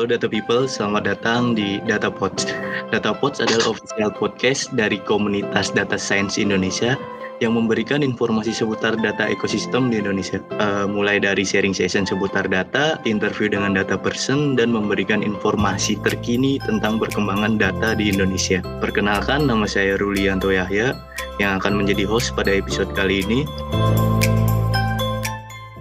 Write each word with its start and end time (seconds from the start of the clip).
Halo 0.00 0.16
Data 0.16 0.32
People, 0.32 0.64
selamat 0.64 1.12
datang 1.12 1.52
di 1.52 1.76
Data 1.84 2.08
Pods. 2.08 2.48
Data 2.88 3.12
Pods 3.12 3.44
adalah 3.44 3.76
official 3.76 4.08
podcast 4.08 4.72
dari 4.72 4.96
komunitas 5.04 5.76
Data 5.76 6.00
Science 6.00 6.40
Indonesia 6.40 6.96
yang 7.44 7.52
memberikan 7.52 8.00
informasi 8.00 8.48
seputar 8.56 8.96
data 8.96 9.28
ekosistem 9.28 9.92
di 9.92 10.00
Indonesia. 10.00 10.40
Uh, 10.56 10.88
mulai 10.88 11.20
dari 11.20 11.44
sharing 11.44 11.76
session 11.76 12.08
seputar 12.08 12.48
data, 12.48 12.96
interview 13.04 13.52
dengan 13.52 13.76
data 13.76 14.00
person, 14.00 14.56
dan 14.56 14.72
memberikan 14.72 15.20
informasi 15.20 16.00
terkini 16.00 16.56
tentang 16.64 16.96
perkembangan 16.96 17.60
data 17.60 17.92
di 17.92 18.08
Indonesia. 18.08 18.64
Perkenalkan, 18.80 19.52
nama 19.52 19.68
saya 19.68 20.00
Rulianto 20.00 20.48
Yahya 20.48 20.96
yang 21.44 21.60
akan 21.60 21.76
menjadi 21.76 22.08
host 22.08 22.32
pada 22.32 22.48
episode 22.48 22.88
kali 22.96 23.20
ini. 23.20 23.44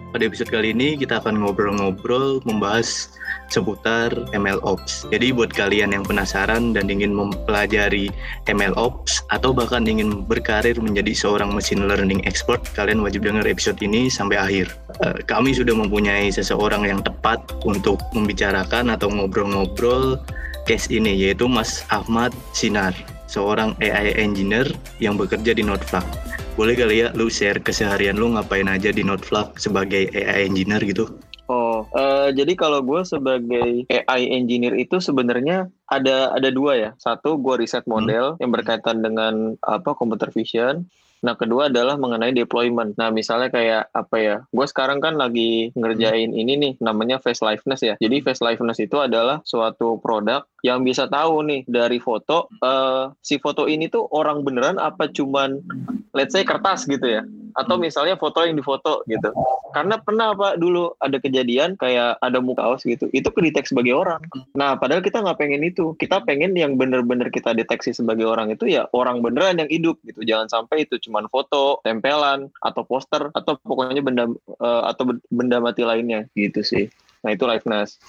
Pada 0.10 0.26
episode 0.26 0.50
kali 0.50 0.74
ini 0.74 0.98
kita 0.98 1.22
akan 1.22 1.38
ngobrol-ngobrol 1.38 2.42
membahas 2.42 3.14
seputar 3.54 4.10
ML 4.34 4.58
Ops. 4.66 5.06
Jadi 5.14 5.30
buat 5.30 5.54
kalian 5.54 5.94
yang 5.94 6.02
penasaran 6.02 6.74
dan 6.74 6.90
ingin 6.90 7.14
mempelajari 7.14 8.10
ML 8.50 8.74
Ops 8.74 9.22
atau 9.30 9.54
bahkan 9.54 9.86
ingin 9.86 10.26
berkarir 10.26 10.74
menjadi 10.82 11.14
seorang 11.14 11.54
machine 11.54 11.86
learning 11.86 12.26
expert, 12.26 12.66
kalian 12.74 13.06
wajib 13.06 13.22
dengar 13.22 13.46
episode 13.46 13.78
ini 13.86 14.10
sampai 14.10 14.42
akhir. 14.42 14.74
Eh, 15.06 15.22
kami 15.30 15.54
sudah 15.54 15.78
mempunyai 15.78 16.34
seseorang 16.34 16.90
yang 16.90 17.06
tepat 17.06 17.46
untuk 17.62 18.02
membicarakan 18.18 18.90
atau 18.90 19.14
ngobrol-ngobrol 19.14 20.18
case 20.66 20.90
ini 20.90 21.14
yaitu 21.14 21.46
Mas 21.46 21.86
Ahmad 21.94 22.34
Sinar, 22.58 22.98
seorang 23.30 23.78
AI 23.78 24.18
engineer 24.18 24.66
yang 24.98 25.14
bekerja 25.14 25.54
di 25.54 25.62
Noteflag. 25.62 26.04
Boleh 26.58 26.74
kali 26.74 27.06
ya 27.06 27.14
lu 27.14 27.30
share 27.30 27.62
keseharian 27.62 28.18
lu 28.18 28.34
ngapain 28.34 28.66
aja 28.66 28.90
di 28.90 29.06
Noteflag 29.06 29.54
sebagai 29.62 30.10
AI 30.12 30.50
engineer 30.50 30.82
gitu? 30.82 31.06
Oh, 31.50 31.82
uh, 31.98 32.30
jadi 32.30 32.54
kalau 32.54 32.86
gue 32.86 33.02
sebagai 33.02 33.86
AI 33.90 34.22
engineer 34.38 34.78
itu 34.78 35.02
sebenarnya 35.02 35.66
ada 35.90 36.30
ada 36.34 36.50
dua 36.54 36.78
ya. 36.78 36.92
Satu 37.02 37.42
gue 37.42 37.66
riset 37.66 37.86
hmm. 37.86 37.94
model 37.94 38.26
hmm. 38.34 38.40
yang 38.42 38.52
berkaitan 38.54 38.98
dengan 39.02 39.34
apa 39.66 39.94
computer 39.98 40.30
vision. 40.30 40.86
Nah, 41.20 41.36
kedua 41.36 41.68
adalah 41.68 42.00
mengenai 42.00 42.32
deployment. 42.32 42.96
Nah, 42.96 43.12
misalnya 43.12 43.52
kayak 43.52 43.92
apa 43.92 44.16
ya? 44.18 44.36
Gue 44.52 44.66
sekarang 44.68 45.04
kan 45.04 45.20
lagi 45.20 45.76
ngerjain 45.76 46.32
hmm. 46.32 46.42
ini 46.42 46.54
nih, 46.56 46.74
namanya 46.80 47.20
face 47.20 47.44
liveness 47.44 47.82
ya. 47.84 47.96
Jadi 48.00 48.24
face 48.24 48.40
liveness 48.40 48.80
itu 48.80 48.98
adalah 49.00 49.44
suatu 49.44 50.00
produk 50.00 50.48
yang 50.64 50.84
bisa 50.84 51.08
tahu 51.08 51.44
nih 51.48 51.62
dari 51.68 52.00
foto, 52.00 52.52
uh, 52.64 53.12
si 53.24 53.40
foto 53.40 53.68
ini 53.68 53.88
tuh 53.88 54.08
orang 54.12 54.44
beneran 54.44 54.80
apa 54.80 55.08
cuman, 55.12 55.60
let's 56.16 56.36
say 56.36 56.44
kertas 56.44 56.88
gitu 56.88 57.08
ya? 57.08 57.24
atau 57.58 57.76
misalnya 57.82 58.16
foto 58.20 58.46
yang 58.46 58.58
difoto 58.58 59.02
gitu 59.10 59.32
karena 59.74 60.02
pernah 60.02 60.34
pak 60.34 60.58
dulu 60.58 60.94
ada 60.98 61.18
kejadian 61.22 61.78
kayak 61.78 62.18
ada 62.22 62.40
muka 62.42 62.62
kaos 62.64 62.84
gitu 62.84 63.08
itu 63.16 63.30
kedetek 63.32 63.70
sebagai 63.70 63.96
orang 63.96 64.22
nah 64.54 64.76
padahal 64.76 65.02
kita 65.02 65.24
nggak 65.24 65.40
pengen 65.40 65.64
itu 65.64 65.96
kita 65.96 66.22
pengen 66.26 66.54
yang 66.58 66.76
bener-bener 66.76 67.32
kita 67.32 67.56
deteksi 67.56 67.96
sebagai 67.96 68.28
orang 68.28 68.52
itu 68.52 68.68
ya 68.68 68.86
orang 68.92 69.24
beneran 69.24 69.62
yang 69.62 69.70
hidup 69.72 70.00
gitu 70.04 70.24
jangan 70.26 70.50
sampai 70.52 70.86
itu 70.86 71.00
cuman 71.10 71.26
foto 71.34 71.82
tempelan 71.82 72.54
atau 72.62 72.86
poster 72.86 73.34
atau 73.34 73.58
pokoknya 73.66 74.06
benda 74.06 74.30
uh, 74.62 74.86
atau 74.94 75.18
benda 75.34 75.58
mati 75.58 75.82
lainnya. 75.82 76.30
Gitu 76.38 76.62
sih. 76.62 76.86
Nah 77.20 77.36
itu 77.36 77.44
liveness. 77.44 78.00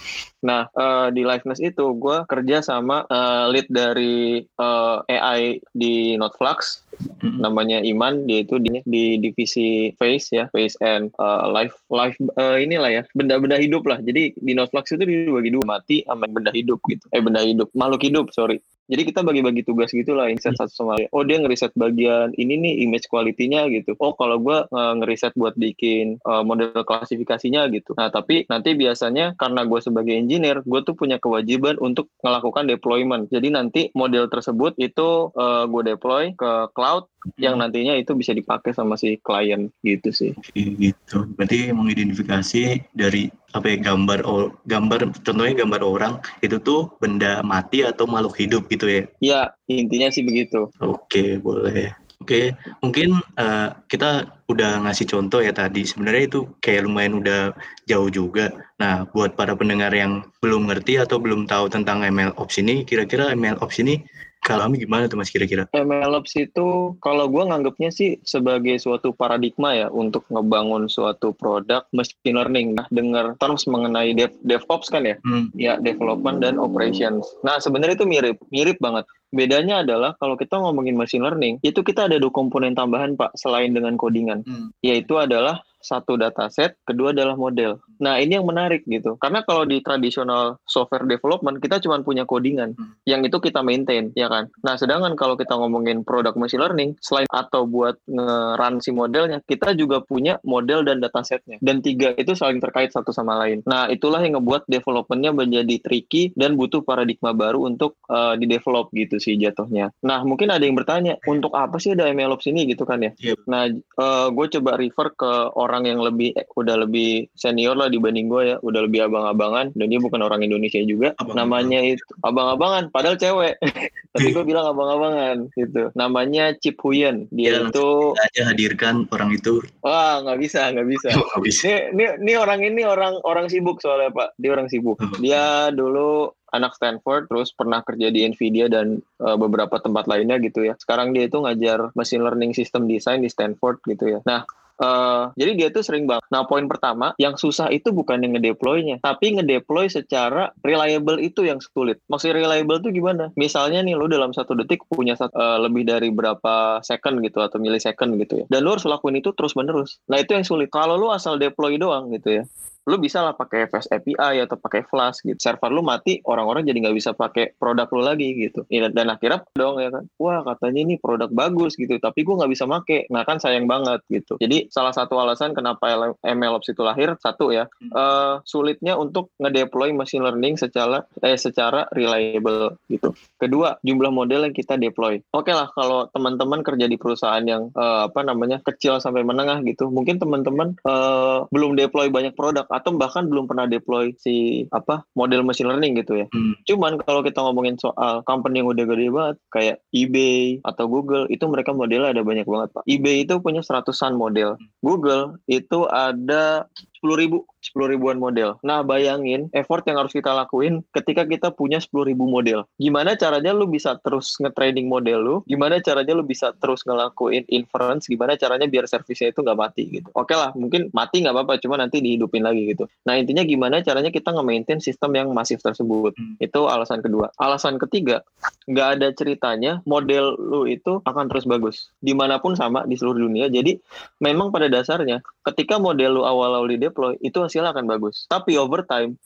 Nah 0.46 0.70
uh, 0.76 1.10
di 1.10 1.26
liveness 1.26 1.58
itu 1.58 1.96
gue 1.98 2.22
kerja 2.30 2.62
sama 2.62 3.02
uh, 3.10 3.50
lead 3.50 3.66
dari 3.66 4.44
uh, 4.60 5.02
AI 5.08 5.58
di 5.72 6.14
Noteflux. 6.20 6.84
Hmm. 7.00 7.40
namanya 7.40 7.80
Iman. 7.80 8.28
Dia 8.28 8.44
itu 8.44 8.60
di, 8.60 8.84
di 8.84 9.16
divisi 9.16 9.90
face 9.96 10.36
ya. 10.36 10.46
Face 10.52 10.76
and 10.84 11.08
uh, 11.16 11.48
life 11.48 11.74
life 11.88 12.14
uh, 12.36 12.60
inilah 12.60 12.92
ya. 12.92 13.02
Benda-benda 13.16 13.56
hidup 13.56 13.88
lah. 13.88 13.98
Jadi 14.04 14.36
di 14.36 14.52
Noteflux 14.52 14.92
itu 14.94 15.02
dibagi 15.02 15.50
dua. 15.50 15.64
Mati 15.64 16.04
sama 16.04 16.28
benda 16.28 16.52
hidup 16.52 16.78
gitu. 16.86 17.02
Eh 17.10 17.22
benda 17.24 17.40
hidup. 17.42 17.72
Makhluk 17.74 18.04
hidup 18.04 18.26
sorry 18.36 18.60
jadi 18.91 19.06
kita 19.06 19.22
bagi-bagi 19.22 19.62
tugas 19.62 19.95
gitu 19.95 20.18
lah 20.18 20.27
insight 20.27 20.58
satu 20.58 20.74
sama 20.74 20.98
lain. 20.98 21.06
Oh 21.14 21.23
dia 21.23 21.39
ngeriset 21.39 21.70
bagian 21.78 22.34
ini 22.34 22.58
nih 22.58 22.74
image 22.90 23.06
quality-nya 23.06 23.70
gitu. 23.70 23.95
Oh 24.02 24.18
kalau 24.18 24.42
gue 24.42 24.67
uh, 24.67 24.92
ngeriset 24.98 25.30
buat 25.39 25.55
bikin 25.55 26.18
uh, 26.27 26.42
model 26.42 26.74
klasifikasinya 26.83 27.70
gitu. 27.70 27.95
Nah 27.95 28.11
tapi 28.11 28.51
nanti 28.51 28.74
biasanya 28.74 29.39
karena 29.39 29.62
gue 29.62 29.78
sebagai 29.78 30.18
engineer 30.18 30.67
gue 30.67 30.80
tuh 30.83 30.98
punya 30.98 31.23
kewajiban 31.23 31.78
untuk 31.78 32.11
melakukan 32.27 32.67
deployment. 32.67 33.30
Jadi 33.30 33.48
nanti 33.55 33.95
model 33.95 34.27
tersebut 34.27 34.74
itu 34.83 35.30
uh, 35.39 35.70
gue 35.70 35.83
deploy 35.86 36.34
ke 36.34 36.51
cloud 36.74 37.07
yang 37.36 37.61
nantinya 37.61 37.95
itu 37.95 38.17
bisa 38.17 38.33
dipakai 38.33 38.72
sama 38.72 38.96
si 38.96 39.20
klien 39.20 39.68
gitu 39.84 40.11
sih. 40.11 40.33
Gitu. 40.57 41.17
Berarti 41.36 41.70
mengidentifikasi 41.70 42.90
dari 42.96 43.28
apa 43.50 43.66
ya 43.66 43.77
gambar 43.83 44.22
gambar 44.66 45.00
contohnya 45.27 45.55
gambar 45.66 45.80
orang 45.83 46.12
itu 46.40 46.62
tuh 46.62 46.94
benda 47.02 47.42
mati 47.42 47.83
atau 47.83 48.06
makhluk 48.06 48.38
hidup 48.38 48.70
gitu 48.70 48.86
ya? 48.86 49.02
Iya, 49.18 49.40
intinya 49.66 50.08
sih 50.11 50.22
begitu. 50.22 50.70
Oke, 50.78 51.42
boleh. 51.42 51.90
Oke, 52.20 52.52
mungkin 52.84 53.16
uh, 53.40 53.72
kita 53.89 54.28
udah 54.52 54.84
ngasih 54.84 55.08
contoh 55.08 55.40
ya 55.40 55.56
tadi. 55.56 55.89
Sebenarnya 55.89 56.28
itu 56.28 56.40
kayak 56.60 56.84
lumayan 56.84 57.24
udah 57.24 57.56
jauh 57.89 58.12
juga. 58.12 58.52
Nah, 58.77 59.08
buat 59.08 59.40
para 59.40 59.56
pendengar 59.56 59.89
yang 59.96 60.28
belum 60.44 60.68
ngerti 60.68 61.00
atau 61.00 61.16
belum 61.16 61.48
tahu 61.48 61.72
tentang 61.72 62.05
ML 62.05 62.36
Ops 62.36 62.60
ini, 62.60 62.84
kira-kira 62.84 63.33
ML 63.33 63.56
Ops 63.64 63.80
ini 63.80 64.05
kalau 64.40 64.67
kami 64.67 64.80
gimana 64.80 65.05
tuh 65.05 65.20
mas 65.20 65.28
kira-kira? 65.28 65.68
MLOps 65.77 66.33
itu 66.40 66.96
kalau 67.05 67.28
gue 67.28 67.45
nganggapnya 67.45 67.92
sih 67.92 68.17
sebagai 68.24 68.80
suatu 68.80 69.12
paradigma 69.12 69.77
ya 69.77 69.92
untuk 69.92 70.24
ngebangun 70.33 70.89
suatu 70.89 71.36
produk 71.36 71.84
machine 71.92 72.34
learning. 72.34 72.73
Nah, 72.74 72.89
dengar 72.89 73.36
terus 73.36 73.68
mengenai 73.68 74.17
dev, 74.17 74.33
DevOps 74.42 74.89
kan 74.89 75.05
ya? 75.05 75.20
Hmm. 75.23 75.52
Ya, 75.52 75.77
development 75.77 76.40
dan 76.40 76.56
operations. 76.56 77.28
Nah, 77.45 77.61
sebenarnya 77.61 78.01
itu 78.01 78.08
mirip, 78.08 78.36
mirip 78.48 78.80
banget. 78.80 79.05
Bedanya 79.30 79.86
adalah 79.86 80.18
kalau 80.18 80.34
kita 80.34 80.58
ngomongin 80.58 80.98
machine 80.98 81.22
learning, 81.22 81.62
itu 81.62 81.84
kita 81.84 82.11
ada 82.11 82.18
dua 82.18 82.34
komponen 82.34 82.74
tambahan 82.74 83.14
Pak, 83.14 83.39
selain 83.39 83.70
dengan 83.77 83.95
codingan. 83.95 84.42
Hmm. 84.48 84.74
Yaitu 84.83 85.20
adalah 85.20 85.62
satu 85.80 86.20
dataset, 86.20 86.77
kedua 86.85 87.17
adalah 87.17 87.35
model. 87.35 87.80
Nah, 88.01 88.20
ini 88.20 88.36
yang 88.36 88.46
menarik 88.48 88.85
gitu. 88.85 89.17
Karena 89.17 89.45
kalau 89.45 89.64
di 89.64 89.80
tradisional 89.80 90.61
software 90.64 91.05
development 91.08 91.61
kita 91.61 91.80
cuma 91.80 92.01
punya 92.01 92.24
codingan 92.29 92.77
hmm. 92.77 93.05
yang 93.08 93.24
itu 93.24 93.41
kita 93.41 93.64
maintain, 93.64 94.13
ya 94.17 94.29
kan. 94.29 94.48
Nah, 94.64 94.77
sedangkan 94.77 95.17
kalau 95.17 95.36
kita 95.36 95.57
ngomongin 95.57 96.05
product 96.05 96.36
machine 96.36 96.61
learning, 96.61 96.96
selain 97.01 97.29
atau 97.29 97.64
buat 97.64 97.96
nge-run 98.08 98.77
si 98.85 98.90
modelnya, 98.92 99.40
kita 99.45 99.73
juga 99.77 100.05
punya 100.05 100.36
model 100.45 100.85
dan 100.85 101.01
datasetnya. 101.01 101.57
Dan 101.64 101.80
tiga 101.80 102.13
itu 102.17 102.36
saling 102.36 102.61
terkait 102.61 102.92
satu 102.92 103.13
sama 103.13 103.36
lain. 103.40 103.64
Nah, 103.64 103.89
itulah 103.89 104.20
yang 104.20 104.40
ngebuat 104.40 104.69
developmentnya 104.69 105.33
menjadi 105.33 105.77
tricky 105.80 106.33
dan 106.36 106.57
butuh 106.61 106.85
paradigma 106.85 107.33
baru 107.33 107.64
untuk 107.64 107.96
uh, 108.13 108.36
di-develop 108.36 108.92
gitu 108.92 109.17
sih 109.17 109.40
jatuhnya. 109.40 109.92
Nah, 110.05 110.20
mungkin 110.24 110.52
ada 110.52 110.64
yang 110.64 110.77
bertanya, 110.77 111.17
untuk 111.24 111.57
apa 111.57 111.80
sih 111.80 111.96
ada 111.96 112.08
MLOps 112.11 112.48
ini 112.48 112.69
gitu 112.69 112.85
kan 112.85 113.01
ya? 113.01 113.13
Yep. 113.17 113.39
Nah, 113.48 113.63
uh, 113.96 114.29
gue 114.29 114.46
coba 114.58 114.77
refer 114.77 115.08
ke 115.14 115.30
orang 115.57 115.70
orang 115.70 115.86
yang 115.86 116.03
lebih 116.03 116.35
eh, 116.35 116.47
udah 116.58 116.83
lebih 116.83 117.31
senior 117.39 117.79
lah 117.79 117.86
dibanding 117.86 118.27
gue 118.27 118.42
ya, 118.55 118.57
udah 118.61 118.91
lebih 118.91 119.07
abang-abangan 119.07 119.70
dan 119.79 119.86
dia 119.86 120.01
bukan 120.03 120.20
orang 120.27 120.42
Indonesia 120.42 120.83
juga. 120.83 121.14
Abang 121.23 121.39
Namanya 121.39 121.79
itu 121.86 122.03
abang-abangan, 122.27 122.91
padahal 122.91 123.14
cewek. 123.14 123.55
Tapi 124.14 124.35
gue 124.35 124.42
bilang 124.42 124.75
abang-abangan 124.75 125.47
gitu. 125.55 125.95
Namanya 125.95 126.58
Chip 126.58 126.83
Huyen. 126.83 127.31
Dia 127.31 127.63
ya, 127.63 127.70
itu 127.70 128.19
aja 128.19 128.50
hadirkan 128.50 129.06
orang 129.14 129.31
itu. 129.38 129.62
Wah, 129.87 130.19
nggak 130.26 130.38
bisa, 130.43 130.75
nggak 130.75 130.88
bisa. 130.91 131.08
Oh, 131.14 131.38
bisa. 131.38 131.62
Ini, 131.70 131.94
ini, 131.94 132.05
ini 132.26 132.32
orang 132.35 132.61
ini 132.67 132.82
orang 132.82 133.23
orang 133.23 133.47
sibuk 133.47 133.79
soalnya 133.79 134.11
Pak. 134.11 134.35
Dia 134.43 134.50
orang 134.58 134.67
sibuk. 134.67 134.99
Oh, 134.99 135.14
dia 135.23 135.70
dulu 135.70 136.35
anak 136.50 136.75
Stanford 136.75 137.31
terus 137.31 137.55
pernah 137.55 137.81
kerja 137.87 138.11
di 138.11 138.26
Nvidia 138.26 138.67
dan 138.67 138.99
uh, 139.23 139.38
beberapa 139.38 139.79
tempat 139.79 140.11
lainnya 140.11 140.43
gitu 140.43 140.67
ya. 140.67 140.75
Sekarang 140.79 141.14
dia 141.14 141.31
itu 141.31 141.38
ngajar 141.38 141.94
machine 141.94 142.26
learning 142.26 142.52
system 142.52 142.91
design 142.91 143.23
di 143.23 143.31
Stanford 143.31 143.79
gitu 143.87 144.19
ya. 144.19 144.20
Nah, 144.26 144.43
Uh, 144.81 145.29
jadi 145.37 145.52
dia 145.55 145.69
tuh 145.69 145.85
sering 145.85 146.08
banget. 146.08 146.25
Nah, 146.32 146.49
poin 146.49 146.64
pertama, 146.64 147.12
yang 147.20 147.37
susah 147.37 147.69
itu 147.69 147.93
bukan 147.93 148.25
yang 148.25 148.32
ngedeploynya, 148.32 148.96
tapi 149.04 149.37
ngedeploy 149.37 149.93
secara 149.93 150.56
reliable 150.64 151.20
itu 151.20 151.44
yang 151.44 151.60
sulit. 151.60 152.00
Maksudnya 152.08 152.40
reliable 152.40 152.81
tuh 152.81 152.88
gimana? 152.88 153.28
Misalnya 153.37 153.84
nih, 153.84 153.93
lu 153.93 154.08
dalam 154.08 154.32
satu 154.32 154.56
detik 154.56 154.81
punya 154.88 155.20
uh, 155.20 155.60
lebih 155.60 155.84
dari 155.84 156.08
berapa 156.08 156.81
second 156.81 157.20
gitu 157.20 157.44
atau 157.44 157.60
millisecond 157.60 158.16
gitu 158.16 158.40
ya. 158.40 158.44
Dan 158.49 158.64
lu 158.64 158.72
harus 158.72 158.88
lakuin 158.88 159.20
itu 159.20 159.37
terus 159.37 159.52
menerus. 159.52 160.00
Nah, 160.08 160.16
itu 160.16 160.32
yang 160.32 160.49
sulit. 160.49 160.72
Kalau 160.72 160.96
lu 160.96 161.12
asal 161.12 161.37
deploy 161.37 161.76
doang 161.76 162.08
gitu 162.16 162.40
ya, 162.40 162.43
lu 162.88 162.96
bisa 162.96 163.20
lah 163.20 163.36
pakai 163.36 163.68
Fast 163.68 163.92
API 163.92 164.40
atau 164.40 164.56
pakai 164.56 164.86
Flash 164.88 165.20
gitu. 165.26 165.36
Server 165.36 165.68
lu 165.68 165.84
mati, 165.84 166.22
orang-orang 166.24 166.64
jadi 166.64 166.88
nggak 166.88 166.96
bisa 166.96 167.10
pakai 167.12 167.52
produk 167.60 167.88
lu 167.92 168.02
lagi 168.04 168.32
gitu. 168.36 168.64
Dan 168.70 169.12
akhirnya 169.12 169.44
dong 169.52 169.82
ya 169.82 169.92
kan, 169.92 170.04
wah 170.16 170.40
katanya 170.46 170.80
ini 170.88 170.94
produk 170.96 171.28
bagus 171.28 171.76
gitu, 171.76 172.00
tapi 172.00 172.24
gue 172.24 172.34
nggak 172.34 172.52
bisa 172.52 172.64
make. 172.64 173.04
Nah 173.12 173.26
kan 173.28 173.36
sayang 173.36 173.68
banget 173.68 174.00
gitu. 174.08 174.40
Jadi 174.40 174.72
salah 174.72 174.94
satu 174.94 175.20
alasan 175.20 175.52
kenapa 175.52 176.14
MLOps 176.24 176.72
itu 176.72 176.80
lahir 176.80 177.12
satu 177.20 177.52
ya, 177.52 177.68
hmm. 177.68 177.92
uh, 177.92 178.34
sulitnya 178.48 178.96
untuk 178.96 179.34
ngedeploy 179.42 179.92
machine 179.92 180.24
learning 180.24 180.56
secara 180.56 181.04
eh 181.20 181.36
secara 181.36 181.84
reliable 181.92 182.78
gitu. 182.88 183.12
Kedua, 183.36 183.76
jumlah 183.84 184.12
model 184.14 184.48
yang 184.48 184.54
kita 184.54 184.78
deploy. 184.78 185.20
Oke 185.34 185.50
okay 185.50 185.54
lah 185.58 185.68
kalau 185.74 186.06
teman-teman 186.14 186.62
kerja 186.64 186.86
di 186.86 186.96
perusahaan 186.96 187.42
yang 187.44 187.68
uh, 187.74 188.06
apa 188.08 188.24
namanya 188.24 188.62
kecil 188.62 189.02
sampai 189.02 189.26
menengah 189.26 189.60
gitu, 189.66 189.90
mungkin 189.90 190.16
teman-teman 190.22 190.78
uh, 190.86 191.44
belum 191.50 191.74
deploy 191.74 192.08
banyak 192.08 192.32
produk 192.38 192.69
atau 192.70 192.94
bahkan 192.94 193.26
belum 193.26 193.50
pernah 193.50 193.67
deploy 193.67 194.14
si 194.17 194.64
apa 194.70 195.02
model 195.19 195.43
machine 195.43 195.69
learning 195.69 195.99
gitu 195.99 196.22
ya. 196.22 196.26
Hmm. 196.31 196.55
Cuman 196.64 197.02
kalau 197.02 197.20
kita 197.26 197.43
ngomongin 197.43 197.76
soal 197.76 198.22
company 198.25 198.62
yang 198.62 198.70
udah 198.70 198.84
gede 198.87 199.06
banget 199.11 199.37
kayak 199.50 199.76
eBay 199.90 200.62
atau 200.62 200.87
Google 200.87 201.26
itu 201.28 201.44
mereka 201.50 201.75
modelnya 201.75 202.14
ada 202.14 202.22
banyak 202.22 202.46
banget 202.46 202.69
pak. 202.70 202.82
eBay 202.87 203.26
itu 203.26 203.34
punya 203.43 203.61
seratusan 203.61 204.14
model. 204.14 204.55
Hmm. 204.56 204.67
Google 204.81 205.25
itu 205.50 205.90
ada 205.90 206.70
sepuluh 207.00 207.17
ribu 207.17 207.49
sepuluh 207.64 207.97
ribuan 207.97 208.20
model. 208.20 208.61
Nah, 208.61 208.85
bayangin 208.85 209.49
effort 209.56 209.88
yang 209.88 209.97
harus 209.97 210.12
kita 210.12 210.37
lakuin 210.37 210.85
ketika 210.93 211.25
kita 211.25 211.49
punya 211.49 211.81
sepuluh 211.81 212.12
ribu 212.12 212.29
model. 212.29 212.69
Gimana 212.76 213.17
caranya 213.17 213.56
lu 213.56 213.64
bisa 213.64 213.97
terus 214.05 214.37
nge-trading 214.37 214.85
model 214.85 215.19
lu? 215.25 215.37
Gimana 215.49 215.81
caranya 215.81 216.12
lu 216.12 216.20
bisa 216.20 216.52
terus 216.61 216.85
ngelakuin 216.85 217.49
inference? 217.49 218.05
Gimana 218.05 218.37
caranya 218.37 218.69
biar 218.69 218.85
servisnya 218.85 219.32
itu 219.32 219.41
nggak 219.41 219.56
mati 219.56 219.88
gitu? 219.88 220.12
Oke 220.12 220.37
lah, 220.37 220.52
mungkin 220.52 220.93
mati 220.93 221.25
nggak 221.25 221.32
apa-apa, 221.32 221.56
cuma 221.64 221.81
nanti 221.81 222.05
dihidupin 222.05 222.44
lagi 222.44 222.69
gitu. 222.76 222.85
Nah, 223.08 223.17
intinya 223.17 223.49
gimana 223.49 223.81
caranya 223.81 224.12
kita 224.12 224.37
nge-maintain 224.37 224.85
sistem 224.85 225.17
yang 225.17 225.32
masif 225.32 225.64
tersebut? 225.64 226.12
Hmm. 226.20 226.37
Itu 226.37 226.69
alasan 226.69 227.00
kedua. 227.00 227.32
Alasan 227.41 227.81
ketiga, 227.81 228.20
nggak 228.69 228.88
ada 229.00 229.08
ceritanya 229.17 229.81
model 229.88 230.37
lu 230.37 230.69
itu 230.69 231.00
akan 231.08 231.32
terus 231.32 231.49
bagus. 231.49 231.88
Di 232.05 232.12
mana 232.12 232.37
pun 232.44 232.52
sama 232.52 232.85
di 232.85 233.00
seluruh 233.00 233.25
dunia. 233.25 233.49
Jadi, 233.49 233.81
memang 234.20 234.52
pada 234.52 234.69
dasarnya 234.69 235.25
ketika 235.49 235.81
model 235.81 236.20
lu 236.20 236.23
awal-awal 236.29 236.69
di 236.69 236.89
deploy 236.90 237.14
itu 237.22 237.38
hasilnya 237.38 237.70
akan 237.70 237.87
bagus. 237.87 238.26
Tapi 238.26 238.58
over 238.58 238.82
time 238.84 239.16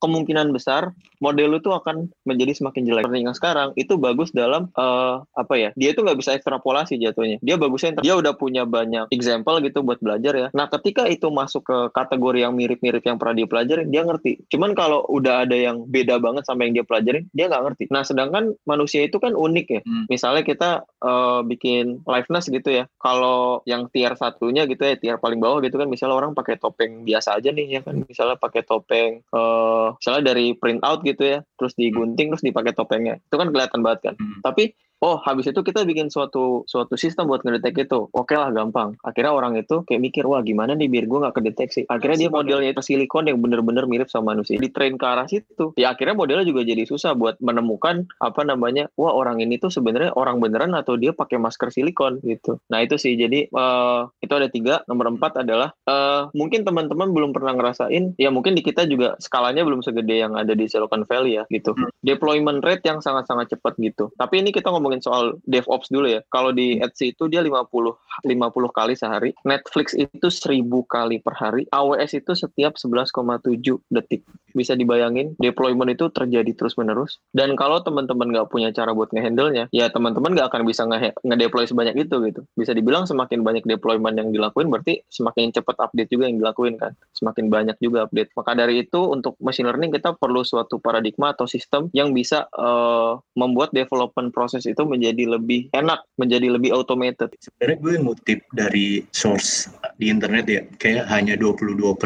kemungkinan 0.00 0.52
besar 0.52 0.92
model 1.18 1.56
itu 1.56 1.72
akan 1.72 2.12
menjadi 2.28 2.52
semakin 2.52 2.84
jelek. 2.84 3.04
Learning 3.08 3.32
yang 3.32 3.36
sekarang 3.36 3.72
itu 3.74 3.96
bagus 3.96 4.30
dalam 4.32 4.68
uh, 4.76 5.24
apa 5.32 5.54
ya? 5.56 5.70
Dia 5.74 5.96
itu 5.96 6.04
nggak 6.04 6.18
bisa 6.20 6.36
ekstrapolasi 6.36 7.00
jatuhnya. 7.00 7.40
Dia 7.40 7.56
bagusnya 7.56 7.96
dia 8.00 8.14
udah 8.16 8.36
punya 8.36 8.68
banyak 8.68 9.08
example 9.12 9.58
gitu 9.64 9.80
buat 9.80 10.00
belajar 10.00 10.32
ya. 10.36 10.48
Nah 10.52 10.68
ketika 10.68 11.08
itu 11.08 11.32
masuk 11.32 11.64
ke 11.64 11.78
kategori 11.96 12.44
yang 12.44 12.52
mirip-mirip 12.52 13.00
yang 13.04 13.16
pernah 13.16 13.34
dia 13.36 13.48
pelajarin, 13.48 13.88
dia 13.88 14.02
ngerti. 14.04 14.44
Cuman 14.52 14.76
kalau 14.76 15.04
udah 15.08 15.48
ada 15.48 15.56
yang 15.56 15.88
beda 15.88 16.20
banget 16.20 16.44
sama 16.44 16.68
yang 16.68 16.82
dia 16.82 16.86
pelajarin, 16.86 17.24
dia 17.32 17.48
nggak 17.48 17.64
ngerti. 17.64 17.84
Nah 17.88 18.02
sedangkan 18.04 18.52
manusia 18.68 19.04
itu 19.04 19.16
kan 19.16 19.32
unik 19.32 19.66
ya. 19.72 19.80
Hmm. 19.82 20.04
Misalnya 20.12 20.42
kita 20.44 20.70
uh, 21.00 21.40
bikin 21.46 22.04
liveness 22.04 22.52
gitu 22.52 22.68
ya. 22.68 22.84
Kalau 23.00 23.64
yang 23.64 23.88
tier 23.88 24.12
satunya 24.18 24.68
gitu 24.68 24.84
ya, 24.84 24.96
tier 25.00 25.16
paling 25.16 25.40
bawah 25.40 25.64
gitu 25.64 25.80
kan, 25.80 25.88
misalnya 25.88 26.20
orang 26.20 26.32
pakai 26.36 26.60
topeng 26.60 27.06
biasa 27.08 27.40
aja 27.40 27.48
nih 27.52 27.78
ya 27.78 27.80
kan. 27.80 28.04
Misalnya 28.04 28.36
pakai 28.36 28.62
topeng 28.66 29.24
uh, 29.32 29.85
misalnya 29.94 30.34
dari 30.34 30.56
print 30.58 30.82
out 30.82 31.04
gitu 31.06 31.22
ya 31.22 31.38
terus 31.60 31.72
digunting 31.78 32.34
terus 32.34 32.42
dipakai 32.42 32.72
topengnya 32.74 33.20
itu 33.20 33.36
kan 33.38 33.48
kelihatan 33.54 33.80
banget 33.84 34.00
kan 34.10 34.14
hmm. 34.18 34.42
tapi 34.42 34.74
oh 35.06 35.22
habis 35.22 35.46
itu 35.46 35.62
kita 35.62 35.86
bikin 35.86 36.10
suatu 36.10 36.66
suatu 36.66 36.98
sistem 36.98 37.30
buat 37.30 37.46
ngedetek 37.46 37.86
itu. 37.86 38.10
Oke 38.10 38.34
okay 38.34 38.36
lah 38.42 38.50
gampang. 38.50 38.98
Akhirnya 39.06 39.30
orang 39.30 39.54
itu 39.54 39.86
kayak 39.86 40.02
mikir 40.02 40.26
wah 40.26 40.42
gimana 40.42 40.74
nih 40.74 40.90
biar 40.90 41.06
gue 41.06 41.18
nggak 41.22 41.36
kedeteksi? 41.38 41.86
Akhirnya 41.86 42.26
dia 42.26 42.30
modelnya 42.34 42.74
itu 42.74 42.82
silikon 42.82 43.30
yang 43.30 43.38
bener-bener 43.38 43.86
mirip 43.86 44.10
sama 44.10 44.34
manusia. 44.34 44.58
Di 44.58 44.74
train 44.74 44.98
ke 44.98 45.06
arah 45.06 45.30
situ. 45.30 45.70
Ya 45.78 45.94
akhirnya 45.94 46.18
modelnya 46.18 46.42
juga 46.42 46.66
jadi 46.66 46.82
susah 46.82 47.14
buat 47.14 47.38
menemukan 47.38 48.10
apa 48.18 48.42
namanya 48.42 48.90
wah 48.98 49.14
orang 49.14 49.38
ini 49.38 49.62
tuh 49.62 49.70
sebenarnya 49.70 50.10
orang 50.18 50.42
beneran 50.42 50.74
atau 50.74 50.98
dia 50.98 51.14
pakai 51.14 51.38
masker 51.38 51.70
silikon 51.70 52.18
gitu. 52.26 52.58
Nah 52.66 52.82
itu 52.82 52.98
sih. 52.98 53.14
Jadi 53.14 53.46
uh, 53.54 54.10
itu 54.18 54.34
ada 54.34 54.50
tiga. 54.50 54.82
Nomor 54.90 55.14
empat 55.14 55.46
adalah 55.46 55.70
uh, 55.86 56.26
mungkin 56.34 56.66
teman-teman 56.66 57.14
belum 57.14 57.30
pernah 57.30 57.54
ngerasain 57.54 58.18
ya 58.18 58.34
mungkin 58.34 58.58
di 58.58 58.66
kita 58.66 58.90
juga 58.90 59.14
skalanya 59.22 59.62
belum 59.62 59.86
segede 59.86 60.18
yang 60.18 60.34
ada 60.34 60.50
di 60.56 60.66
Silicon 60.66 61.06
Valley 61.06 61.38
ya 61.38 61.44
gitu. 61.54 61.70
Hmm. 61.76 61.92
deployment 62.00 62.64
rate 62.64 62.86
yang 62.88 63.04
sangat-sangat 63.04 63.52
cepat 63.52 63.76
gitu. 63.76 64.08
Tapi 64.16 64.40
ini 64.40 64.48
kita 64.48 64.72
ngomong 64.72 64.95
ngomongin 64.96 65.04
soal 65.04 65.24
DevOps 65.44 65.92
dulu 65.92 66.08
ya. 66.08 66.20
Kalau 66.32 66.50
di 66.52 66.80
hmm. 66.80 66.84
Etsy 66.88 67.12
itu 67.12 67.28
dia 67.28 67.44
50 67.44 67.96
50 68.24 68.72
kali 68.72 68.94
sehari, 68.96 69.30
Netflix 69.44 69.92
itu 69.92 70.28
1000 70.32 70.64
kali 70.88 71.20
per 71.20 71.36
hari, 71.36 71.68
AWS 71.68 72.24
itu 72.24 72.32
setiap 72.32 72.80
11,7 72.80 73.52
detik. 73.92 74.24
Bisa 74.56 74.72
dibayangin 74.72 75.36
deployment 75.36 75.92
itu 75.92 76.08
terjadi 76.08 76.48
terus-menerus. 76.56 77.20
Dan 77.36 77.52
kalau 77.60 77.84
teman-teman 77.84 78.32
nggak 78.32 78.48
punya 78.48 78.72
cara 78.72 78.96
buat 78.96 79.12
ngehandle-nya, 79.12 79.68
ya 79.68 79.92
teman-teman 79.92 80.32
nggak 80.32 80.48
akan 80.48 80.62
bisa 80.64 80.88
nge-deploy 80.88 81.68
sebanyak 81.68 82.08
itu 82.08 82.16
gitu. 82.24 82.40
Bisa 82.56 82.72
dibilang 82.72 83.04
semakin 83.04 83.44
banyak 83.44 83.68
deployment 83.68 84.16
yang 84.16 84.32
dilakuin 84.32 84.72
berarti 84.72 85.04
semakin 85.12 85.52
cepat 85.52 85.76
update 85.76 86.08
juga 86.08 86.32
yang 86.32 86.40
dilakuin 86.40 86.80
kan. 86.80 86.96
Semakin 87.12 87.52
banyak 87.52 87.76
juga 87.84 88.08
update. 88.08 88.32
Maka 88.32 88.56
dari 88.56 88.80
itu 88.80 89.12
untuk 89.12 89.36
machine 89.44 89.68
learning 89.68 89.92
kita 89.92 90.16
perlu 90.16 90.40
suatu 90.40 90.80
paradigma 90.80 91.36
atau 91.36 91.44
sistem 91.44 91.92
yang 91.92 92.16
bisa 92.16 92.48
uh, 92.56 93.20
membuat 93.36 93.76
development 93.76 94.32
proses 94.32 94.64
itu 94.64 94.75
menjadi 94.84 95.38
lebih 95.38 95.72
enak, 95.72 96.04
menjadi 96.20 96.52
lebih 96.52 96.74
automated. 96.74 97.32
Sebenarnya 97.40 97.78
gue 97.80 97.94
ngutip 98.02 98.38
dari 98.52 99.06
source 99.14 99.70
di 99.96 100.12
internet 100.12 100.44
ya, 100.50 100.62
kayak 100.76 101.08
hanya 101.08 101.38
22% 101.38 101.96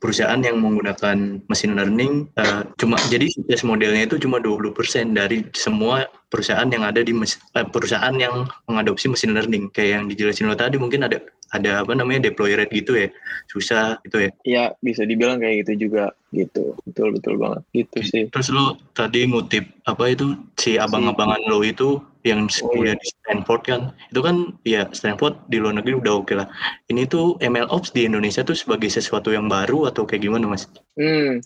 perusahaan 0.00 0.40
yang 0.44 0.60
menggunakan 0.60 1.40
machine 1.48 1.72
learning 1.72 2.28
uh, 2.36 2.68
cuma 2.76 3.00
jadi 3.08 3.32
sukses 3.32 3.64
modelnya 3.64 4.04
itu 4.04 4.20
cuma 4.20 4.36
20% 4.36 4.76
dari 5.16 5.46
semua 5.56 6.04
perusahaan 6.30 6.70
yang 6.70 6.86
ada 6.86 7.02
di 7.02 7.12
uh, 7.12 7.66
perusahaan 7.68 8.14
yang 8.14 8.46
mengadopsi 8.70 9.10
machine 9.10 9.34
learning. 9.34 9.68
Kayak 9.74 9.90
yang 10.00 10.04
dijelasin 10.06 10.46
lo 10.46 10.56
tadi 10.56 10.78
mungkin 10.78 11.04
ada 11.04 11.18
ada 11.50 11.82
apa 11.82 11.92
namanya 11.98 12.30
deploy 12.30 12.54
rate 12.54 12.70
gitu 12.70 12.94
ya. 12.94 13.08
Susah 13.50 13.98
gitu 14.06 14.24
ya. 14.24 14.30
Iya 14.46 14.64
bisa 14.80 15.02
dibilang 15.02 15.42
kayak 15.42 15.66
gitu 15.66 15.90
juga 15.90 16.14
gitu. 16.30 16.78
Betul 16.86 17.18
betul 17.18 17.34
banget. 17.36 17.62
Gitu 17.74 17.98
sih. 18.06 18.24
Terus 18.30 18.48
lo 18.54 18.78
tadi 18.94 19.26
ngutip 19.26 19.66
apa 19.84 20.14
itu 20.14 20.38
si 20.54 20.78
abang-abangan 20.78 21.42
lo 21.50 21.66
itu 21.66 21.98
yang 22.26 22.48
oh, 22.48 22.68
kuliah 22.76 22.92
iya. 22.96 23.00
di 23.00 23.06
Stanford 23.08 23.62
kan 23.64 23.80
itu 24.12 24.20
kan 24.20 24.36
ya 24.68 24.82
Stanford 24.92 25.40
di 25.48 25.56
luar 25.56 25.80
negeri 25.80 25.96
udah 25.96 26.12
oke 26.20 26.28
okay 26.28 26.36
lah 26.36 26.48
ini 26.92 27.08
tuh 27.08 27.40
ML 27.40 27.72
Ops 27.72 27.96
di 27.96 28.04
Indonesia 28.04 28.44
tuh 28.44 28.56
sebagai 28.56 28.92
sesuatu 28.92 29.32
yang 29.32 29.48
baru 29.48 29.88
atau 29.88 30.04
kayak 30.04 30.28
gimana 30.28 30.44
mas? 30.50 30.68
Hmm 31.00 31.40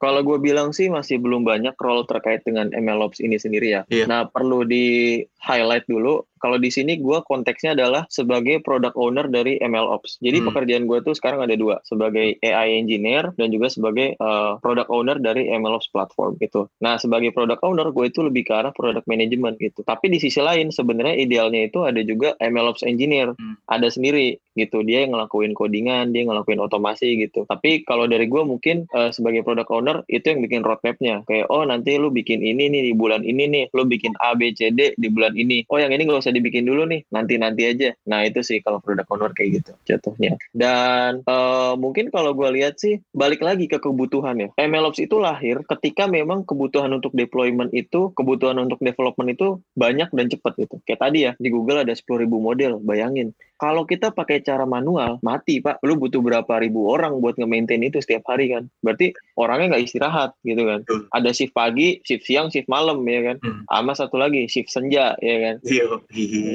kalau 0.00 0.24
gue 0.24 0.40
bilang 0.40 0.72
sih 0.72 0.88
masih 0.88 1.20
belum 1.20 1.44
banyak 1.44 1.76
role 1.76 2.08
terkait 2.08 2.40
dengan 2.48 2.72
MLOps 2.72 3.20
ini 3.20 3.36
sendiri 3.36 3.68
ya. 3.76 3.82
Yeah. 3.92 4.08
Nah 4.08 4.32
perlu 4.32 4.64
di 4.64 5.20
highlight 5.44 5.84
dulu. 5.84 6.24
Kalau 6.40 6.56
di 6.56 6.72
sini 6.72 6.96
gue 6.96 7.20
konteksnya 7.28 7.76
adalah 7.76 8.08
sebagai 8.08 8.64
product 8.64 8.96
owner 8.96 9.28
dari 9.28 9.60
MLOps. 9.60 10.24
Jadi 10.24 10.40
hmm. 10.40 10.46
pekerjaan 10.48 10.84
gue 10.88 10.98
tuh 11.04 11.12
sekarang 11.12 11.44
ada 11.44 11.52
dua, 11.52 11.84
sebagai 11.84 12.40
AI 12.40 12.80
engineer 12.80 13.36
dan 13.36 13.52
juga 13.52 13.68
sebagai 13.68 14.16
uh, 14.16 14.56
product 14.64 14.88
owner 14.88 15.20
dari 15.20 15.52
MLOps 15.52 15.92
platform 15.92 16.40
gitu. 16.40 16.72
Nah 16.80 16.96
sebagai 16.96 17.36
product 17.36 17.60
owner 17.60 17.92
gue 17.92 18.08
itu 18.08 18.24
lebih 18.24 18.48
ke 18.48 18.52
arah 18.56 18.72
product 18.72 19.04
management 19.04 19.60
gitu. 19.60 19.84
Tapi 19.84 20.08
di 20.08 20.16
sisi 20.16 20.40
lain 20.40 20.72
sebenarnya 20.72 21.20
idealnya 21.20 21.68
itu 21.68 21.84
ada 21.84 22.00
juga 22.00 22.32
MLOps 22.40 22.88
engineer, 22.88 23.36
hmm. 23.36 23.68
ada 23.68 23.92
sendiri 23.92 24.40
gitu. 24.56 24.80
Dia 24.80 25.04
yang 25.04 25.12
ngelakuin 25.12 25.52
codingan, 25.52 26.16
dia 26.16 26.24
ngelakuin 26.24 26.62
otomasi 26.62 27.20
gitu. 27.20 27.44
Tapi 27.44 27.84
kalau 27.84 28.08
dari 28.08 28.24
gue 28.24 28.42
mungkin 28.48 28.88
uh, 28.96 29.12
sebagai 29.12 29.44
product 29.44 29.68
owner 29.68 29.90
owner 29.90 30.06
itu 30.06 30.26
yang 30.28 30.40
bikin 30.44 30.60
roadmapnya 30.62 31.24
kayak 31.26 31.48
oh 31.50 31.64
nanti 31.66 31.96
lu 31.98 32.12
bikin 32.12 32.44
ini 32.44 32.70
nih 32.70 32.82
di 32.86 32.92
bulan 32.94 33.24
ini 33.26 33.48
nih 33.50 33.64
lu 33.72 33.88
bikin 33.88 34.12
A 34.22 34.38
B 34.38 34.54
C 34.54 34.70
D 34.70 34.94
di 34.94 35.08
bulan 35.10 35.34
ini 35.34 35.66
oh 35.66 35.80
yang 35.80 35.90
ini 35.90 36.06
gak 36.06 36.22
usah 36.22 36.29
dibikin 36.34 36.66
dulu 36.66 36.86
nih 36.86 37.06
nanti 37.10 37.36
nanti 37.36 37.62
aja. 37.66 37.90
Nah 38.06 38.26
itu 38.26 38.40
sih 38.40 38.62
kalau 38.62 38.78
product 38.78 39.10
owner 39.10 39.30
kayak 39.34 39.62
gitu 39.62 39.72
jatuhnya. 39.86 40.38
Dan 40.50 41.22
uh, 41.26 41.74
mungkin 41.76 42.08
kalau 42.08 42.32
gue 42.32 42.48
lihat 42.56 42.78
sih 42.80 43.02
balik 43.14 43.42
lagi 43.44 43.66
ke 43.66 43.78
kebutuhan 43.78 44.38
ya. 44.38 44.48
MLOps 44.56 45.02
itu 45.02 45.18
lahir 45.18 45.62
ketika 45.66 46.06
memang 46.06 46.46
kebutuhan 46.46 46.90
untuk 46.94 47.12
deployment 47.14 47.70
itu 47.74 48.10
kebutuhan 48.14 48.58
untuk 48.62 48.80
development 48.80 49.34
itu 49.36 49.60
banyak 49.74 50.08
dan 50.10 50.26
cepat 50.30 50.52
gitu. 50.58 50.76
Kayak 50.86 51.00
tadi 51.00 51.18
ya 51.28 51.32
di 51.36 51.48
Google 51.52 51.82
ada 51.82 51.92
10.000 51.92 52.26
model 52.26 52.80
bayangin 52.82 53.34
kalau 53.60 53.84
kita 53.84 54.08
pakai 54.08 54.40
cara 54.40 54.64
manual, 54.64 55.20
mati 55.20 55.60
pak. 55.60 55.84
Lu 55.84 56.00
butuh 56.00 56.24
berapa 56.24 56.48
ribu 56.64 56.88
orang 56.88 57.20
buat 57.20 57.36
nge-maintain 57.36 57.84
itu 57.84 58.00
setiap 58.00 58.24
hari 58.32 58.48
kan. 58.56 58.72
Berarti 58.80 59.12
orangnya 59.36 59.76
nggak 59.76 59.84
istirahat 59.84 60.32
gitu 60.48 60.64
kan. 60.64 60.80
Hmm. 60.88 61.04
Ada 61.12 61.36
shift 61.36 61.52
pagi, 61.52 62.00
shift 62.08 62.24
siang, 62.24 62.48
shift 62.48 62.72
malam 62.72 63.04
ya 63.04 63.20
kan. 63.20 63.36
Hmm. 63.44 63.68
Sama 63.68 63.92
satu 63.92 64.16
lagi 64.16 64.48
shift 64.48 64.72
senja 64.72 65.12
ya 65.20 65.36
kan. 65.44 65.56
Yo. 65.68 66.00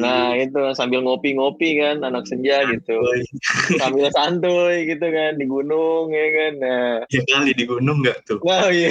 Nah 0.01 0.33
itu 0.33 0.57
sambil 0.73 1.05
ngopi-ngopi 1.05 1.77
kan 1.77 2.01
anak 2.01 2.25
senja 2.25 2.65
gitu. 2.73 2.97
sambil 3.77 4.09
santuy 4.09 4.89
gitu 4.89 5.05
kan 5.05 5.37
di 5.37 5.45
gunung 5.45 6.09
ya 6.09 6.27
kan. 6.33 6.53
Nah. 6.57 6.93
Ya 7.13 7.21
kali 7.29 7.53
di 7.53 7.69
gunung 7.69 8.01
nggak 8.01 8.25
tuh. 8.25 8.41
Nah, 8.41 8.73
iya. 8.73 8.89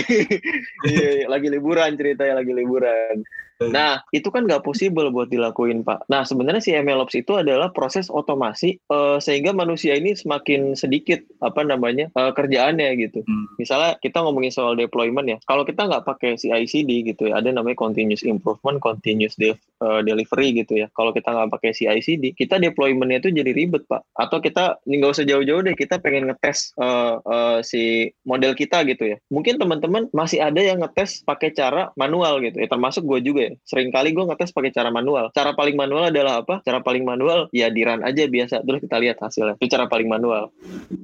iya, 0.87 1.27
lagi 1.27 1.51
liburan 1.51 1.99
ceritanya 1.99 2.39
lagi 2.39 2.55
liburan. 2.55 3.27
Nah, 3.63 4.03
itu 4.11 4.29
kan 4.35 4.45
nggak 4.51 4.67
possible 4.67 5.07
buat 5.15 5.31
dilakuin, 5.31 5.87
Pak. 5.87 6.11
Nah, 6.11 6.27
sebenarnya 6.27 6.59
si 6.59 6.75
MLOps 6.75 7.15
itu 7.15 7.39
adalah 7.39 7.71
proses 7.71 8.11
otomasi 8.11 8.83
uh, 8.91 9.23
sehingga 9.23 9.55
manusia 9.55 9.95
ini 9.95 10.19
semakin 10.19 10.75
sedikit 10.75 11.23
apa 11.39 11.63
namanya 11.63 12.11
uh, 12.19 12.35
kerjaannya 12.35 12.99
gitu. 12.99 13.23
Hmm. 13.23 13.47
Misalnya 13.63 13.95
kita 14.03 14.27
ngomongin 14.27 14.51
soal 14.51 14.75
deployment 14.75 15.27
ya. 15.31 15.39
Kalau 15.47 15.63
kita 15.63 15.87
nggak 15.87 16.03
pakai 16.03 16.35
CI/CD 16.35 17.07
gitu 17.15 17.31
ya, 17.31 17.39
ada 17.39 17.55
namanya 17.55 17.79
continuous 17.79 18.27
improvement, 18.27 18.83
continuous 18.83 19.39
dev, 19.39 19.55
uh, 19.79 20.03
delivery 20.03 20.51
gitu 20.59 20.83
ya. 20.83 20.87
Kalau 20.99 21.15
kita 21.15 21.31
nggak 21.31 21.51
pakai 21.55 21.71
CI/CD, 21.71 22.35
kita 22.35 22.59
deploymentnya 22.59 23.23
itu 23.23 23.31
jadi 23.31 23.55
ribet, 23.55 23.87
Pak. 23.87 24.03
Atau 24.19 24.43
kita 24.43 24.83
nggak 24.83 25.11
usah 25.15 25.27
jauh-jauh 25.29 25.63
deh, 25.63 25.79
kita 25.79 26.03
pengen 26.03 26.27
ngetes 26.27 26.75
uh, 26.83 27.23
uh, 27.23 27.59
si 27.63 28.11
model 28.27 28.59
kita 28.59 28.83
gitu 28.83 29.15
ya. 29.15 29.17
Mungkin 29.31 29.63
teman-teman 29.63 30.11
masih 30.11 30.43
ada 30.43 30.59
yang 30.59 30.83
ngetes 30.83 31.23
pakai 31.23 31.55
cara 31.55 31.95
manual 31.95 32.43
gitu 32.43 32.59
ya, 32.59 32.67
termasuk 32.67 33.07
gue 33.07 33.21
juga 33.23 33.44
ya. 33.45 33.51
Sering 33.69 33.93
kali 33.93 34.17
gue 34.17 34.25
ngetes 34.25 34.51
pakai 34.51 34.73
cara 34.73 34.89
manual. 34.89 35.29
Cara 35.37 35.53
paling 35.53 35.77
manual 35.77 36.09
adalah 36.09 36.41
apa? 36.41 36.65
Cara 36.65 36.81
paling 36.81 37.05
manual 37.05 37.53
ya 37.53 37.69
di 37.69 37.85
run 37.85 38.01
aja 38.01 38.25
biasa 38.25 38.65
terus 38.65 38.81
kita 38.81 38.97
lihat 38.99 39.21
hasilnya 39.21 39.61
itu 39.61 39.69
cara 39.69 39.87
paling 39.87 40.09
manual 40.09 40.51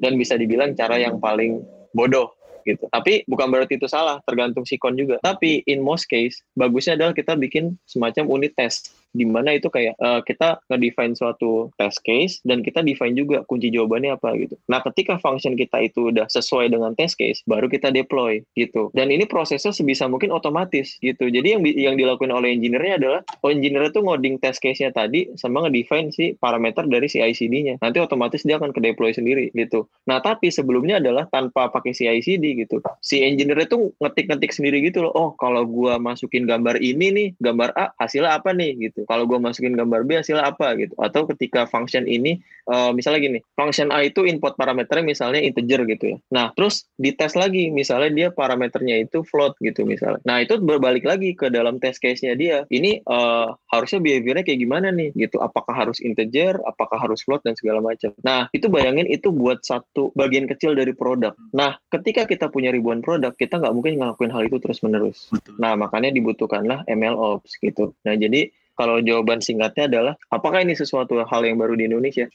dan 0.00 0.16
bisa 0.16 0.34
dibilang 0.34 0.72
cara 0.74 0.96
yang 0.96 1.20
paling 1.20 1.60
bodoh 1.92 2.32
gitu. 2.64 2.86
Tapi 2.92 3.24
bukan 3.24 3.48
berarti 3.48 3.80
itu 3.80 3.88
salah, 3.88 4.20
tergantung 4.28 4.68
sikon 4.68 4.94
juga. 4.96 5.16
Tapi 5.24 5.64
in 5.64 5.80
most 5.80 6.06
case, 6.06 6.44
bagusnya 6.52 6.96
adalah 6.96 7.16
kita 7.16 7.34
bikin 7.36 7.76
semacam 7.88 8.28
unit 8.40 8.52
test 8.54 8.92
di 9.10 9.26
mana 9.26 9.58
itu 9.58 9.66
kayak 9.68 9.98
uh, 9.98 10.22
kita 10.22 10.62
nge-define 10.70 11.14
suatu 11.18 11.70
test 11.74 12.02
case 12.06 12.38
dan 12.46 12.62
kita 12.62 12.80
define 12.82 13.14
juga 13.18 13.42
kunci 13.46 13.68
jawabannya 13.74 14.14
apa 14.14 14.34
gitu. 14.38 14.54
Nah, 14.70 14.80
ketika 14.86 15.18
function 15.18 15.58
kita 15.58 15.82
itu 15.82 16.14
udah 16.14 16.30
sesuai 16.30 16.70
dengan 16.70 16.94
test 16.94 17.18
case, 17.18 17.42
baru 17.46 17.66
kita 17.66 17.90
deploy 17.90 18.42
gitu. 18.54 18.90
Dan 18.94 19.10
ini 19.10 19.26
prosesnya 19.26 19.74
sebisa 19.74 20.06
mungkin 20.06 20.30
otomatis 20.30 20.98
gitu. 21.02 21.26
Jadi 21.26 21.58
yang 21.58 21.62
yang 21.66 21.94
dilakukan 21.98 22.30
oleh 22.30 22.54
engineer-nya 22.54 22.94
adalah 23.02 23.20
oh 23.42 23.50
engineer 23.50 23.90
itu 23.90 24.00
ngoding 24.00 24.38
test 24.38 24.62
case-nya 24.62 24.94
tadi 24.94 25.30
sama 25.34 25.66
nge-define 25.66 26.14
si 26.14 26.24
parameter 26.38 26.86
dari 26.86 27.10
CI/CD-nya. 27.10 27.82
Nanti 27.82 27.98
otomatis 27.98 28.46
dia 28.46 28.56
akan 28.62 28.70
ke 28.70 28.80
deploy 28.82 29.10
sendiri 29.10 29.50
gitu. 29.52 29.90
Nah, 30.06 30.22
tapi 30.22 30.54
sebelumnya 30.54 31.02
adalah 31.02 31.26
tanpa 31.26 31.70
pakai 31.70 31.94
CI/CD 31.94 32.62
gitu. 32.66 32.78
Si 33.02 33.22
engineer 33.22 33.66
itu 33.66 33.90
ngetik-ngetik 33.98 34.54
sendiri 34.54 34.82
gitu 34.86 35.02
loh. 35.02 35.12
Oh, 35.12 35.30
kalau 35.34 35.66
gua 35.66 35.98
masukin 35.98 36.46
gambar 36.46 36.78
ini 36.78 37.06
nih, 37.10 37.28
gambar 37.42 37.74
A 37.74 37.92
hasilnya 37.98 38.38
apa 38.38 38.54
nih 38.54 38.90
gitu 38.90 38.99
gitu. 39.00 39.08
Kalau 39.08 39.24
gue 39.24 39.40
masukin 39.40 39.72
gambar 39.72 40.04
B 40.04 40.20
hasilnya 40.20 40.44
apa 40.44 40.76
gitu. 40.76 40.92
Atau 41.00 41.24
ketika 41.32 41.64
function 41.64 42.04
ini 42.04 42.44
uh, 42.68 42.92
misalnya 42.92 43.20
gini, 43.24 43.38
function 43.56 43.88
A 43.88 44.04
itu 44.04 44.28
input 44.28 44.60
parameternya 44.60 45.04
misalnya 45.08 45.40
integer 45.40 45.88
gitu 45.88 46.04
ya. 46.12 46.16
Nah, 46.28 46.52
terus 46.52 46.84
dites 47.00 47.32
lagi 47.32 47.72
misalnya 47.72 48.10
dia 48.12 48.28
parameternya 48.28 49.00
itu 49.00 49.24
float 49.24 49.56
gitu 49.64 49.88
misalnya. 49.88 50.20
Nah, 50.28 50.44
itu 50.44 50.60
berbalik 50.60 51.08
lagi 51.08 51.32
ke 51.32 51.48
dalam 51.48 51.80
test 51.80 52.04
case-nya 52.04 52.36
dia. 52.36 52.68
Ini 52.68 53.00
uh, 53.08 53.56
harusnya 53.72 54.04
behaviornya 54.04 54.44
kayak 54.44 54.60
gimana 54.60 54.92
nih 54.92 55.16
gitu. 55.16 55.40
Apakah 55.40 55.72
harus 55.72 56.02
integer, 56.04 56.60
apakah 56.68 57.00
harus 57.00 57.24
float 57.24 57.40
dan 57.46 57.56
segala 57.56 57.80
macam. 57.80 58.12
Nah, 58.20 58.52
itu 58.52 58.68
bayangin 58.68 59.08
itu 59.08 59.32
buat 59.32 59.64
satu 59.64 60.12
bagian 60.12 60.44
kecil 60.44 60.76
dari 60.76 60.92
produk. 60.92 61.32
Nah, 61.56 61.80
ketika 61.88 62.28
kita 62.28 62.52
punya 62.52 62.68
ribuan 62.68 63.00
produk, 63.00 63.32
kita 63.32 63.56
nggak 63.56 63.72
mungkin 63.72 63.96
ngelakuin 63.96 64.32
hal 64.34 64.42
itu 64.44 64.58
terus-menerus. 64.60 65.32
Nah, 65.56 65.78
makanya 65.78 66.12
dibutuhkanlah 66.12 66.84
ML 66.90 67.16
Ops 67.16 67.56
gitu. 67.62 67.94
Nah, 68.04 68.14
jadi 68.18 68.50
kalau 68.80 68.96
jawaban 69.04 69.44
singkatnya 69.44 69.84
adalah 69.92 70.14
apakah 70.32 70.64
ini 70.64 70.72
sesuatu 70.72 71.20
hal 71.20 71.44
yang 71.44 71.60
baru 71.60 71.76
di 71.76 71.84
Indonesia? 71.84 72.32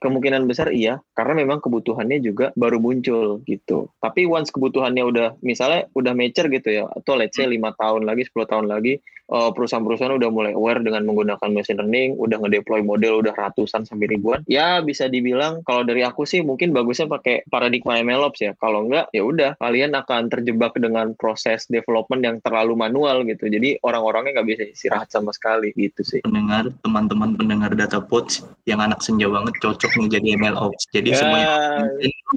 Kemungkinan 0.00 0.48
besar 0.48 0.72
iya, 0.72 0.98
karena 1.12 1.44
memang 1.44 1.60
kebutuhannya 1.60 2.24
juga 2.24 2.50
baru 2.56 2.80
muncul 2.80 3.44
gitu. 3.44 3.92
Tapi 4.00 4.24
once 4.24 4.48
kebutuhannya 4.48 5.04
udah 5.04 5.28
misalnya 5.44 5.86
udah 5.92 6.12
mature 6.16 6.48
gitu 6.48 6.68
ya, 6.82 6.84
atau 6.88 7.20
let's 7.20 7.36
say 7.36 7.44
lima 7.44 7.76
tahun 7.76 8.08
lagi, 8.08 8.24
10 8.24 8.48
tahun 8.48 8.66
lagi, 8.66 8.98
uh, 9.30 9.50
perusahaan-perusahaan 9.54 10.18
udah 10.18 10.30
mulai 10.30 10.52
aware 10.52 10.82
dengan 10.82 11.06
menggunakan 11.06 11.48
machine 11.54 11.78
learning, 11.78 12.18
udah 12.18 12.36
ngedeploy 12.42 12.82
model 12.82 13.22
udah 13.22 13.32
ratusan 13.32 13.86
sampai 13.86 14.10
ribuan. 14.10 14.42
Ya 14.50 14.82
bisa 14.82 15.06
dibilang 15.06 15.62
kalau 15.64 15.86
dari 15.86 16.02
aku 16.02 16.26
sih 16.26 16.42
mungkin 16.42 16.74
bagusnya 16.74 17.06
pakai 17.06 17.46
paradigma 17.48 18.02
MLOps 18.02 18.42
ya. 18.42 18.52
Kalau 18.58 18.84
enggak 18.90 19.08
ya 19.14 19.22
udah 19.22 19.50
kalian 19.62 19.94
akan 19.94 20.28
terjebak 20.28 20.74
dengan 20.76 21.14
proses 21.14 21.64
development 21.70 22.22
yang 22.26 22.36
terlalu 22.42 22.74
manual 22.74 23.22
gitu. 23.24 23.46
Jadi 23.46 23.78
orang-orangnya 23.86 24.42
nggak 24.42 24.48
bisa 24.50 24.62
istirahat 24.66 25.08
sama 25.08 25.30
sekali 25.30 25.70
gitu 25.78 26.02
sih. 26.02 26.20
Pendengar, 26.26 26.68
teman-teman 26.82 27.38
pendengar 27.38 27.70
data 27.78 28.02
pods 28.02 28.42
yang 28.66 28.82
anak 28.82 29.00
senja 29.00 29.30
banget 29.30 29.54
cocok 29.62 29.89
nih 29.96 30.08
jadi 30.20 30.28
MLOps. 30.38 30.82
Jadi 30.94 31.10
ya. 31.14 31.18
semuanya 31.18 31.50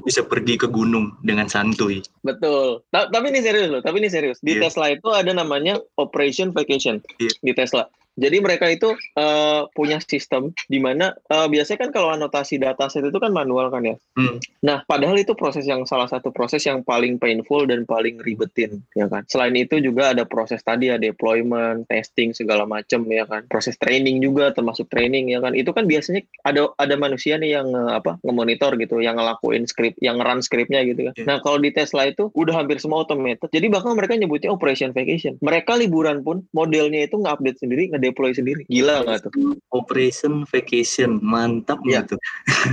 bisa 0.02 0.22
pergi 0.26 0.58
ke 0.58 0.66
gunung 0.66 1.14
dengan 1.22 1.46
santuy. 1.46 2.02
Betul. 2.26 2.82
Tapi 2.90 3.26
ini 3.30 3.40
serius 3.42 3.68
loh, 3.70 3.82
tapi 3.82 4.02
ini 4.02 4.10
serius. 4.10 4.38
Di 4.42 4.58
yeah. 4.58 4.66
Tesla 4.66 4.90
itu 4.90 5.08
ada 5.10 5.30
namanya 5.30 5.78
operation 5.98 6.50
vacation 6.50 6.98
yeah. 7.22 7.32
di 7.42 7.52
Tesla. 7.54 7.86
Jadi 8.14 8.36
mereka 8.38 8.70
itu 8.70 8.94
uh, 9.18 9.66
punya 9.74 9.98
sistem 9.98 10.54
di 10.70 10.78
mana 10.78 11.14
uh, 11.30 11.50
biasanya 11.50 11.88
kan 11.88 11.90
kalau 11.90 12.14
anotasi 12.14 12.62
data 12.62 12.86
set 12.86 13.02
itu 13.02 13.18
kan 13.18 13.34
manual 13.34 13.68
kan 13.74 13.82
ya. 13.82 13.96
Hmm. 14.14 14.38
Nah, 14.62 14.86
padahal 14.86 15.18
itu 15.18 15.34
proses 15.34 15.66
yang 15.66 15.82
salah 15.84 16.06
satu 16.06 16.30
proses 16.30 16.62
yang 16.62 16.86
paling 16.86 17.18
painful 17.18 17.66
dan 17.66 17.82
paling 17.82 18.22
ribetin 18.22 18.86
ya 18.94 19.10
kan. 19.10 19.26
Selain 19.26 19.54
itu 19.58 19.82
juga 19.82 20.14
ada 20.14 20.22
proses 20.22 20.62
tadi 20.62 20.88
ya 20.88 20.96
deployment, 20.96 21.90
testing 21.90 22.30
segala 22.30 22.64
macam 22.64 23.02
ya 23.10 23.26
kan. 23.26 23.44
Proses 23.50 23.74
training 23.76 24.22
juga 24.22 24.54
termasuk 24.54 24.86
training 24.86 25.34
ya 25.34 25.42
kan. 25.42 25.52
Itu 25.58 25.74
kan 25.74 25.90
biasanya 25.90 26.22
ada 26.46 26.70
ada 26.78 26.94
manusia 26.94 27.34
nih 27.34 27.58
yang 27.58 27.68
uh, 27.74 27.98
apa 27.98 28.22
ngemonitor 28.22 28.78
gitu, 28.78 29.02
yang 29.02 29.18
ngelakuin 29.18 29.66
script, 29.66 29.98
yang 29.98 30.22
run 30.22 30.38
scriptnya 30.38 30.86
gitu 30.86 31.10
kan. 31.10 31.14
Yeah. 31.18 31.26
Nah, 31.26 31.36
kalau 31.42 31.58
di 31.58 31.74
Tesla 31.74 32.06
itu 32.06 32.30
udah 32.30 32.62
hampir 32.62 32.78
semua 32.78 33.02
automated. 33.02 33.50
Jadi 33.50 33.66
bahkan 33.66 33.98
mereka 33.98 34.14
nyebutnya 34.14 34.54
operation 34.54 34.94
vacation. 34.94 35.34
Mereka 35.42 35.74
liburan 35.76 36.22
pun 36.22 36.46
modelnya 36.54 37.10
itu 37.10 37.18
nge-update 37.18 37.58
sendiri, 37.58 37.90
deploy 38.04 38.36
sendiri. 38.36 38.68
Gila 38.68 39.08
nggak 39.08 39.28
tuh? 39.28 39.32
Operation 39.72 40.44
Vacation, 40.44 41.18
mantap 41.24 41.80
ya. 41.88 42.04
tuh? 42.04 42.20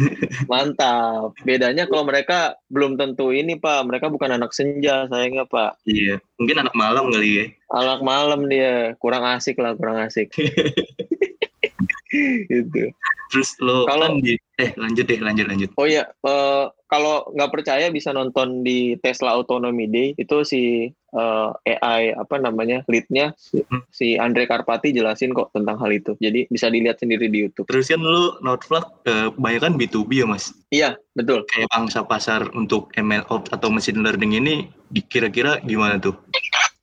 mantap. 0.51 1.31
Bedanya 1.47 1.87
kalau 1.87 2.03
mereka 2.03 2.59
belum 2.67 2.99
tentu 2.99 3.31
ini 3.31 3.55
Pak, 3.55 3.87
mereka 3.87 4.11
bukan 4.11 4.35
anak 4.35 4.51
senja 4.51 5.07
sayangnya 5.07 5.47
Pak. 5.47 5.79
Iya, 5.87 6.19
mungkin 6.35 6.67
anak 6.67 6.75
malam 6.75 7.07
kali 7.09 7.29
ya. 7.31 7.45
Anak 7.71 8.03
malam 8.03 8.51
dia, 8.51 8.93
kurang 8.99 9.23
asik 9.23 9.55
lah, 9.57 9.73
kurang 9.79 10.03
asik. 10.03 10.27
gitu. 12.51 12.91
Terus 13.31 13.55
lo 13.63 13.87
kalau 13.87 14.11
kan 14.11 14.19
di 14.19 14.35
eh 14.59 14.75
lanjut 14.75 15.07
deh 15.07 15.19
lanjut 15.23 15.47
lanjut. 15.47 15.69
Oh 15.79 15.87
iya, 15.87 16.03
uh, 16.27 16.67
kalau 16.91 17.23
nggak 17.31 17.51
percaya 17.55 17.87
bisa 17.87 18.11
nonton 18.11 18.67
di 18.67 18.99
Tesla 18.99 19.31
Autonomy 19.31 19.87
Day 19.87 20.11
itu 20.19 20.43
si 20.43 20.91
uh, 21.15 21.55
eh, 21.63 21.79
AI 21.79 22.11
apa 22.11 22.35
namanya 22.35 22.83
leadnya 22.91 23.31
si, 23.39 23.63
hmm. 23.63 23.87
si 23.87 24.19
Andre 24.19 24.43
Karpati 24.43 24.91
jelasin 24.91 25.31
kok 25.31 25.55
tentang 25.55 25.79
hal 25.79 25.95
itu. 25.95 26.19
Jadi 26.19 26.51
bisa 26.51 26.67
dilihat 26.67 26.99
sendiri 26.99 27.31
di 27.31 27.47
YouTube. 27.47 27.71
Terus 27.71 27.87
kan 27.87 28.03
lu 28.03 28.35
Noteflag 28.43 28.85
uh, 29.07 29.31
kebanyakan 29.31 29.79
B2B 29.79 30.11
ya 30.21 30.27
mas? 30.27 30.51
Iya 30.67 30.99
betul. 31.15 31.47
Kayak 31.47 31.71
bangsa 31.71 32.03
pasar 32.03 32.51
untuk 32.51 32.91
ML 32.99 33.23
Ops 33.31 33.55
atau 33.55 33.71
machine 33.71 34.03
learning 34.03 34.35
ini 34.43 34.67
kira-kira 35.07 35.63
gimana 35.63 35.95
tuh? 36.03 36.19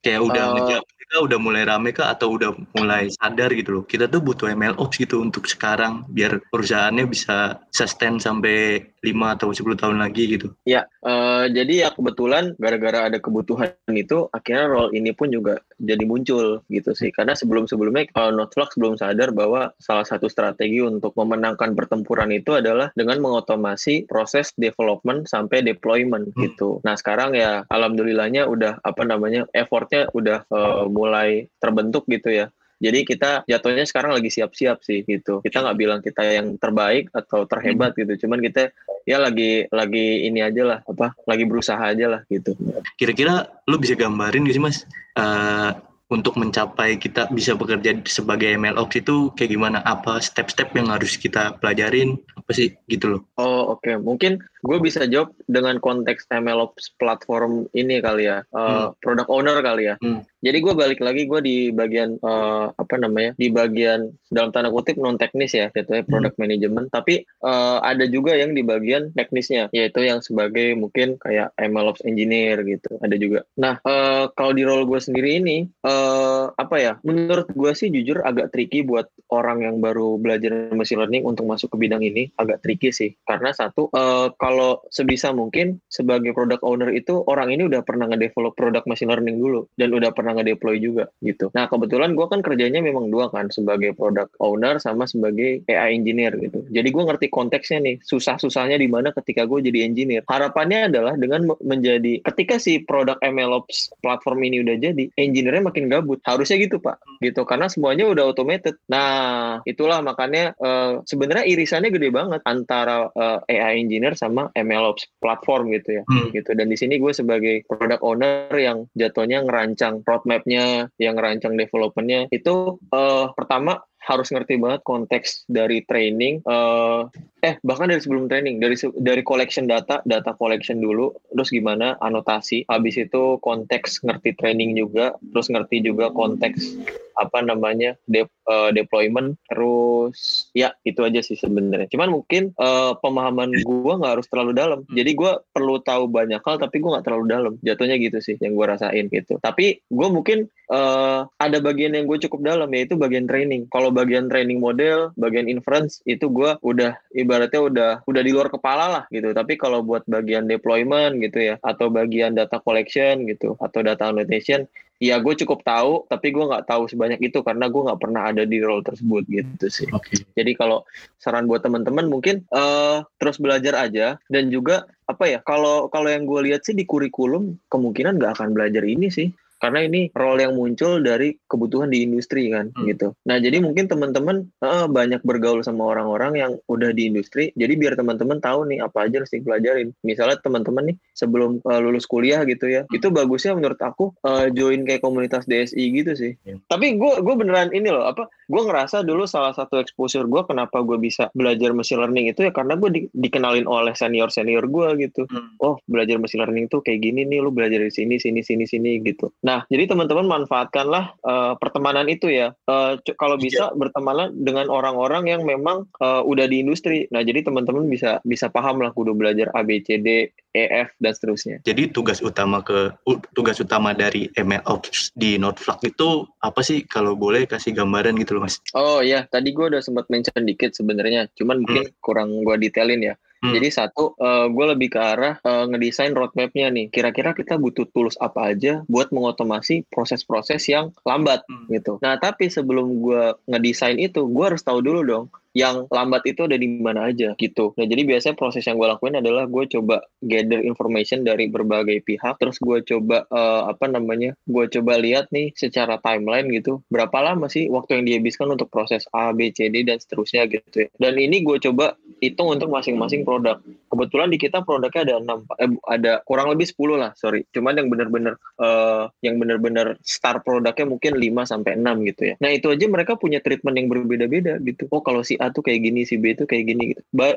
Kayak 0.00 0.25
udah 0.25 0.45
uh, 0.49 0.52
ngejawab 0.57 0.98
kita 1.09 1.25
udah 1.25 1.38
mulai 1.41 1.65
rame 1.65 1.97
kah? 1.97 2.12
Atau 2.12 2.37
udah 2.37 2.53
mulai 2.77 3.09
sadar 3.09 3.49
gitu 3.57 3.81
loh? 3.81 3.83
Kita 3.88 4.12
tuh 4.12 4.21
butuh 4.21 4.53
ML 4.53 4.77
Ops 4.77 5.00
gitu 5.00 5.25
untuk 5.25 5.49
sekarang 5.49 6.05
biar 6.12 6.37
perusahaannya 6.53 7.09
bisa 7.09 7.65
sustain 7.73 8.21
sampai 8.21 8.85
5 9.00 9.35
atau 9.41 9.49
10 9.49 9.81
tahun 9.81 9.97
lagi 10.05 10.37
gitu. 10.37 10.53
Ya 10.69 10.85
uh, 11.07 11.49
jadi 11.49 11.87
ya 11.87 11.88
kebetulan 11.95 12.53
gara-gara 12.59 13.09
ada 13.09 13.19
kebutuhan 13.23 13.73
itu 13.88 14.27
akhirnya 14.35 14.69
role 14.69 14.93
ini 14.93 15.15
pun 15.15 15.31
juga 15.31 15.62
jadi 15.81 16.05
muncul 16.05 16.61
gitu 16.69 16.93
sih. 16.93 17.15
Karena 17.15 17.33
sebelum-sebelumnya 17.33 18.12
uh, 18.12 18.35
Notflux 18.35 18.77
belum 18.77 19.00
sadar 19.00 19.33
bahwa 19.33 19.73
salah 19.81 20.05
satu 20.05 20.29
strategi 20.29 20.83
untuk 20.83 21.15
memenangkan 21.17 21.73
pertempuran 21.73 22.35
itu 22.35 22.59
adalah 22.59 22.93
dengan 22.99 23.23
mengotomasi 23.23 24.05
proses 24.11 24.53
development 24.61 25.31
sampai 25.31 25.65
deployment 25.65 26.35
hmm. 26.35 26.43
gitu. 26.45 26.83
Nah 26.85 26.99
sekarang 26.99 27.33
ya 27.33 27.65
alhamdulillahnya 27.71 28.45
udah 28.50 28.83
apa 28.83 29.03
namanya 29.07 29.47
effortnya 29.55 30.11
udah 30.12 30.45
uh, 30.50 30.85
mulai 30.99 31.47
terbentuk 31.62 32.11
gitu 32.11 32.35
ya. 32.35 32.50
Jadi 32.78 33.02
kita 33.02 33.43
jatuhnya 33.43 33.83
sekarang 33.90 34.14
lagi 34.14 34.31
siap-siap 34.31 34.87
sih 34.87 35.02
gitu. 35.02 35.43
Kita 35.43 35.67
nggak 35.67 35.78
bilang 35.78 35.99
kita 35.99 36.23
yang 36.23 36.55
terbaik 36.62 37.11
atau 37.11 37.43
terhebat 37.43 37.95
gitu. 37.99 38.26
Cuman 38.26 38.38
kita 38.38 38.71
ya 39.02 39.19
lagi 39.19 39.67
lagi 39.75 40.31
ini 40.31 40.47
aja 40.47 40.62
lah 40.62 40.78
apa 40.87 41.11
lagi 41.26 41.43
berusaha 41.43 41.83
aja 41.83 42.07
lah 42.07 42.21
gitu. 42.31 42.55
Kira-kira 42.95 43.50
lu 43.67 43.83
bisa 43.83 43.99
gambarin 43.99 44.47
gitu 44.47 44.62
sih 44.62 44.62
mas 44.62 44.87
uh, 45.19 45.75
untuk 46.09 46.40
mencapai 46.40 46.97
kita 46.97 47.28
bisa 47.35 47.52
bekerja 47.52 47.99
sebagai 48.09 48.49
ML 48.57 48.81
Ops 48.81 48.97
itu 48.97 49.35
kayak 49.37 49.52
gimana? 49.52 49.78
Apa 49.85 50.23
step-step 50.25 50.73
yang 50.73 50.88
harus 50.88 51.21
kita 51.21 51.59
pelajarin? 51.61 52.17
Apa 52.38 52.50
sih 52.57 52.73
gitu 52.88 53.17
loh? 53.17 53.21
Oh 53.37 53.76
oke, 53.76 53.85
okay. 53.85 53.95
mungkin 54.00 54.40
gue 54.62 54.79
bisa 54.83 55.07
jawab 55.07 55.35
dengan 55.47 55.79
konteks 55.79 56.29
MLOps 56.31 56.99
platform 56.99 57.67
ini 57.75 58.03
kali 58.03 58.31
ya, 58.31 58.43
uh, 58.55 58.91
hmm. 58.91 59.03
product 59.03 59.31
owner 59.31 59.59
kali 59.62 59.91
ya. 59.93 59.95
Hmm. 60.00 60.23
Jadi 60.38 60.59
gue 60.62 60.75
balik 60.75 61.00
lagi 61.03 61.27
gue 61.27 61.41
di 61.43 61.57
bagian 61.75 62.15
uh, 62.23 62.71
apa 62.71 62.95
namanya 62.95 63.35
di 63.35 63.50
bagian 63.50 64.15
dalam 64.31 64.55
tanda 64.55 64.71
kutip 64.71 64.95
non 64.99 65.19
teknis 65.19 65.55
ya, 65.55 65.67
yaitu 65.75 65.99
ya, 65.99 66.03
product 66.07 66.38
hmm. 66.38 66.43
management. 66.47 66.87
Tapi 66.95 67.27
uh, 67.43 67.83
ada 67.83 68.07
juga 68.07 68.38
yang 68.38 68.55
di 68.55 68.62
bagian 68.62 69.11
teknisnya, 69.15 69.67
yaitu 69.75 70.07
yang 70.07 70.23
sebagai 70.23 70.79
mungkin 70.79 71.19
kayak 71.19 71.50
MLOps 71.59 72.07
engineer 72.07 72.62
gitu. 72.62 72.99
Ada 73.03 73.17
juga. 73.19 73.43
Nah 73.59 73.83
uh, 73.83 74.31
kalau 74.35 74.55
di 74.55 74.62
role 74.62 74.87
gue 74.87 75.00
sendiri 75.03 75.43
ini 75.43 75.67
uh, 75.83 76.55
apa 76.55 76.77
ya? 76.79 76.93
Menurut 77.03 77.50
gue 77.50 77.73
sih 77.75 77.91
jujur 77.91 78.23
agak 78.23 78.55
tricky 78.55 78.87
buat 78.87 79.11
orang 79.35 79.67
yang 79.67 79.77
baru 79.83 80.17
belajar 80.17 80.71
machine 80.73 81.03
learning 81.03 81.25
untuk 81.27 81.45
masuk 81.45 81.75
ke 81.75 81.77
bidang 81.83 82.03
ini 82.03 82.31
agak 82.38 82.62
tricky 82.62 82.95
sih. 82.95 83.11
Karena 83.27 83.50
satu 83.50 83.91
uh, 83.91 84.31
kalau 84.49 84.81
sebisa 84.88 85.28
mungkin 85.37 85.76
sebagai 85.93 86.33
product 86.33 86.64
owner 86.64 86.88
itu 86.97 87.21
orang 87.28 87.52
ini 87.52 87.69
udah 87.69 87.85
pernah 87.85 88.09
ngedevelop 88.09 88.57
produk 88.57 88.81
machine 88.88 89.12
learning 89.12 89.37
dulu 89.37 89.69
dan 89.76 89.93
udah 89.93 90.09
pernah 90.17 90.40
ngedeploy 90.40 90.81
juga 90.81 91.12
gitu. 91.21 91.52
Nah 91.52 91.69
kebetulan 91.69 92.17
gue 92.17 92.25
kan 92.33 92.40
kerjanya 92.40 92.81
memang 92.81 93.12
dua 93.12 93.28
kan 93.28 93.52
sebagai 93.52 93.93
product 93.93 94.33
owner 94.40 94.81
sama 94.81 95.05
sebagai 95.05 95.61
AI 95.69 96.00
engineer 96.00 96.33
gitu. 96.40 96.64
Jadi 96.73 96.88
gue 96.88 97.05
ngerti 97.05 97.26
konteksnya 97.28 97.85
nih 97.85 98.00
susah-susahnya 98.00 98.81
di 98.81 98.88
mana 98.88 99.12
ketika 99.12 99.45
gue 99.45 99.61
jadi 99.61 99.85
engineer. 99.85 100.25
Harapannya 100.25 100.88
adalah 100.88 101.12
dengan 101.21 101.45
menjadi 101.61 102.25
ketika 102.25 102.57
si 102.57 102.81
produk 102.81 103.21
MLOps 103.21 104.00
platform 104.00 104.49
ini 104.49 104.64
udah 104.64 104.81
jadi, 104.81 105.12
engineer-nya 105.21 105.69
makin 105.69 105.93
gabut. 105.93 106.25
Harusnya 106.25 106.57
gitu 106.57 106.81
pak, 106.81 106.97
gitu 107.21 107.45
karena 107.45 107.69
semuanya 107.69 108.09
udah 108.09 108.25
automated. 108.25 108.81
Nah 108.88 109.61
itulah 109.69 110.00
makanya 110.00 110.57
uh, 110.57 111.05
sebenarnya 111.05 111.45
irisannya 111.45 111.93
gede 111.93 112.09
banget 112.09 112.40
antara 112.49 113.11
uh, 113.12 113.45
eh, 113.45 113.59
AI 113.59 113.85
engineer 113.85 114.14
sama 114.14 114.38
MLOps 114.54 115.18
platform 115.18 115.75
gitu 115.75 116.00
ya, 116.00 116.02
hmm. 116.07 116.30
gitu. 116.30 116.50
Dan 116.54 116.71
di 116.71 116.76
sini 116.78 117.02
gue 117.02 117.11
sebagai 117.11 117.66
product 117.66 118.02
owner 118.07 118.52
yang 118.54 118.87
jatuhnya 118.95 119.42
ngerancang 119.42 120.07
roadmapnya, 120.07 120.87
yang 121.02 121.18
ngerancang 121.18 121.59
developmentnya 121.59 122.30
itu 122.30 122.78
uh, 122.95 123.35
pertama 123.35 123.83
harus 124.09 124.33
ngerti 124.33 124.57
banget 124.57 124.81
konteks 124.88 125.45
dari 125.53 125.85
training 125.85 126.41
uh, 126.49 127.05
eh 127.45 127.61
bahkan 127.61 127.93
dari 127.93 128.00
sebelum 128.00 128.27
training 128.27 128.57
dari 128.57 128.75
dari 128.99 129.21
collection 129.21 129.69
data 129.69 130.00
data 130.09 130.33
collection 130.33 130.81
dulu 130.81 131.12
terus 131.29 131.53
gimana 131.53 132.00
anotasi 132.00 132.65
habis 132.73 132.97
itu 132.97 133.37
konteks 133.45 134.00
ngerti 134.09 134.33
training 134.41 134.73
juga 134.81 135.12
terus 135.21 135.53
ngerti 135.53 135.85
juga 135.85 136.09
konteks 136.09 136.81
apa 137.19 137.43
namanya 137.43 137.99
de, 138.07 138.23
uh, 138.47 138.71
deployment 138.71 139.35
terus 139.50 140.49
ya 140.55 140.71
itu 140.87 141.03
aja 141.03 141.19
sih 141.19 141.35
sebenarnya. 141.35 141.91
Cuman 141.91 142.15
mungkin 142.15 142.55
uh, 142.55 142.95
pemahaman 143.03 143.50
gue 143.59 143.93
nggak 143.99 144.12
harus 144.19 144.31
terlalu 144.31 144.55
dalam. 144.55 144.81
Hmm. 144.87 144.95
jadi 144.95 145.11
gue 145.19 145.33
perlu 145.50 145.83
tahu 145.83 146.07
banyak 146.07 146.38
hal 146.38 146.57
tapi 146.62 146.79
gue 146.79 146.91
nggak 146.95 147.05
terlalu 147.05 147.27
dalam. 147.27 147.53
Jatuhnya 147.67 147.99
gitu 147.99 148.23
sih 148.23 148.38
yang 148.38 148.55
gue 148.55 148.67
rasain 148.71 149.11
gitu. 149.11 149.43
Tapi 149.43 149.83
gue 149.91 150.09
mungkin 150.09 150.47
uh, 150.71 151.27
ada 151.43 151.59
bagian 151.59 151.99
yang 151.99 152.07
gue 152.07 152.23
cukup 152.23 152.47
dalam 152.47 152.71
yaitu 152.71 152.95
bagian 152.95 153.27
training. 153.27 153.67
Kalau 153.69 153.91
bagian 153.99 154.31
training 154.31 154.62
model 154.62 155.11
bagian 155.19 155.50
inference 155.50 155.99
itu 156.07 156.31
gue 156.31 156.55
udah 156.62 156.95
ibaratnya 157.11 157.61
udah 157.61 157.90
udah 158.07 158.23
di 158.23 158.31
luar 158.31 158.47
kepala 158.55 158.87
lah 158.87 159.05
gitu. 159.11 159.35
Tapi 159.35 159.59
kalau 159.59 159.83
buat 159.83 160.07
bagian 160.07 160.47
deployment 160.47 161.19
gitu 161.19 161.55
ya 161.55 161.55
atau 161.67 161.90
bagian 161.90 162.38
data 162.38 162.62
collection 162.62 163.26
gitu 163.26 163.59
atau 163.59 163.83
data 163.83 164.14
annotation 164.14 164.71
ya 164.99 165.23
gue 165.23 165.35
cukup 165.38 165.62
tahu 165.62 166.11
tapi 166.11 166.35
gue 166.35 166.43
nggak 166.43 166.67
tahu 166.67 166.90
sebanyak 166.90 167.23
itu 167.23 167.38
karena 167.47 167.71
gue 167.71 167.87
nggak 167.87 168.02
pernah 168.02 168.35
ada 168.35 168.43
di 168.43 168.59
role 168.59 168.83
tersebut 168.83 169.23
gitu 169.31 169.67
sih. 169.71 169.87
Okay. 169.95 170.26
jadi 170.35 170.59
kalau 170.59 170.83
saran 171.23 171.47
buat 171.47 171.62
teman-teman 171.62 172.11
mungkin 172.11 172.43
uh, 172.50 173.07
terus 173.23 173.38
belajar 173.38 173.78
aja 173.78 174.19
dan 174.26 174.50
juga 174.50 174.90
apa 175.07 175.25
ya 175.31 175.38
kalau 175.40 175.87
kalau 175.88 176.11
yang 176.11 176.26
gue 176.26 176.50
lihat 176.50 176.67
sih 176.67 176.75
di 176.75 176.83
kurikulum 176.83 177.57
kemungkinan 177.71 178.19
nggak 178.19 178.43
akan 178.43 178.52
belajar 178.52 178.83
ini 178.83 179.09
sih 179.09 179.31
karena 179.59 179.85
ini 179.85 180.09
role 180.15 180.47
yang 180.47 180.55
muncul 180.55 181.03
dari 181.03 181.35
kebutuhan 181.50 181.91
di 181.91 182.07
industri 182.07 182.50
kan 182.50 182.71
hmm. 182.73 182.87
gitu. 182.95 183.12
Nah 183.27 183.43
jadi 183.43 183.59
mungkin 183.59 183.91
teman-teman 183.91 184.47
uh, 184.62 184.87
banyak 184.87 185.21
bergaul 185.27 185.61
sama 185.67 185.91
orang-orang 185.91 186.33
yang 186.38 186.53
udah 186.71 186.95
di 186.95 187.11
industri, 187.11 187.50
jadi 187.59 187.75
biar 187.75 187.95
teman-teman 187.99 188.38
tahu 188.38 188.71
nih 188.71 188.83
apa 188.83 189.11
aja 189.11 189.23
harus 189.23 189.33
dipelajarin. 189.35 189.91
Misalnya 190.07 190.38
teman-teman 190.41 190.95
nih 190.95 190.97
sebelum 191.12 191.59
uh, 191.67 191.81
lulus 191.83 192.07
kuliah 192.07 192.47
gitu 192.47 192.71
ya, 192.71 192.87
hmm. 192.87 192.97
itu 192.97 193.11
bagusnya 193.11 193.59
menurut 193.59 193.81
aku 193.83 194.15
uh, 194.23 194.47
join 194.55 194.87
kayak 194.87 195.03
komunitas 195.03 195.45
DSI 195.50 195.85
gitu 195.93 196.15
sih. 196.15 196.33
Hmm. 196.47 196.62
Tapi 196.71 196.95
gue 196.95 197.21
gue 197.21 197.35
beneran 197.35 197.75
ini 197.75 197.91
loh 197.91 198.07
apa? 198.07 198.31
Gue 198.49 198.62
ngerasa 198.65 199.05
dulu 199.05 199.29
salah 199.29 199.53
satu 199.53 199.77
exposure 199.83 200.25
gue 200.25 200.43
kenapa 200.47 200.81
gue 200.87 200.97
bisa 200.97 201.29
belajar 201.35 201.75
machine 201.75 202.00
learning 202.00 202.31
itu 202.33 202.49
ya 202.49 202.53
karena 202.55 202.79
gue 202.79 202.91
di, 202.95 203.00
dikenalin 203.12 203.67
oleh 203.67 203.93
senior 203.99 204.31
senior 204.31 204.65
gue 204.71 204.88
gitu. 205.03 205.27
Hmm. 205.27 205.59
Oh 205.59 205.77
belajar 205.91 206.17
machine 206.23 206.47
learning 206.47 206.71
tuh 206.71 206.81
kayak 206.81 207.03
gini 207.03 207.27
nih, 207.27 207.43
lu 207.43 207.50
belajar 207.50 207.83
di 207.83 207.93
sini 207.93 208.17
sini 208.23 208.41
sini 208.41 208.65
sini 208.65 209.03
gitu. 209.03 209.35
Nah, 209.49 209.64
jadi 209.73 209.88
teman-teman 209.88 210.28
manfaatkanlah 210.28 211.17
uh, 211.25 211.57
pertemanan 211.57 212.05
itu 212.12 212.28
ya. 212.28 212.52
Uh, 212.69 213.00
kalau 213.17 213.40
iya. 213.40 213.45
bisa 213.49 213.64
yeah. 213.73 213.76
bertemanlah 213.81 214.28
dengan 214.37 214.69
orang-orang 214.69 215.25
yang 215.25 215.49
memang 215.49 215.88
uh, 216.05 216.21
udah 216.21 216.45
di 216.45 216.61
industri. 216.61 217.09
Nah, 217.09 217.25
jadi 217.25 217.49
teman-teman 217.49 217.88
bisa 217.88 218.21
bisa 218.28 218.52
paham 218.52 218.85
lah 218.85 218.93
kudu 218.93 219.17
belajar 219.17 219.49
A 219.57 219.64
B 219.64 219.81
C 219.81 219.97
D 219.97 220.28
E 220.52 220.64
F 220.69 220.93
dan 221.00 221.17
seterusnya. 221.17 221.64
Jadi 221.64 221.88
tugas 221.88 222.21
utama 222.21 222.61
ke 222.61 222.93
tugas 223.33 223.57
utama 223.57 223.97
dari 223.97 224.28
ML 224.37 224.61
Ops 224.69 225.17
di 225.17 225.40
Noteflag 225.40 225.81
itu 225.81 226.28
apa 226.45 226.61
sih 226.61 226.85
kalau 226.85 227.17
boleh 227.17 227.49
kasih 227.49 227.73
gambaran 227.73 228.21
gitu 228.21 228.37
loh, 228.37 228.45
Mas? 228.45 228.61
Oh 228.76 229.00
iya, 229.00 229.25
tadi 229.33 229.57
gue 229.57 229.64
udah 229.64 229.81
sempat 229.81 230.12
mention 230.12 230.45
dikit 230.45 230.76
sebenarnya. 230.76 231.25
Cuman 231.40 231.64
mungkin 231.64 231.88
hmm. 231.88 231.97
kurang 232.05 232.37
gue 232.45 232.57
detailin 232.61 233.00
ya. 233.00 233.17
Hmm. 233.38 233.54
Jadi 233.54 233.68
satu, 233.71 234.18
uh, 234.18 234.26
eh, 234.28 234.47
gue 234.50 234.66
lebih 234.75 234.88
ke 234.90 234.99
arah 234.99 235.38
uh, 235.47 235.64
ngedesain 235.71 236.11
roadmapnya 236.11 236.75
nih. 236.75 236.90
Kira-kira 236.90 237.30
kita 237.38 237.54
butuh 237.54 237.87
tools 237.95 238.18
apa 238.18 238.50
aja 238.50 238.83
buat 238.90 239.14
mengotomasi 239.14 239.87
proses-proses 239.95 240.67
yang 240.67 240.91
lambat 241.06 241.47
hmm. 241.47 241.71
gitu. 241.71 242.02
Nah 242.02 242.19
tapi 242.19 242.50
sebelum 242.50 242.99
gue 242.99 243.39
ngedesain 243.47 243.99
itu, 243.99 244.26
gue 244.26 244.45
harus 244.45 244.63
tahu 244.67 244.82
dulu 244.82 245.00
dong 245.06 245.26
yang 245.58 245.90
lambat 245.90 246.23
itu 246.30 246.47
ada 246.47 246.54
di 246.54 246.71
mana 246.71 247.10
aja 247.10 247.34
gitu. 247.34 247.75
Nah 247.75 247.86
jadi 247.90 248.06
biasanya 248.06 248.38
proses 248.38 248.62
yang 248.62 248.78
gue 248.78 248.86
lakuin 248.86 249.18
adalah 249.18 249.50
gue 249.50 249.66
coba 249.66 250.06
gather 250.23 250.62
information 250.62 251.26
dari 251.26 251.50
berbagai 251.50 252.06
pihak, 252.06 252.38
terus 252.38 252.62
gue 252.62 252.78
coba 252.86 253.26
uh, 253.34 253.66
apa 253.66 253.90
namanya, 253.90 254.38
gue 254.47 254.64
coba 254.78 255.02
lihat 255.02 255.34
nih 255.34 255.50
secara 255.58 255.99
timeline 255.99 256.47
gitu, 256.54 256.78
berapa 256.86 257.18
lama 257.18 257.50
sih 257.50 257.66
waktu 257.66 257.99
yang 257.99 258.04
dihabiskan 258.06 258.54
untuk 258.54 258.71
proses 258.71 259.10
A, 259.10 259.34
B, 259.34 259.50
C, 259.50 259.66
D 259.66 259.82
dan 259.82 259.99
seterusnya 259.99 260.47
gitu 260.47 260.86
ya. 260.86 260.88
Dan 260.94 261.18
ini 261.18 261.42
gue 261.42 261.58
coba 261.58 261.99
hitung 262.23 262.54
untuk 262.54 262.71
masing-masing 262.71 263.26
produk. 263.26 263.58
Kebetulan 263.90 264.30
di 264.30 264.38
kita 264.38 264.62
produknya 264.62 265.02
ada 265.10 265.14
enam, 265.18 265.38
eh, 265.58 265.71
ada 265.90 266.12
kurang 266.23 266.54
lebih 266.54 266.71
10 266.71 266.94
lah, 266.94 267.10
sorry. 267.18 267.42
Cuman 267.50 267.75
yang 267.82 267.90
benar-benar 267.90 268.38
uh, 268.62 269.10
yang 269.26 269.42
benar-benar 269.42 269.99
star 270.06 270.38
produknya 270.44 270.86
mungkin 270.86 271.18
5 271.18 271.50
sampai 271.50 271.75
enam 271.75 272.06
gitu 272.06 272.30
ya. 272.30 272.34
Nah 272.38 272.54
itu 272.54 272.71
aja 272.71 272.86
mereka 272.86 273.18
punya 273.18 273.42
treatment 273.42 273.75
yang 273.75 273.88
berbeda-beda 273.90 274.60
gitu. 274.62 274.86
Oh 274.94 275.02
kalau 275.02 275.26
si 275.26 275.34
A 275.40 275.48
tuh 275.52 275.65
kayak 275.65 275.80
gini, 275.84 276.04
si 276.08 276.21
B 276.21 276.32
tuh 276.34 276.47
kayak 276.49 276.65
gini 276.69 276.82
gitu. 276.95 277.02
Ba 277.15 277.34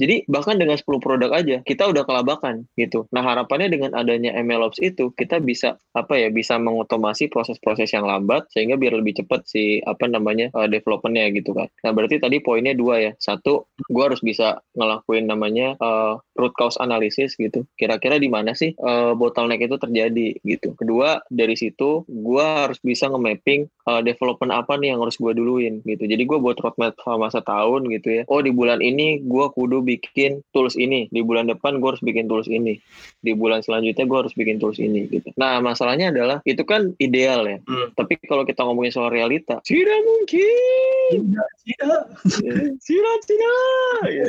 jadi 0.00 0.24
bahkan 0.32 0.56
dengan 0.56 0.80
10 0.80 0.88
produk 0.96 1.30
aja 1.36 1.60
kita 1.60 1.92
udah 1.92 2.08
kelabakan 2.08 2.64
gitu. 2.80 3.04
Nah, 3.12 3.20
harapannya 3.20 3.68
dengan 3.68 3.92
adanya 3.92 4.32
MLOps 4.40 4.80
itu 4.80 5.12
kita 5.12 5.44
bisa 5.44 5.76
apa 5.92 6.16
ya, 6.16 6.32
bisa 6.32 6.56
mengotomasi 6.56 7.28
proses-proses 7.28 7.92
yang 7.92 8.08
lambat 8.08 8.48
sehingga 8.48 8.80
biar 8.80 8.96
lebih 8.96 9.20
cepat 9.20 9.44
si 9.44 9.84
apa 9.84 10.08
namanya 10.08 10.48
uh, 10.56 10.64
developmentnya 10.64 11.28
gitu 11.36 11.52
kan. 11.52 11.68
Nah, 11.84 11.92
berarti 11.92 12.16
tadi 12.16 12.40
poinnya 12.40 12.72
dua 12.72 12.96
ya. 12.96 13.12
Satu, 13.20 13.68
gua 13.92 14.08
harus 14.08 14.24
bisa 14.24 14.64
ngelakuin 14.72 15.28
namanya 15.28 15.76
uh, 15.84 16.16
root 16.40 16.56
cause 16.56 16.80
analysis 16.80 17.36
gitu. 17.36 17.68
Kira-kira 17.76 18.16
di 18.16 18.32
mana 18.32 18.56
sih 18.56 18.72
uh, 18.80 19.12
bottleneck 19.12 19.68
itu 19.68 19.76
terjadi 19.76 20.28
gitu. 20.40 20.72
Kedua, 20.80 21.20
dari 21.28 21.60
situ 21.60 22.08
gua 22.08 22.64
harus 22.64 22.80
bisa 22.80 23.12
nge-mapping 23.12 23.68
uh, 23.84 24.00
development 24.00 24.56
apa 24.56 24.80
nih 24.80 24.96
yang 24.96 25.04
harus 25.04 25.20
gua 25.20 25.36
duluin 25.36 25.84
gitu. 25.84 26.08
Jadi 26.08 26.22
gua 26.24 26.40
buat 26.40 26.56
roadmap 26.56 26.96
masa 27.20 27.44
tahun 27.50 27.90
gitu 27.90 28.08
ya. 28.08 28.22
Oh 28.30 28.38
di 28.38 28.54
bulan 28.54 28.78
ini 28.78 29.18
gue 29.26 29.46
kudu 29.50 29.82
bikin 29.82 30.46
tools 30.54 30.78
ini. 30.78 31.10
Di 31.10 31.26
bulan 31.26 31.50
depan 31.50 31.82
gue 31.82 31.88
harus 31.90 32.04
bikin 32.04 32.30
tools 32.30 32.46
ini. 32.46 32.78
Di 33.18 33.34
bulan 33.34 33.66
selanjutnya 33.66 34.06
gue 34.06 34.18
harus 34.22 34.34
bikin 34.38 34.62
tools 34.62 34.78
ini 34.78 35.10
gitu. 35.10 35.34
Nah 35.34 35.58
masalahnya 35.58 36.14
adalah 36.14 36.38
itu 36.46 36.62
kan 36.62 36.94
ideal 37.02 37.42
ya. 37.46 37.58
Hmm. 37.70 37.92
tapi 37.94 38.18
kalau 38.26 38.42
kita 38.46 38.62
ngomongin 38.66 38.92
soal 38.94 39.10
realita 39.10 39.58
tidak 39.66 39.98
mungkin. 40.06 41.10
Tidak 41.10 41.48
tidak. 41.66 42.02
Tidak. 42.86 43.08
Ya. 44.10 44.26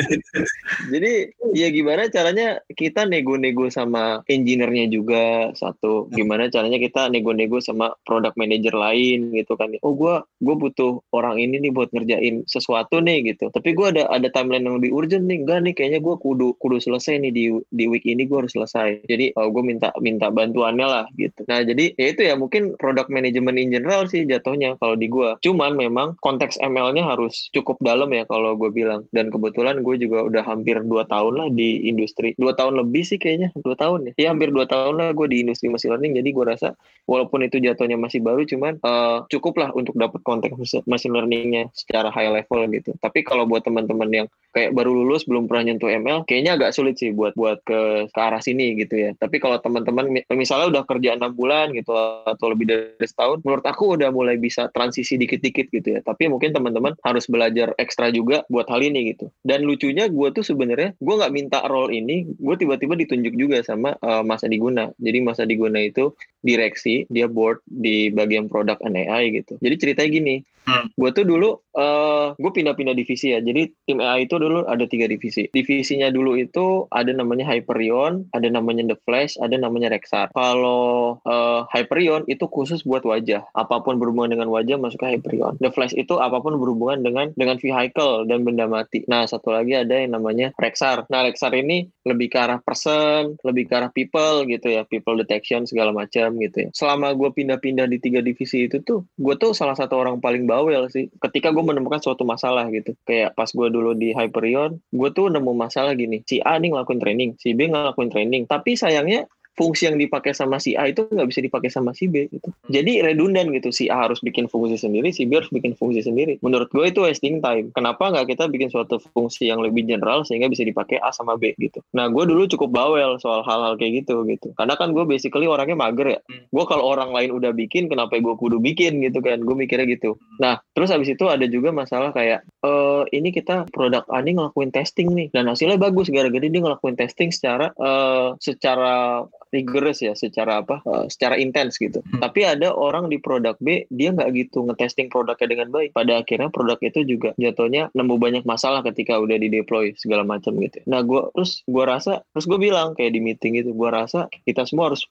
jadi 0.94 1.32
ya 1.58 1.68
gimana 1.74 2.06
caranya 2.12 2.62
kita 2.76 3.08
nego-nego 3.08 3.68
sama 3.72 4.22
engineer-nya 4.30 4.88
juga 4.92 5.50
satu. 5.58 6.12
Gimana 6.14 6.52
caranya 6.54 6.78
kita 6.78 7.10
nego-nego 7.10 7.58
sama 7.64 7.96
product 8.06 8.38
manager 8.38 8.76
lain 8.78 9.34
gitu 9.34 9.58
kan. 9.58 9.74
Oh 9.82 9.98
gue 9.98 10.22
gue 10.44 10.56
butuh 10.56 11.02
orang 11.12 11.42
ini 11.42 11.60
nih 11.66 11.72
buat 11.74 11.90
ngerjain 11.92 12.46
sesuatu 12.46 13.01
nih 13.02 13.34
gitu. 13.34 13.50
Tapi 13.50 13.74
gue 13.74 13.88
ada 13.98 14.04
ada 14.10 14.28
timeline 14.30 14.66
yang 14.66 14.78
lebih 14.78 14.92
urgent 14.94 15.26
nih. 15.26 15.42
Enggak 15.44 15.60
nih 15.66 15.74
kayaknya 15.74 16.00
gue 16.00 16.16
kudu 16.22 16.56
kudu 16.62 16.78
selesai 16.78 17.18
nih 17.22 17.32
di 17.34 17.46
di 17.74 17.86
week 17.90 18.06
ini 18.06 18.26
gue 18.30 18.38
harus 18.46 18.54
selesai. 18.54 19.06
Jadi 19.10 19.34
oh, 19.36 19.50
gue 19.50 19.64
minta 19.66 19.90
minta 20.00 20.30
bantuannya 20.30 20.88
lah 20.88 21.06
gitu. 21.18 21.44
Nah 21.50 21.66
jadi 21.66 21.98
ya 21.98 22.08
itu 22.14 22.22
ya 22.26 22.34
mungkin 22.38 22.78
product 22.78 23.10
management 23.10 23.58
in 23.58 23.70
general 23.74 24.06
sih 24.06 24.24
jatuhnya 24.24 24.78
kalau 24.78 24.96
di 24.96 25.10
gue 25.10 25.36
cuman 25.42 25.76
memang 25.76 26.16
konteks 26.22 26.62
ML-nya 26.62 27.04
harus 27.04 27.50
cukup 27.52 27.82
dalam 27.82 28.10
ya 28.14 28.24
kalau 28.30 28.54
gue 28.56 28.70
bilang. 28.70 29.04
Dan 29.10 29.34
kebetulan 29.34 29.82
gue 29.82 29.96
juga 29.98 30.24
udah 30.26 30.44
hampir 30.46 30.78
dua 30.86 31.04
tahun 31.10 31.34
lah 31.36 31.48
di 31.52 31.90
industri. 31.90 32.38
Dua 32.38 32.54
tahun 32.54 32.78
lebih 32.80 33.04
sih 33.04 33.18
kayaknya 33.18 33.52
dua 33.60 33.76
tahun 33.76 34.14
ya. 34.14 34.14
Ya 34.18 34.28
hampir 34.32 34.54
dua 34.54 34.70
tahun 34.70 35.02
lah 35.02 35.10
gue 35.18 35.28
di 35.28 35.44
industri 35.44 35.68
machine 35.68 35.98
learning. 35.98 36.22
Jadi 36.22 36.30
gue 36.32 36.46
rasa 36.46 36.78
walaupun 37.10 37.44
itu 37.44 37.58
jatuhnya 37.60 37.98
masih 37.98 38.22
baru 38.22 38.46
cuman 38.46 38.78
uh, 38.86 39.26
cukup 39.28 39.54
lah 39.60 39.70
untuk 39.74 39.96
dapat 39.98 40.22
konteks 40.24 40.56
machine 40.86 41.14
learningnya 41.14 41.68
secara 41.74 42.08
high 42.14 42.30
level 42.30 42.64
gitu 42.72 42.90
tapi 42.99 43.23
kalau 43.23 43.47
buat 43.47 43.63
teman-teman 43.63 44.10
yang 44.12 44.27
kayak 44.51 44.75
baru 44.75 44.91
lulus 44.91 45.23
belum 45.23 45.47
pernah 45.47 45.71
nyentuh 45.71 45.88
ML, 45.88 46.27
kayaknya 46.27 46.60
agak 46.60 46.75
sulit 46.75 46.99
sih 46.99 47.15
buat 47.15 47.32
buat 47.39 47.63
ke 47.63 48.12
ke 48.12 48.19
arah 48.19 48.43
sini 48.43 48.75
gitu 48.75 48.99
ya. 48.99 49.12
Tapi 49.15 49.39
kalau 49.39 49.58
teman-teman 49.63 50.12
misalnya 50.36 50.67
udah 50.67 50.84
kerja 50.84 51.15
enam 51.15 51.32
bulan 51.32 51.71
gitu 51.71 51.95
atau 52.27 52.45
lebih 52.51 52.67
dari 52.67 53.08
setahun, 53.08 53.39
menurut 53.47 53.63
aku 53.63 53.95
udah 53.95 54.12
mulai 54.12 54.36
bisa 54.36 54.67
transisi 54.75 55.15
dikit-dikit 55.15 55.71
gitu 55.71 55.88
ya. 55.97 55.99
Tapi 56.04 56.27
mungkin 56.27 56.51
teman-teman 56.51 56.99
harus 57.01 57.25
belajar 57.32 57.71
ekstra 57.80 58.12
juga 58.12 58.43
buat 58.51 58.67
hal 58.67 58.84
ini 58.84 59.15
gitu. 59.15 59.32
Dan 59.41 59.63
lucunya 59.63 60.12
gue 60.12 60.27
tuh 60.36 60.43
sebenarnya 60.43 60.99
gue 60.99 61.15
nggak 61.15 61.34
minta 61.34 61.60
role 61.71 61.95
ini, 61.95 62.27
gue 62.27 62.56
tiba-tiba 62.60 62.99
ditunjuk 62.99 63.34
juga 63.39 63.63
sama 63.63 63.95
uh, 64.04 64.21
Mas 64.21 64.43
Adi 64.43 64.60
Guna. 64.60 64.91
Jadi 64.99 65.17
Mas 65.23 65.39
Adi 65.39 65.56
Guna 65.56 65.80
itu 65.80 66.12
direksi, 66.43 67.08
dia 67.08 67.32
board 67.32 67.63
di 67.63 68.12
bagian 68.12 68.51
produk 68.51 68.75
and 68.84 68.99
AI 68.99 69.32
gitu. 69.32 69.56
Jadi 69.62 69.75
ceritanya 69.80 70.10
gini, 70.12 70.36
Hmm. 70.62 70.93
Gue 70.93 71.10
tuh 71.10 71.25
dulu, 71.25 71.58
uh, 71.73 72.38
gue 72.38 72.51
pindah-pindah 72.82 72.98
divisi 72.98 73.38
ya. 73.38 73.39
Jadi 73.46 73.62
tim 73.86 74.02
AI 74.02 74.26
itu 74.26 74.41
dulu 74.41 74.65
ada 74.65 74.89
tiga 74.89 75.06
divisi. 75.06 75.46
Divisinya 75.54 76.10
dulu 76.10 76.34
itu 76.34 76.89
ada 76.89 77.13
namanya 77.13 77.46
Hyperion, 77.46 78.26
ada 78.34 78.50
namanya 78.50 78.89
The 78.89 78.98
Flash, 79.06 79.38
ada 79.38 79.54
namanya 79.62 79.94
Rexar. 79.94 80.34
Kalau 80.34 81.22
uh, 81.22 81.70
Hyperion 81.70 82.26
itu 82.26 82.50
khusus 82.50 82.82
buat 82.82 83.06
wajah. 83.06 83.46
Apa 83.54 83.86
pun 83.86 84.02
berhubungan 84.02 84.34
dengan 84.34 84.50
wajah 84.50 84.82
masuk 84.82 85.06
ke 85.06 85.08
Hyperion. 85.13 85.62
The 85.62 85.70
Flash 85.70 85.94
itu 85.94 86.17
apa 86.17 86.41
pun 86.41 86.58
berhubungan 86.58 87.06
dengan 87.06 87.30
dengan 87.38 87.62
vehicle 87.62 88.26
dan 88.26 88.41
benda 88.41 88.65
mati. 88.65 89.06
Nah 89.06 89.30
satu 89.30 89.54
lagi 89.54 89.78
ada 89.78 90.02
yang 90.02 90.17
namanya 90.17 90.50
Rexar. 90.58 91.06
Nah 91.13 91.30
Rexar 91.30 91.54
ini 91.54 91.86
lebih 92.10 92.34
ke 92.34 92.38
arah 92.41 92.58
person, 92.58 93.38
lebih 93.46 93.70
ke 93.70 93.74
arah 93.78 93.94
people 93.94 94.50
gitu 94.50 94.74
ya, 94.74 94.82
people 94.89 95.13
detection 95.13 95.70
segala 95.70 95.94
macam 95.94 96.34
gitu 96.41 96.58
ya. 96.65 96.70
Selama 96.74 97.13
gue 97.13 97.30
pindah-pindah 97.30 97.86
di 97.86 98.02
tiga 98.02 98.24
divisi 98.26 98.65
itu 98.65 98.82
tuh, 98.82 99.06
gue 99.20 99.36
tuh 99.38 99.54
salah 99.54 99.78
satu 99.78 100.00
orang 100.00 100.17
paling 100.17 100.50
bawel 100.50 100.88
sih 100.89 101.12
ketika 101.20 101.52
gue 101.52 101.62
menemukan 101.62 102.00
suatu 102.00 102.24
masalah 102.24 102.71
gitu. 102.72 102.96
Kayak 103.04 103.36
pas 103.36 103.52
gue 103.52 103.68
dulu 103.68 103.92
di 103.94 104.16
Hyperion 104.16 104.80
gue 104.80 105.10
tuh 105.12 105.28
nemu 105.28 105.52
masalah 105.52 105.94
gini. 105.94 106.24
Si 106.24 106.40
A 106.40 106.56
nih 106.58 106.72
ngelakuin 106.72 107.00
training 107.04 107.30
si 107.38 107.52
B 107.52 107.68
ngelakuin 107.68 108.10
training. 108.10 108.44
Tapi 108.48 108.80
sayangnya 108.80 109.28
fungsi 109.56 109.92
yang 109.92 110.00
dipakai 110.00 110.32
sama 110.32 110.58
si 110.58 110.74
A 110.80 110.88
itu 110.88 111.06
nggak 111.08 111.28
bisa 111.28 111.42
dipakai 111.44 111.68
sama 111.68 111.92
si 111.92 112.08
B 112.08 112.28
gitu. 112.32 112.50
Hmm. 112.52 112.72
Jadi 112.72 113.04
redundant 113.04 113.52
gitu. 113.52 113.70
Si 113.70 113.92
A 113.92 114.08
harus 114.08 114.24
bikin 114.24 114.48
fungsi 114.48 114.80
sendiri, 114.80 115.12
si 115.12 115.28
B 115.28 115.38
harus 115.38 115.52
bikin 115.52 115.76
fungsi 115.76 116.02
sendiri. 116.06 116.40
Menurut 116.40 116.72
gue 116.72 116.86
itu 116.88 117.04
wasting 117.04 117.44
time. 117.44 117.70
Kenapa 117.76 118.12
nggak 118.12 118.32
kita 118.32 118.48
bikin 118.48 118.72
suatu 118.72 118.98
fungsi 119.12 119.52
yang 119.52 119.60
lebih 119.60 119.84
general 119.86 120.24
sehingga 120.24 120.48
bisa 120.48 120.64
dipakai 120.64 120.98
A 121.04 121.12
sama 121.12 121.36
B 121.36 121.52
gitu. 121.60 121.84
Nah 121.92 122.08
gue 122.08 122.24
dulu 122.24 122.48
cukup 122.48 122.72
bawel 122.72 123.20
soal 123.20 123.44
hal-hal 123.44 123.76
kayak 123.76 124.06
gitu 124.06 124.24
gitu. 124.28 124.56
Karena 124.56 124.80
kan 124.80 124.96
gue 124.96 125.04
basically 125.04 125.46
orangnya 125.46 125.76
mager 125.76 126.08
ya. 126.18 126.20
Hmm. 126.26 126.48
Gue 126.50 126.64
kalau 126.66 126.88
orang 126.88 127.12
lain 127.12 127.36
udah 127.36 127.52
bikin, 127.52 127.92
kenapa 127.92 128.18
gue 128.18 128.36
kudu 128.40 128.64
bikin 128.64 129.04
gitu 129.04 129.20
kan. 129.20 129.44
Gue 129.44 129.56
mikirnya 129.56 129.88
gitu. 129.90 130.16
Hmm. 130.16 130.38
Nah 130.40 130.54
terus 130.72 130.90
habis 130.90 131.12
itu 131.12 131.28
ada 131.28 131.44
juga 131.48 131.76
masalah 131.76 132.16
kayak 132.16 132.48
e, 132.64 132.72
ini 133.12 133.36
kita 133.36 133.68
produk 133.74 134.08
A 134.08 134.24
ini 134.24 134.38
ngelakuin 134.38 134.72
testing 134.72 135.12
nih 135.12 135.28
dan 135.34 135.50
hasilnya 135.50 135.82
bagus 135.82 136.08
gara-gara 136.14 136.46
dia 136.46 136.62
ngelakuin 136.62 136.96
testing 136.96 137.34
secara 137.34 137.74
uh, 137.82 138.38
secara 138.38 139.26
rigorous 139.52 140.00
ya 140.00 140.16
secara 140.16 140.64
apa 140.64 140.80
uh, 140.88 141.06
secara 141.12 141.38
intens 141.38 141.78
gitu. 141.78 142.00
Hmm. 142.02 142.24
tapi 142.24 142.48
ada 142.48 142.72
orang 142.72 143.12
di 143.12 143.20
produk 143.20 143.56
B 143.60 143.86
dia 143.92 144.16
nggak 144.16 144.32
gitu 144.36 144.64
ngetesting 144.66 145.12
produknya 145.12 145.48
dengan 145.52 145.68
baik. 145.70 145.92
Pada 145.92 146.24
akhirnya 146.24 146.50
produk 146.50 146.80
itu 146.82 147.04
juga 147.04 147.36
jatuhnya 147.36 147.92
nemu 147.94 148.16
banyak 148.18 148.44
masalah 148.48 148.82
ketika 148.82 149.20
udah 149.20 149.38
di 149.38 149.52
deploy 149.52 149.92
segala 150.00 150.24
macam 150.24 150.56
gitu. 150.58 150.80
Nah 150.88 151.04
gue 151.04 151.22
terus 151.36 151.62
gue 151.68 151.84
rasa 151.84 152.24
terus 152.32 152.46
gue 152.48 152.60
bilang 152.60 152.96
kayak 152.96 153.12
di 153.14 153.22
meeting 153.22 153.60
itu 153.60 153.76
gue 153.76 153.90
rasa 153.92 154.32
kita 154.48 154.64
semua 154.64 154.92
harus 154.92 155.06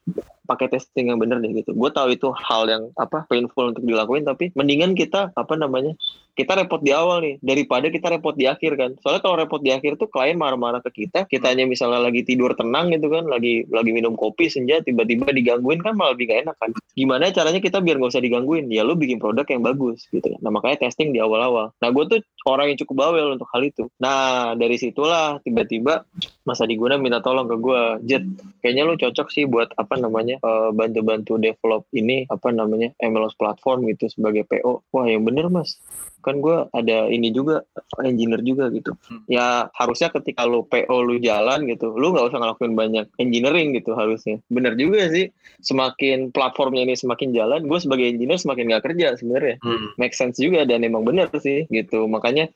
pakai 0.51 0.67
testing 0.67 1.15
yang 1.15 1.23
bener 1.23 1.39
deh 1.39 1.55
gitu. 1.55 1.71
Gue 1.79 1.95
tahu 1.95 2.11
itu 2.11 2.35
hal 2.35 2.67
yang 2.67 2.91
apa 2.99 3.23
painful 3.31 3.71
untuk 3.71 3.87
dilakuin 3.87 4.27
tapi 4.27 4.51
mendingan 4.59 4.99
kita 4.99 5.31
apa 5.39 5.55
namanya 5.55 5.95
kita 6.35 6.57
repot 6.57 6.81
di 6.83 6.91
awal 6.91 7.23
nih 7.23 7.37
daripada 7.39 7.87
kita 7.93 8.11
repot 8.11 8.35
di 8.35 8.51
akhir 8.51 8.75
kan. 8.75 8.91
Soalnya 8.99 9.23
kalau 9.23 9.37
repot 9.39 9.63
di 9.63 9.71
akhir 9.71 9.95
tuh 10.01 10.11
klien 10.11 10.35
marah-marah 10.35 10.83
ke 10.83 11.07
kita 11.07 11.31
kita 11.31 11.47
hanya 11.55 11.71
misalnya 11.71 12.03
lagi 12.03 12.27
tidur 12.27 12.59
tenang 12.59 12.91
gitu 12.91 13.07
kan 13.13 13.31
lagi 13.31 13.63
lagi 13.71 13.95
minum 13.95 14.19
kopi 14.19 14.51
senja 14.51 14.83
tiba-tiba 14.83 15.31
digangguin 15.31 15.79
kan 15.79 15.95
malah 15.95 16.19
lebih 16.19 16.35
gak 16.35 16.51
enak 16.51 16.57
kan. 16.59 16.71
Gimana 16.99 17.31
caranya 17.31 17.61
kita 17.63 17.79
biar 17.79 18.03
nggak 18.03 18.11
usah 18.11 18.25
digangguin? 18.25 18.67
Ya 18.73 18.83
lu 18.83 18.99
bikin 18.99 19.23
produk 19.23 19.47
yang 19.47 19.63
bagus 19.63 20.11
gitu 20.11 20.27
kan. 20.27 20.41
Nah 20.43 20.51
makanya 20.51 20.91
testing 20.91 21.15
di 21.15 21.23
awal-awal. 21.23 21.71
Nah 21.79 21.89
gue 21.95 22.05
tuh 22.11 22.21
orang 22.49 22.75
yang 22.75 22.79
cukup 22.83 22.97
bawel 23.07 23.37
untuk 23.37 23.47
hal 23.53 23.63
itu. 23.63 23.87
Nah 24.01 24.57
dari 24.57 24.81
situlah 24.81 25.39
tiba-tiba 25.45 26.09
masa 26.49 26.65
diguna 26.65 26.97
minta 26.97 27.21
tolong 27.21 27.45
ke 27.45 27.57
gue 27.61 27.81
Jet 28.09 28.25
kayaknya 28.65 28.83
lu 28.89 28.95
cocok 28.97 29.29
sih 29.29 29.45
buat 29.45 29.73
apa 29.77 30.01
namanya 30.01 30.41
uh, 30.41 30.73
bantu-bantu 30.73 31.37
develop 31.37 31.85
ini 31.93 32.25
apa 32.33 32.49
namanya 32.49 32.97
MLOS 32.97 33.37
platform 33.37 33.85
gitu 33.93 34.09
sebagai 34.09 34.49
PO 34.49 34.89
wah 34.93 35.07
yang 35.09 35.25
bener 35.29 35.53
mas. 35.53 35.77
Kan 36.21 36.45
gue 36.45 36.69
ada 36.77 37.09
ini 37.09 37.33
juga 37.33 37.65
engineer 38.01 38.45
juga 38.45 38.69
gitu. 38.73 38.93
Hmm. 39.09 39.25
ya 39.25 39.73
harusnya 39.73 40.13
ketika 40.13 40.45
lu 40.45 40.69
PO 40.69 40.97
lu 41.01 41.17
jalan 41.21 41.65
gitu 41.65 41.97
lu 41.97 42.13
nggak 42.13 42.29
usah 42.29 42.39
ngelakuin 42.41 42.75
banyak 42.77 43.07
engineering 43.17 43.77
gitu 43.77 43.97
harusnya. 43.97 44.41
Bener 44.49 44.77
juga 44.77 45.09
sih. 45.13 45.33
Semakin 45.61 46.33
platformnya 46.33 46.89
ini 46.89 46.97
semakin 46.97 47.33
jalan 47.37 47.65
gue 47.65 47.79
sebagai 47.81 48.07
engineer 48.09 48.41
semakin 48.41 48.65
nggak 48.69 48.85
kerja 48.85 49.07
sebenarnya. 49.21 49.57
Hmm. 49.61 49.93
make 50.01 50.17
sense 50.17 50.41
juga 50.41 50.65
dan 50.65 50.85
emang 50.85 51.05
bener 51.05 51.29
sih 51.37 51.69
gitu. 51.69 52.05
Makanya 52.09 52.49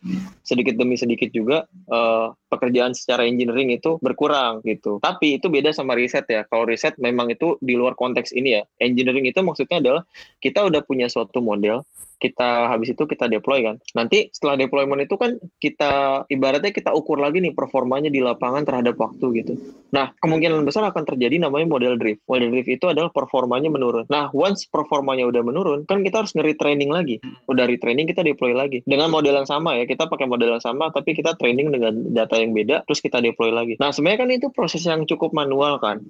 sedikit 0.44 0.76
demi 0.76 0.96
sedikit 1.00 1.32
juga 1.32 1.64
uh, 1.88 2.32
pekerjaan 2.52 2.94
secara 2.94 3.26
engineering 3.26 3.73
itu 3.76 3.98
berkurang 3.98 4.62
gitu. 4.62 5.02
Tapi 5.02 5.42
itu 5.42 5.50
beda 5.50 5.74
sama 5.74 5.98
riset 5.98 6.24
ya. 6.30 6.46
Kalau 6.46 6.64
riset 6.64 6.94
memang 7.02 7.30
itu 7.34 7.58
di 7.58 7.74
luar 7.74 7.98
konteks 7.98 8.32
ini 8.32 8.60
ya. 8.60 8.62
Engineering 8.78 9.26
itu 9.28 9.40
maksudnya 9.42 9.82
adalah 9.82 10.02
kita 10.38 10.62
udah 10.64 10.80
punya 10.86 11.10
suatu 11.10 11.42
model 11.42 11.82
kita 12.18 12.70
habis 12.70 12.94
itu 12.94 13.04
kita 13.04 13.26
deploy 13.26 13.66
kan. 13.66 13.76
Nanti 13.94 14.30
setelah 14.30 14.58
deployment 14.58 15.02
itu 15.04 15.14
kan 15.18 15.36
kita 15.58 16.24
ibaratnya 16.30 16.70
kita 16.70 16.94
ukur 16.94 17.18
lagi 17.18 17.42
nih 17.42 17.52
performanya 17.52 18.08
di 18.10 18.22
lapangan 18.22 18.62
terhadap 18.62 18.94
waktu 18.98 19.42
gitu. 19.42 19.54
Nah, 19.94 20.10
kemungkinan 20.18 20.66
besar 20.66 20.86
akan 20.90 21.04
terjadi 21.06 21.38
namanya 21.38 21.70
model 21.70 21.94
drift. 21.98 22.22
Model 22.26 22.50
drift 22.50 22.70
itu 22.70 22.86
adalah 22.90 23.14
performanya 23.14 23.70
menurun. 23.70 24.06
Nah, 24.10 24.30
once 24.34 24.66
performanya 24.66 25.26
udah 25.30 25.42
menurun, 25.46 25.86
kan 25.86 26.02
kita 26.02 26.26
harus 26.26 26.34
nge-retraining 26.34 26.90
lagi. 26.90 27.22
Udah 27.46 27.66
retraining 27.66 28.10
kita 28.10 28.26
deploy 28.26 28.54
lagi. 28.54 28.82
Dengan 28.82 29.10
model 29.10 29.38
yang 29.38 29.48
sama 29.48 29.78
ya, 29.78 29.86
kita 29.86 30.10
pakai 30.10 30.26
model 30.26 30.58
yang 30.58 30.64
sama 30.64 30.90
tapi 30.90 31.14
kita 31.14 31.38
training 31.38 31.70
dengan 31.70 31.94
data 32.10 32.38
yang 32.38 32.50
beda 32.50 32.82
terus 32.86 32.98
kita 32.98 33.22
deploy 33.22 33.54
lagi. 33.54 33.78
Nah, 33.78 33.94
sebenarnya 33.94 34.18
kan 34.26 34.30
itu 34.34 34.46
proses 34.50 34.82
yang 34.82 35.06
cukup 35.06 35.30
manual 35.30 35.78
kan. 35.78 36.02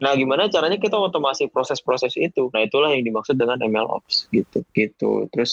Nah, 0.00 0.12
gimana 0.16 0.52
caranya 0.52 0.76
kita 0.76 0.96
otomasi 1.00 1.48
proses-proses 1.48 2.16
itu? 2.20 2.52
Nah, 2.52 2.60
itulah 2.64 2.92
yang 2.92 3.04
dimaksud 3.08 3.40
dengan 3.40 3.56
MLOps 3.60 4.28
gitu. 4.32 4.60
Gitu 4.76 5.28
terus 5.34 5.43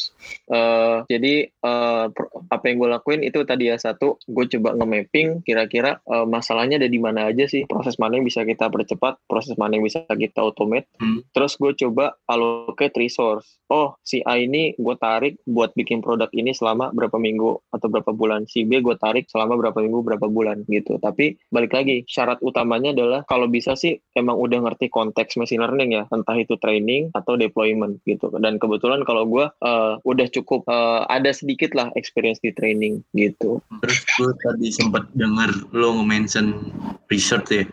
uh, 0.51 1.03
jadi 1.07 1.49
uh, 1.63 2.11
apa 2.49 2.63
yang 2.67 2.77
gue 2.81 2.89
lakuin 2.91 3.21
itu 3.23 3.43
tadi 3.43 3.69
ya 3.69 3.77
satu 3.77 4.17
gue 4.25 4.45
coba 4.57 4.75
nge-mapping 4.77 5.43
kira-kira 5.43 5.99
uh, 6.07 6.25
masalahnya 6.25 6.81
ada 6.81 6.89
di 6.89 6.99
mana 6.99 7.29
aja 7.29 7.45
sih 7.45 7.67
proses 7.67 7.97
mana 7.99 8.17
yang 8.19 8.25
bisa 8.27 8.43
kita 8.43 8.67
percepat 8.67 9.19
proses 9.25 9.55
mana 9.59 9.77
yang 9.77 9.85
bisa 9.85 10.03
kita 10.07 10.41
automate. 10.41 10.87
Hmm. 11.01 11.23
terus 11.33 11.57
gue 11.57 11.71
coba 11.77 12.17
allocate 12.27 12.95
resource. 12.97 13.61
Oh 13.71 13.95
si 14.03 14.19
A 14.27 14.37
ini 14.37 14.75
gue 14.75 14.95
tarik 14.99 15.39
buat 15.47 15.71
bikin 15.73 16.03
produk 16.03 16.27
ini 16.35 16.51
selama 16.51 16.91
berapa 16.91 17.15
minggu 17.15 17.71
atau 17.71 17.87
berapa 17.87 18.11
bulan. 18.11 18.45
Si 18.45 18.67
B 18.67 18.83
gue 18.83 18.95
tarik 18.99 19.31
selama 19.31 19.55
berapa 19.57 19.79
minggu 19.79 20.03
berapa 20.03 20.27
bulan 20.27 20.67
gitu. 20.67 20.99
Tapi 20.99 21.39
balik 21.49 21.71
lagi 21.71 22.03
syarat 22.05 22.43
utamanya 22.43 22.91
adalah 22.91 23.23
kalau 23.25 23.47
bisa 23.47 23.79
sih 23.79 23.95
emang 24.13 24.35
udah 24.35 24.59
ngerti 24.67 24.91
konteks 24.91 25.39
machine 25.39 25.63
learning 25.63 25.95
ya 25.95 26.03
entah 26.11 26.35
itu 26.35 26.59
training 26.59 27.09
atau 27.15 27.39
deployment 27.39 28.03
gitu. 28.03 28.27
Dan 28.37 28.59
kebetulan 28.59 29.07
kalau 29.07 29.23
gue 29.25 29.45
uh, 29.47 29.70
uh, 29.71 29.91
udah 30.03 30.27
cukup 30.27 30.67
uh, 30.67 31.07
ada 31.07 31.31
sedikit 31.31 31.71
lah 31.71 31.87
experience 31.95 32.43
di 32.43 32.51
training 32.51 32.99
gitu. 33.15 33.63
Terus 33.79 33.99
gue 34.19 34.31
tadi 34.43 34.67
sempat 34.75 35.07
dengar 35.15 35.49
lo 35.71 35.95
nge-mention 36.01 36.59
research 37.07 37.49
ya. 37.55 37.63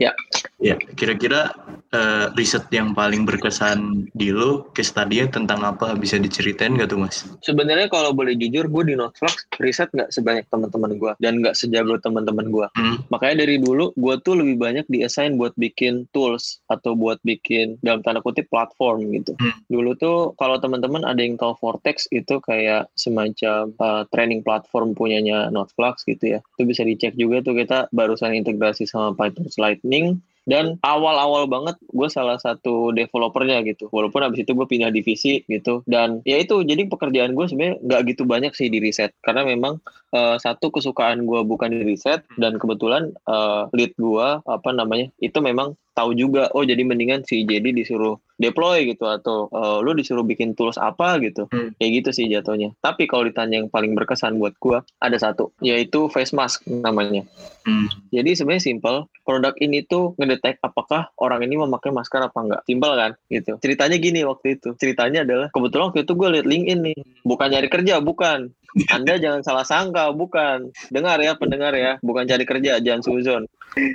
Ya. 0.00 0.16
Ya, 0.60 0.76
kira-kira 0.76 1.56
uh, 1.92 2.32
riset 2.36 2.68
yang 2.72 2.92
paling 2.92 3.24
berkesan 3.24 4.08
di 4.12 4.28
lo, 4.28 4.68
case 4.76 4.92
study 4.92 5.24
tentang 5.28 5.64
apa 5.64 5.96
bisa 5.96 6.20
diceritain 6.20 6.76
gak 6.76 6.92
tuh 6.92 7.00
mas? 7.00 7.24
Sebenarnya 7.40 7.88
kalau 7.88 8.12
boleh 8.12 8.36
jujur, 8.36 8.68
gue 8.68 8.92
di 8.92 8.94
Notflux 8.96 9.48
riset 9.56 9.88
nggak 9.92 10.12
sebanyak 10.12 10.44
teman-teman 10.52 11.00
gue 11.00 11.12
dan 11.20 11.40
nggak 11.40 11.56
sejago 11.56 11.96
teman-teman 12.00 12.52
gue. 12.52 12.66
Hmm. 12.76 12.96
Makanya 13.08 13.44
dari 13.44 13.56
dulu 13.60 13.92
gue 13.96 14.14
tuh 14.20 14.36
lebih 14.36 14.56
banyak 14.60 14.84
diassign 14.88 15.40
buat 15.40 15.56
bikin 15.56 16.08
tools 16.12 16.60
atau 16.68 16.92
buat 16.92 17.20
bikin 17.24 17.80
dalam 17.80 18.04
tanda 18.04 18.20
kutip 18.20 18.48
platform 18.52 19.08
gitu. 19.16 19.32
Hmm. 19.40 19.56
Dulu 19.68 19.96
tuh 19.96 20.36
kalau 20.36 20.60
teman-teman 20.60 21.08
ada 21.08 21.20
yang 21.20 21.40
tahu 21.40 21.56
Vortex 21.56 22.08
itu 22.12 22.40
kayak 22.44 22.88
semacam 22.96 23.72
uh, 23.80 24.04
training 24.12 24.44
platform 24.44 24.92
punyanya 24.92 25.48
Notflux 25.48 26.04
gitu 26.04 26.36
ya. 26.36 26.44
Itu 26.56 26.68
bisa 26.68 26.84
dicek 26.84 27.16
juga 27.16 27.40
tuh 27.40 27.56
kita 27.56 27.88
barusan 27.96 28.36
integrasi 28.36 28.84
sama 28.84 29.16
Python 29.16 29.48
Lightning 29.90 30.22
dan 30.48 30.80
awal-awal 30.82 31.46
banget 31.46 31.76
gue 31.94 32.08
salah 32.10 32.40
satu 32.40 32.90
developernya 32.90 33.60
gitu. 33.62 33.86
Walaupun 33.92 34.24
abis 34.24 34.42
itu 34.42 34.56
gue 34.56 34.66
pindah 34.66 34.90
divisi 34.90 35.44
gitu. 35.46 35.84
Dan 35.86 36.24
ya 36.26 36.40
itu 36.40 36.64
jadi 36.64 36.88
pekerjaan 36.90 37.36
gue 37.36 37.46
sebenarnya 37.46 37.76
nggak 37.84 38.02
gitu 38.14 38.22
banyak 38.26 38.52
sih 38.56 38.66
di 38.72 38.82
riset. 38.82 39.14
Karena 39.22 39.46
memang 39.46 39.78
uh, 40.16 40.40
satu 40.40 40.74
kesukaan 40.74 41.28
gue 41.28 41.44
bukan 41.44 41.70
di 41.70 41.94
riset. 41.94 42.24
Dan 42.40 42.56
kebetulan 42.56 43.14
uh, 43.30 43.70
lead 43.76 43.94
gue 44.00 44.26
apa 44.42 44.70
namanya 44.74 45.12
itu 45.22 45.38
memang 45.38 45.76
tahu 46.00 46.16
juga 46.16 46.48
oh 46.56 46.64
jadi 46.64 46.80
mendingan 46.80 47.28
si 47.28 47.44
jadi 47.44 47.76
disuruh 47.76 48.16
deploy 48.40 48.88
gitu 48.88 49.04
atau 49.04 49.52
uh, 49.52 49.84
lu 49.84 49.92
disuruh 49.92 50.24
bikin 50.24 50.56
tools 50.56 50.80
apa 50.80 51.20
gitu. 51.20 51.44
Hmm. 51.52 51.76
kayak 51.76 51.90
gitu 52.00 52.10
sih 52.16 52.24
jatuhnya. 52.32 52.72
Tapi 52.80 53.04
kalau 53.04 53.28
ditanya 53.28 53.60
yang 53.60 53.68
paling 53.68 53.92
berkesan 53.92 54.40
buat 54.40 54.56
gua 54.56 54.80
ada 54.96 55.20
satu 55.20 55.52
yaitu 55.60 56.08
face 56.08 56.32
mask 56.32 56.64
namanya. 56.64 57.28
Hmm. 57.60 57.92
jadi 58.08 58.32
sebenarnya 58.32 58.72
simple 58.72 59.04
produk 59.20 59.52
ini 59.60 59.84
tuh 59.84 60.16
ngedetek 60.16 60.64
apakah 60.64 61.12
orang 61.20 61.44
ini 61.44 61.60
memakai 61.60 61.92
masker 61.92 62.24
apa 62.24 62.38
enggak. 62.40 62.62
Simple 62.64 62.94
kan? 62.96 63.10
Gitu. 63.28 63.52
Ceritanya 63.60 63.96
gini 64.00 64.24
waktu 64.24 64.56
itu. 64.56 64.72
Ceritanya 64.80 65.28
adalah 65.28 65.52
kebetulan 65.52 65.92
waktu 65.92 66.00
itu 66.08 66.12
gue 66.16 66.28
liat 66.40 66.46
LinkedIn 66.48 66.80
nih. 66.80 66.98
Bukan 67.28 67.48
nyari 67.52 67.68
kerja 67.68 68.00
bukan 68.00 68.48
Anda 68.94 69.18
jangan 69.18 69.42
salah 69.42 69.66
sangka, 69.66 70.14
bukan. 70.14 70.70
Dengar 70.90 71.18
ya 71.18 71.34
pendengar 71.34 71.74
ya, 71.74 71.98
bukan 72.02 72.26
cari 72.26 72.44
kerja, 72.46 72.78
jangan 72.78 73.02
suzon. 73.02 73.44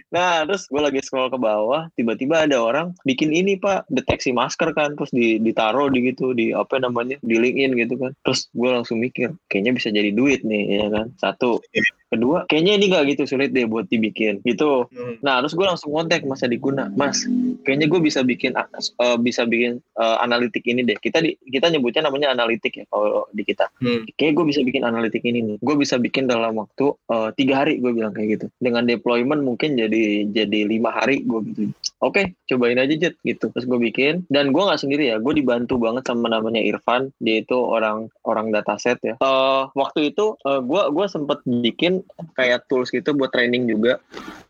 Nah, 0.07 0.47
terus 0.47 0.71
gue 0.71 0.79
lagi 0.79 1.03
scroll 1.03 1.27
ke 1.27 1.35
bawah, 1.35 1.91
tiba-tiba 1.99 2.47
ada 2.47 2.63
orang 2.63 2.95
bikin 3.03 3.35
ini 3.35 3.59
pak, 3.59 3.83
deteksi 3.91 4.31
masker 4.31 4.71
kan, 4.71 4.95
terus 4.95 5.11
di, 5.11 5.35
ditaruh 5.43 5.91
di 5.91 6.15
gitu, 6.15 6.31
di 6.31 6.55
apa 6.55 6.79
namanya, 6.79 7.19
di 7.19 7.35
LinkedIn 7.35 7.71
gitu 7.75 7.95
kan. 7.99 8.11
Terus 8.23 8.47
gue 8.55 8.69
langsung 8.71 9.03
mikir, 9.03 9.35
kayaknya 9.51 9.71
bisa 9.75 9.91
jadi 9.91 10.15
duit 10.15 10.47
nih, 10.47 10.63
ya 10.79 10.87
kan. 10.87 11.11
Satu, 11.19 11.59
kedua 12.09 12.45
kayaknya 12.45 12.77
ini 12.77 12.85
gak 12.93 13.05
gitu 13.11 13.23
sulit 13.25 13.51
deh 13.51 13.65
buat 13.65 13.89
dibikin 13.89 14.41
gitu. 14.45 14.87
Hmm. 14.93 15.17
nah 15.25 15.41
terus 15.41 15.57
gue 15.57 15.65
langsung 15.65 15.91
kontak 15.91 16.21
mas 16.25 16.45
Adiguna 16.45 16.89
mas 16.93 17.25
kayaknya 17.65 17.87
gue 17.89 17.99
bisa 18.01 18.21
bikin 18.21 18.53
uh, 18.55 19.17
bisa 19.17 19.43
bikin 19.47 19.81
uh, 19.97 20.17
analitik 20.21 20.63
ini 20.69 20.85
deh. 20.85 20.97
Kita 20.97 21.21
di, 21.21 21.33
kita 21.49 21.73
nyebutnya 21.73 22.07
namanya 22.07 22.33
analitik 22.35 22.77
ya 22.77 22.85
kalau 22.89 23.25
di 23.33 23.43
kita. 23.43 23.69
Hmm. 23.81 24.05
kayaknya 24.15 24.33
gue 24.37 24.45
bisa 24.53 24.61
bikin 24.61 24.83
analitik 24.85 25.23
ini 25.25 25.39
nih. 25.41 25.57
Gue 25.61 25.75
bisa 25.79 25.95
bikin 25.97 26.29
dalam 26.29 26.57
waktu 26.59 26.93
uh, 27.09 27.29
tiga 27.33 27.65
hari 27.65 27.81
gue 27.81 27.91
bilang 27.91 28.13
kayak 28.13 28.39
gitu. 28.39 28.45
Dengan 28.61 28.85
deployment 28.85 29.41
mungkin 29.41 29.79
jadi 29.79 30.29
jadi 30.29 30.59
lima 30.69 30.93
hari 30.93 31.25
gue 31.25 31.39
gitu. 31.51 31.61
Oke 32.03 32.21
okay, 32.21 32.25
cobain 32.51 32.77
aja 32.77 32.93
jet 32.93 33.15
gitu. 33.25 33.49
Terus 33.49 33.65
gue 33.65 33.79
bikin. 33.79 34.27
Dan 34.29 34.53
gue 34.53 34.61
nggak 34.61 34.81
sendiri 34.81 35.09
ya 35.09 35.17
gue 35.17 35.33
dibantu 35.33 35.79
banget 35.81 36.05
sama 36.05 36.29
namanya 36.29 36.61
Irfan. 36.61 37.09
Dia 37.21 37.41
itu 37.41 37.57
orang 37.57 38.11
orang 38.27 38.51
dataset 38.51 38.99
ya. 39.01 39.15
Uh, 39.23 39.69
waktu 39.73 40.13
itu 40.13 40.35
uh, 40.43 40.61
gue 40.61 40.83
gue 40.91 41.05
sempet 41.07 41.39
bikin 41.45 41.94
kayak 42.33 42.65
tools 42.67 42.89
gitu 42.89 43.13
buat 43.13 43.31
training 43.31 43.69
juga. 43.69 44.01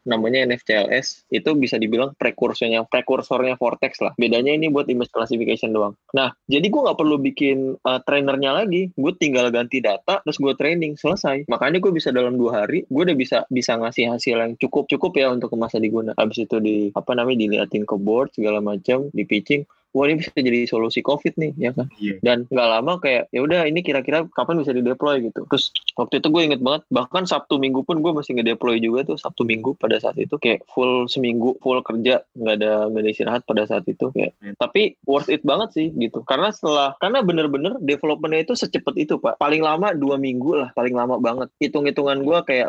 Namanya 0.05 0.45
NFCLS 0.45 1.29
itu 1.33 1.49
bisa 1.57 1.81
dibilang 1.81 2.13
prekursornya 2.13 2.85
prekursornya 2.85 3.57
Vortex 3.57 3.99
lah. 4.05 4.13
Bedanya 4.15 4.53
ini 4.53 4.69
buat 4.69 4.85
image 4.85 5.09
classification 5.09 5.73
doang. 5.73 5.97
Nah 6.13 6.31
jadi 6.45 6.65
gue 6.65 6.81
nggak 6.81 6.97
perlu 6.97 7.17
bikin 7.19 7.75
uh, 7.81 7.99
trainernya 8.05 8.53
lagi. 8.53 8.93
Gue 8.93 9.17
tinggal 9.17 9.49
ganti 9.49 9.81
data 9.81 10.21
terus 10.21 10.37
gue 10.37 10.53
training. 10.53 10.93
Selesai. 10.95 11.49
Makanya 11.49 11.81
gue 11.81 11.91
bisa 11.91 12.13
dalam 12.13 12.37
dua 12.37 12.63
hari 12.63 12.85
gue 12.85 13.01
udah 13.01 13.17
bisa 13.17 13.37
bisa 13.49 13.75
ngasih 13.75 14.13
hasil 14.13 14.35
yang 14.37 14.53
cukup 14.61 14.85
cukup 14.87 15.17
ya 15.17 15.33
untuk 15.33 15.51
masa 15.57 15.81
diguna. 15.81 16.13
Habis 16.15 16.45
itu 16.45 16.61
di 16.61 16.93
apa 16.93 17.17
namanya 17.17 17.41
diliatin 17.43 17.83
ke 17.83 17.95
board 17.97 18.31
segala 18.37 18.61
macam 18.61 19.09
di 19.09 19.25
pitching 19.25 19.65
wah 19.95 20.11
ini 20.11 20.19
bisa 20.19 20.35
jadi 20.35 20.67
solusi 20.67 20.99
COVID 20.99 21.39
nih 21.39 21.51
ya 21.55 21.71
kan. 21.71 21.87
Yeah. 21.95 22.19
Dan 22.19 22.43
nggak 22.51 22.67
lama 22.67 22.99
kayak 22.99 23.31
ya 23.31 23.39
udah 23.47 23.63
ini 23.63 23.79
kira-kira 23.79 24.27
kapan 24.35 24.59
bisa 24.59 24.75
dideploy 24.75 25.23
gitu. 25.23 25.47
Terus 25.47 25.71
waktu 25.95 26.19
itu 26.19 26.27
gue 26.27 26.41
inget 26.43 26.59
banget 26.59 26.83
bahkan 26.91 27.23
Sabtu 27.23 27.55
Minggu 27.55 27.87
pun 27.87 28.03
gue 28.03 28.11
masih 28.11 28.35
ngedeploy 28.35 28.83
juga 28.83 29.07
tuh 29.07 29.15
Sabtu 29.15 29.47
Minggu 29.47 29.79
pada 29.79 29.95
saat 30.03 30.19
itu 30.19 30.35
kayak 30.35 30.67
full 30.67 31.07
seminggu 31.07 31.55
full 31.63 31.79
kerja 31.79 32.27
nggak 32.35 32.55
ada 32.59 32.91
nggak 32.91 33.01
ada 33.07 33.09
istirahat 33.09 33.41
pada 33.47 33.63
saat 33.63 33.87
itu 33.87 34.11
kayak. 34.11 34.35
Yeah. 34.43 34.59
Tapi 34.59 34.99
worth 35.07 35.31
it 35.31 35.47
banget 35.47 35.71
sih 35.71 35.87
gitu. 35.95 36.27
Karena 36.27 36.51
setelah 36.51 36.99
karena 36.99 37.23
bener-bener 37.23 37.79
developmentnya 37.79 38.43
itu 38.43 38.59
secepat 38.59 38.99
itu 38.99 39.15
pak. 39.15 39.39
Paling 39.39 39.63
lama 39.63 39.95
dua 39.95 40.19
minggu 40.19 40.59
lah 40.59 40.69
paling 40.75 40.91
lama 40.91 41.15
banget. 41.23 41.47
Hitung-hitungan 41.63 42.19
gue 42.27 42.37
kayak 42.43 42.67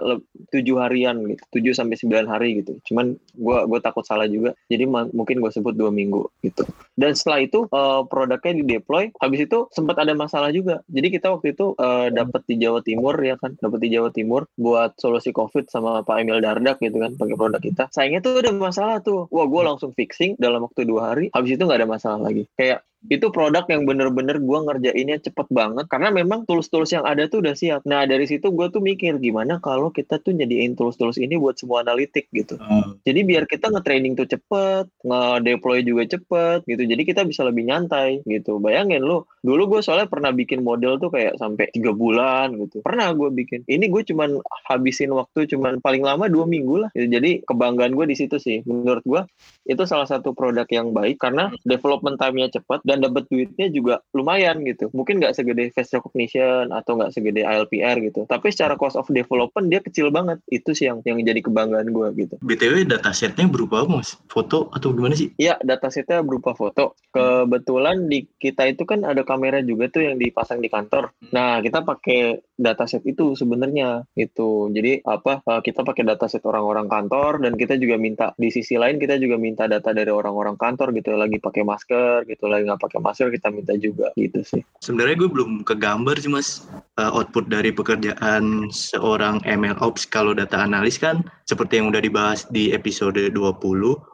tujuh 0.55 0.79
harian 0.79 1.19
gitu, 1.27 1.43
tujuh 1.59 1.73
sampai 1.75 1.99
sembilan 1.99 2.31
hari 2.31 2.62
gitu. 2.62 2.79
Cuman 2.87 3.19
gue 3.19 3.59
gue 3.67 3.81
takut 3.83 4.07
salah 4.07 4.31
juga. 4.31 4.55
Jadi 4.71 4.87
mungkin 4.87 5.43
gue 5.43 5.51
sebut 5.51 5.75
dua 5.75 5.91
minggu 5.91 6.23
gitu. 6.47 6.62
Dan 6.95 7.15
setelah 7.16 7.40
itu 7.42 7.64
uh, 7.72 8.05
produknya 8.05 8.52
di 8.61 8.64
deploy 8.76 9.11
habis 9.18 9.48
itu 9.48 9.66
sempat 9.72 9.96
ada 9.98 10.12
masalah 10.12 10.52
juga. 10.52 10.85
Jadi 10.87 11.09
kita 11.09 11.33
waktu 11.33 11.57
itu 11.57 11.72
uh, 11.74 12.12
dapat 12.12 12.44
di 12.46 12.55
Jawa 12.61 12.81
Timur 12.85 13.16
ya 13.18 13.40
kan? 13.40 13.57
Dapat 13.57 13.79
di 13.81 13.88
Jawa 13.96 14.12
Timur 14.12 14.46
buat 14.55 14.94
solusi 15.00 15.33
COVID 15.33 15.72
sama 15.72 16.05
Pak 16.05 16.16
Emil 16.20 16.44
Dardak 16.44 16.79
gitu 16.85 17.00
kan 17.00 17.16
pakai 17.16 17.37
produk 17.37 17.61
kita. 17.62 17.85
Sayangnya 17.90 18.20
tuh 18.20 18.44
ada 18.44 18.52
masalah 18.52 19.00
tuh. 19.00 19.26
Wah 19.33 19.48
gue 19.48 19.62
langsung 19.64 19.96
fixing 19.96 20.37
dalam 20.37 20.62
waktu 20.62 20.85
dua 20.85 21.16
hari. 21.16 21.33
Habis 21.33 21.57
itu 21.57 21.62
nggak 21.64 21.81
ada 21.81 21.88
masalah 21.88 22.20
lagi. 22.20 22.44
Kayak 22.55 22.85
itu 23.12 23.31
produk 23.31 23.64
yang 23.71 23.87
bener-bener 23.87 24.38
gue 24.42 24.59
ngerjainnya 24.66 25.23
cepet 25.23 25.47
banget 25.51 25.87
karena 25.87 26.11
memang 26.11 26.42
tools-tools 26.45 26.90
yang 26.90 27.05
ada 27.07 27.27
tuh 27.31 27.42
udah 27.42 27.55
siap. 27.55 27.83
Nah 27.87 28.05
dari 28.05 28.27
situ 28.27 28.51
gue 28.51 28.66
tuh 28.71 28.83
mikir 28.83 29.19
gimana 29.23 29.62
kalau 29.62 29.95
kita 29.95 30.19
tuh 30.23 30.35
nyediain 30.35 30.75
tools-tools 30.75 31.19
ini 31.21 31.38
buat 31.38 31.59
semua 31.59 31.87
analitik 31.87 32.27
gitu. 32.35 32.59
Hmm. 32.59 32.99
Jadi 33.07 33.21
biar 33.23 33.47
kita 33.47 33.71
nge-training 33.71 34.19
tuh 34.19 34.27
cepet, 34.27 34.90
nge-deploy 35.07 35.87
juga 35.87 36.03
cepet 36.07 36.66
gitu. 36.66 36.83
Jadi 36.83 37.03
kita 37.07 37.23
bisa 37.23 37.47
lebih 37.47 37.69
nyantai 37.69 38.23
gitu. 38.27 38.59
Bayangin 38.59 39.07
lo, 39.07 39.31
dulu 39.42 39.79
gue 39.79 39.81
soalnya 39.83 40.11
pernah 40.11 40.35
bikin 40.35 40.66
model 40.66 40.99
tuh 40.99 41.11
kayak 41.14 41.38
sampai 41.38 41.71
tiga 41.71 41.95
bulan 41.95 42.55
gitu. 42.59 42.83
Pernah 42.83 43.14
gue 43.14 43.31
bikin. 43.31 43.62
Ini 43.66 43.87
gue 43.87 44.03
cuman 44.03 44.42
habisin 44.66 45.14
waktu 45.14 45.47
cuman 45.51 45.79
paling 45.79 46.03
lama 46.03 46.27
dua 46.27 46.45
minggu 46.49 46.87
lah. 46.87 46.90
Gitu. 46.95 47.07
Jadi 47.12 47.31
kebanggaan 47.47 47.95
gue 47.95 48.07
di 48.11 48.16
situ 48.19 48.37
sih. 48.42 48.66
Menurut 48.66 49.05
gue 49.07 49.23
itu 49.66 49.83
salah 49.87 50.07
satu 50.07 50.35
produk 50.35 50.66
yang 50.71 50.90
baik 50.95 51.19
karena 51.19 51.51
development 51.66 52.19
time-nya 52.19 52.51
cepat 52.51 52.83
dan 52.87 52.95
dan 52.96 53.12
dapat 53.12 53.28
duitnya 53.28 53.68
juga 53.68 54.00
lumayan 54.16 54.64
gitu. 54.64 54.88
Mungkin 54.96 55.20
nggak 55.20 55.37
segede 55.37 55.68
face 55.76 55.92
recognition 55.92 56.72
atau 56.72 56.96
nggak 56.96 57.12
segede 57.12 57.44
ALPR 57.44 58.00
gitu. 58.00 58.24
Tapi 58.24 58.48
secara 58.48 58.80
cost 58.80 58.96
of 58.96 59.04
development 59.12 59.68
dia 59.68 59.85
kecil 59.85 60.09
banget. 60.09 60.40
Itu 60.48 60.72
sih 60.72 60.88
yang 60.88 61.04
yang 61.04 61.20
jadi 61.20 61.44
kebanggaan 61.44 61.92
gue 61.92 62.09
gitu. 62.16 62.35
BTW 62.40 62.88
datasetnya 62.88 63.44
berupa 63.52 63.85
apa 63.85 64.00
mas? 64.00 64.16
Foto 64.32 64.72
atau 64.72 64.96
gimana 64.96 65.12
sih? 65.12 65.28
Iya 65.37 65.61
datasetnya 65.61 66.24
berupa 66.24 66.56
foto. 66.56 66.96
Kebetulan 67.12 68.09
di 68.09 68.24
kita 68.40 68.64
itu 68.64 68.88
kan 68.88 69.04
ada 69.04 69.20
kamera 69.28 69.61
juga 69.61 69.92
tuh 69.92 70.09
yang 70.09 70.16
dipasang 70.16 70.64
di 70.64 70.72
kantor. 70.72 71.12
Nah 71.37 71.61
kita 71.61 71.85
pakai 71.85 72.40
dataset 72.56 73.04
itu 73.04 73.37
sebenarnya 73.37 74.09
gitu. 74.16 74.72
Jadi 74.72 75.04
apa 75.04 75.44
eh, 75.44 75.61
kita 75.61 75.85
pakai 75.85 76.09
dataset 76.09 76.40
orang-orang 76.48 76.88
kantor 76.88 77.44
dan 77.44 77.52
kita 77.61 77.76
juga 77.76 78.00
minta 78.00 78.32
di 78.40 78.48
sisi 78.48 78.80
lain 78.80 78.96
kita 78.96 79.20
juga 79.20 79.37
minta 79.37 79.68
data 79.68 79.92
dari 79.92 80.09
orang-orang 80.09 80.56
kantor 80.56 80.96
gitu 80.96 81.12
lagi 81.12 81.37
pakai 81.42 81.62
masker 81.66 82.24
gitu 82.24 82.48
lagi 82.48 82.64
nggak 82.77 82.93
pakai 82.93 83.01
masker 83.01 83.29
kita 83.33 83.49
minta 83.49 83.73
juga 83.81 84.12
gitu 84.21 84.45
sih. 84.45 84.61
Sebenarnya 84.85 85.17
gue 85.25 85.31
belum 85.33 85.65
kegambar 85.65 86.21
sih 86.21 86.29
mas 86.29 86.69
uh, 87.01 87.09
output 87.17 87.49
dari 87.49 87.73
pekerjaan 87.73 88.69
seorang 88.69 89.41
ML 89.49 89.81
Ops 89.81 90.05
kalau 90.05 90.37
data 90.37 90.61
analis 90.61 91.01
kan 91.01 91.25
seperti 91.49 91.81
yang 91.81 91.89
udah 91.89 92.05
dibahas 92.05 92.45
di 92.53 92.77
episode 92.77 93.17
20 93.17 93.41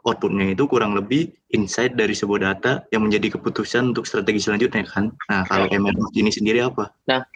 outputnya 0.07 0.55
itu 0.55 0.63
kurang 0.71 0.95
lebih 0.95 1.35
insight 1.51 1.99
dari 1.99 2.15
sebuah 2.15 2.39
data 2.39 2.87
yang 2.95 3.03
menjadi 3.03 3.35
keputusan 3.35 3.91
untuk 3.91 4.07
strategi 4.07 4.39
selanjutnya 4.39 4.87
kan. 4.87 5.11
Nah 5.27 5.43
kalau 5.51 5.67
ML 5.67 5.99
Ops 5.99 6.15
ini 6.15 6.31
sendiri 6.31 6.63
apa? 6.63 6.87
Nah 7.11 7.27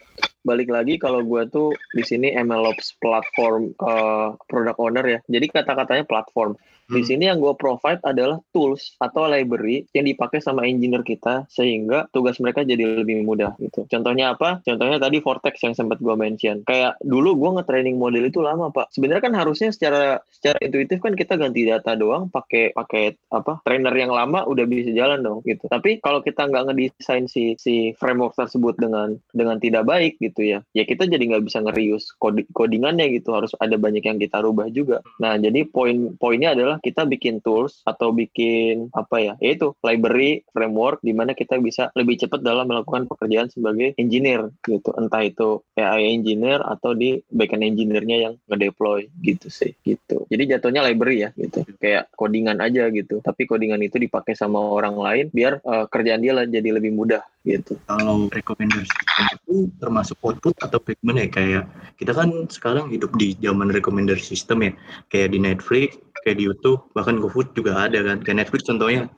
balik 0.42 0.72
lagi 0.72 0.96
kalau 0.96 1.20
gue 1.22 1.44
tuh 1.52 1.76
di 1.92 2.02
sini 2.02 2.32
MLOps 2.34 2.96
platform 2.98 3.76
uh, 3.84 4.34
product 4.48 4.80
owner 4.80 5.04
ya. 5.04 5.20
Jadi 5.28 5.46
kata-katanya 5.52 6.08
platform. 6.08 6.56
Di 6.88 7.04
hmm. 7.04 7.08
sini 7.08 7.24
yang 7.28 7.38
gue 7.38 7.52
provide 7.52 8.00
adalah 8.00 8.40
tools 8.56 8.96
atau 8.96 9.28
library 9.28 9.84
yang 9.92 10.08
dipakai 10.08 10.40
sama 10.40 10.64
engineer 10.64 11.04
kita 11.04 11.44
sehingga 11.52 12.08
tugas 12.16 12.40
mereka 12.40 12.64
jadi 12.64 13.04
lebih 13.04 13.28
mudah 13.28 13.52
gitu. 13.60 13.84
Contohnya 13.92 14.32
apa? 14.32 14.64
Contohnya 14.64 14.96
tadi 14.96 15.20
Vortex 15.20 15.60
yang 15.60 15.76
sempat 15.76 16.00
gue 16.00 16.16
mention. 16.16 16.64
Kayak 16.64 16.96
dulu 17.04 17.36
gue 17.36 17.50
nge-training 17.60 18.00
model 18.00 18.24
itu 18.24 18.40
lama 18.40 18.72
pak. 18.72 18.88
Sebenarnya 18.96 19.22
kan 19.28 19.34
harusnya 19.36 19.68
secara 19.68 20.24
secara 20.32 20.56
intuitif 20.64 21.04
kan 21.04 21.12
kita 21.12 21.36
ganti 21.36 21.68
data 21.68 21.92
doang 21.92 22.32
pakai 22.32 22.72
pakai 22.72 23.20
apa 23.28 23.60
trainer 23.68 23.92
yang 23.92 24.08
lama 24.08 24.48
udah 24.48 24.64
bisa 24.64 24.88
jalan 24.96 25.20
dong 25.20 25.44
gitu. 25.44 25.68
Tapi 25.68 26.00
kalau 26.00 26.24
kita 26.24 26.48
nggak 26.48 26.72
ngedesain 26.72 27.28
si 27.28 27.52
si 27.60 27.92
framework 28.00 28.32
tersebut 28.32 28.80
dengan 28.80 29.12
dengan 29.36 29.60
tidak 29.60 29.84
baik 29.84 30.16
gitu 30.24 30.56
ya, 30.56 30.58
ya 30.72 30.88
kita 30.88 31.04
jadi 31.04 31.20
nggak 31.36 31.44
bisa 31.44 31.60
ngerius 31.60 32.16
codingannya 32.56 33.12
gitu. 33.12 33.36
Harus 33.36 33.52
ada 33.60 33.76
banyak 33.76 34.00
yang 34.00 34.16
kita 34.16 34.40
rubah 34.40 34.72
juga. 34.72 35.04
Nah 35.20 35.36
jadi 35.36 35.68
poin 35.68 36.16
poinnya 36.16 36.56
adalah 36.56 36.77
kita 36.80 37.04
bikin 37.04 37.42
tools 37.44 37.82
atau 37.84 38.10
bikin 38.14 38.88
apa 38.96 39.16
ya 39.20 39.34
yaitu 39.42 39.74
library 39.84 40.42
framework 40.50 41.02
di 41.02 41.12
mana 41.12 41.34
kita 41.34 41.58
bisa 41.58 41.90
lebih 41.94 42.18
cepat 42.18 42.40
dalam 42.42 42.66
melakukan 42.70 43.06
pekerjaan 43.10 43.50
sebagai 43.52 43.94
engineer 44.00 44.50
gitu. 44.64 44.90
Entah 44.96 45.22
itu 45.24 45.62
AI 45.76 46.14
engineer 46.14 46.62
atau 46.64 46.94
di 46.94 47.20
backend 47.30 47.64
engineer-nya 47.64 48.16
yang 48.30 48.34
ngedeploy 48.48 49.10
gitu 49.22 49.48
sih 49.50 49.74
gitu. 49.82 50.24
Jadi 50.28 50.56
jatuhnya 50.56 50.84
library 50.86 51.28
ya 51.28 51.30
gitu. 51.34 51.64
Kayak 51.78 52.10
codingan 52.14 52.58
aja 52.62 52.88
gitu. 52.90 53.20
Tapi 53.20 53.44
codingan 53.48 53.82
itu 53.82 53.98
dipakai 53.98 54.34
sama 54.38 54.58
orang 54.58 54.96
lain 54.96 55.26
biar 55.34 55.60
uh, 55.64 55.86
kerjaan 55.90 56.22
dia 56.22 56.32
lah 56.34 56.44
jadi 56.46 56.74
lebih 56.74 56.94
mudah 56.94 57.22
gitu. 57.46 57.80
Kalau 57.88 58.28
rekomendasi 58.28 58.92
itu 59.38 59.72
termasuk 59.80 60.18
output 60.20 60.54
atau 60.60 60.78
gimana 60.82 61.24
ya 61.24 61.30
kayak 61.32 61.64
kita 61.96 62.12
kan 62.12 62.28
sekarang 62.52 62.92
hidup 62.92 63.14
di 63.16 63.32
zaman 63.40 63.72
rekomendasi 63.72 64.36
sistem 64.36 64.68
ya. 64.68 64.72
Kayak 65.08 65.28
di 65.32 65.38
Netflix 65.40 65.88
kayak 66.28 66.44
di 66.44 66.44
YouTube 66.44 66.92
bahkan 66.92 67.16
GoFood 67.16 67.56
juga 67.56 67.88
ada 67.88 68.04
kan. 68.04 68.20
Kayak 68.20 68.44
Netflix 68.44 68.68
contohnya 68.68 69.08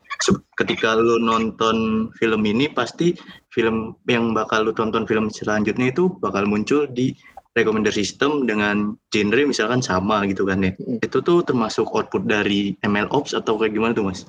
ketika 0.63 0.95
lu 0.95 1.19
nonton 1.19 2.07
film 2.15 2.47
ini 2.47 2.71
pasti 2.71 3.19
film 3.51 3.99
yang 4.07 4.31
bakal 4.31 4.63
lu 4.63 4.71
tonton 4.71 5.11
film 5.11 5.27
selanjutnya 5.27 5.91
itu 5.91 6.15
bakal 6.23 6.47
muncul 6.47 6.87
di 6.87 7.19
rekomendasi 7.55 8.07
sistem 8.07 8.47
dengan 8.47 8.95
genre 9.11 9.43
misalkan 9.43 9.83
sama 9.83 10.23
gitu 10.31 10.47
kan 10.47 10.63
ya. 10.63 10.73
Hmm. 10.79 11.03
Itu 11.03 11.21
tuh 11.21 11.43
termasuk 11.43 11.91
output 11.91 12.27
dari 12.27 12.79
ML 12.87 13.11
Ops 13.11 13.35
atau 13.35 13.59
kayak 13.59 13.75
gimana 13.75 13.93
tuh 13.93 14.07
Mas? 14.07 14.23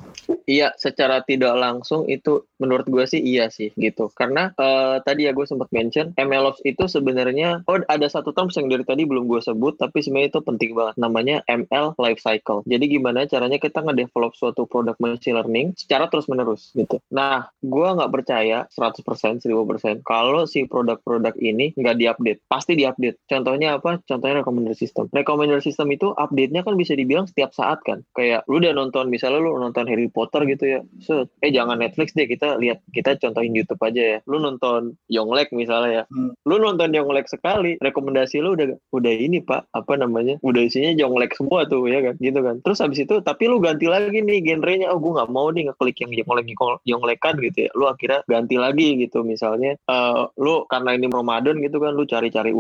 Iya, 0.50 0.74
secara 0.76 1.22
tidak 1.24 1.54
langsung 1.56 2.10
itu 2.10 2.44
menurut 2.58 2.90
gue 2.90 3.06
sih 3.06 3.22
iya 3.22 3.48
sih 3.54 3.70
gitu. 3.78 4.10
Karena 4.14 4.52
uh, 4.58 5.00
tadi 5.06 5.30
ya 5.30 5.32
gue 5.32 5.46
sempat 5.46 5.70
mention 5.74 6.14
MLOps 6.18 6.66
itu 6.66 6.90
sebenarnya 6.90 7.62
oh 7.66 7.80
ada 7.88 8.08
satu 8.10 8.34
term 8.34 8.50
yang 8.58 8.68
dari 8.68 8.84
tadi 8.86 9.08
belum 9.08 9.30
gue 9.30 9.42
sebut 9.42 9.78
tapi 9.78 10.04
sebenarnya 10.04 10.38
itu 10.38 10.40
penting 10.44 10.72
banget 10.76 10.96
namanya 10.98 11.46
ML 11.48 11.96
life 11.98 12.22
cycle. 12.22 12.66
Jadi 12.68 13.00
gimana 13.00 13.26
caranya 13.30 13.58
kita 13.62 13.82
ngedevelop 13.82 14.34
suatu 14.36 14.66
produk 14.66 14.98
machine 15.00 15.38
learning 15.38 15.74
secara 15.78 16.10
terus 16.12 16.28
menerus 16.28 16.74
gitu. 16.76 17.00
Nah, 17.14 17.50
gue 17.62 17.88
nggak 17.88 18.12
percaya 18.12 18.66
100% 18.70 19.42
1000% 19.46 20.06
kalau 20.06 20.44
si 20.46 20.66
produk-produk 20.66 21.34
ini 21.40 21.74
nggak 21.78 21.98
diupdate. 21.98 22.40
Pasti 22.46 22.76
diupdate. 22.78 23.11
Contohnya 23.28 23.78
apa? 23.78 24.00
Contohnya 24.06 24.44
recommender 24.44 24.76
system. 24.76 25.08
Recommender 25.12 25.60
system 25.64 25.88
itu 25.92 26.12
update-nya 26.16 26.62
kan 26.66 26.76
bisa 26.76 26.94
dibilang 26.98 27.26
setiap 27.28 27.52
saat 27.56 27.82
kan. 27.84 28.04
Kayak 28.16 28.46
lu 28.48 28.60
udah 28.60 28.74
nonton 28.76 29.08
misalnya 29.10 29.40
lu 29.42 29.58
nonton 29.58 29.88
Harry 29.88 30.08
Potter 30.12 30.44
gitu 30.48 30.64
ya 30.68 30.80
so 31.02 31.26
eh 31.42 31.52
jangan 31.52 31.80
Netflix 31.82 32.14
deh 32.14 32.28
kita 32.30 32.60
lihat 32.62 32.84
kita 32.92 33.18
contohin 33.20 33.56
YouTube 33.56 33.82
aja 33.82 34.18
ya. 34.18 34.20
Lu 34.28 34.38
nonton 34.40 34.96
Yonglek 35.08 35.52
misalnya 35.56 35.92
ya. 35.92 36.04
Hmm. 36.12 36.34
lu 36.48 36.58
nonton 36.58 36.92
Yonglek 36.92 37.28
sekali 37.30 37.78
rekomendasi 37.80 38.44
lu 38.44 38.56
udah 38.58 38.76
udah 38.92 39.14
ini 39.14 39.42
pak. 39.42 39.68
Apa 39.72 39.96
namanya? 39.98 40.38
Udah 40.44 40.62
isinya 40.64 40.92
Yonglek 40.96 41.36
semua 41.36 41.66
tuh 41.66 41.88
ya 41.88 42.04
kan? 42.04 42.16
Gitu 42.20 42.40
kan. 42.40 42.60
Terus 42.64 42.80
habis 42.82 43.00
itu 43.04 43.16
tapi 43.24 43.48
lu 43.48 43.62
ganti 43.64 43.88
lagi 43.88 44.20
nih 44.22 44.44
genrenya. 44.44 44.92
Oh 44.92 45.00
gue 45.00 45.12
nggak 45.16 45.32
mau 45.32 45.50
nih 45.50 45.72
ngeklik 45.72 45.98
yang 46.04 46.12
Yonglek 46.14 46.48
Yonglekan 46.86 47.36
gitu 47.40 47.58
ya. 47.68 47.70
Lu 47.74 47.86
akhirnya 47.88 48.22
ganti 48.28 48.56
lagi 48.60 48.88
gitu 49.00 49.24
misalnya. 49.26 49.78
Uh, 49.88 50.28
lu 50.38 50.66
karena 50.68 50.96
ini 50.96 51.08
Ramadan 51.12 51.58
gitu 51.62 51.78
kan 51.82 51.94
lu 51.96 52.04
cari-cari 52.06 52.52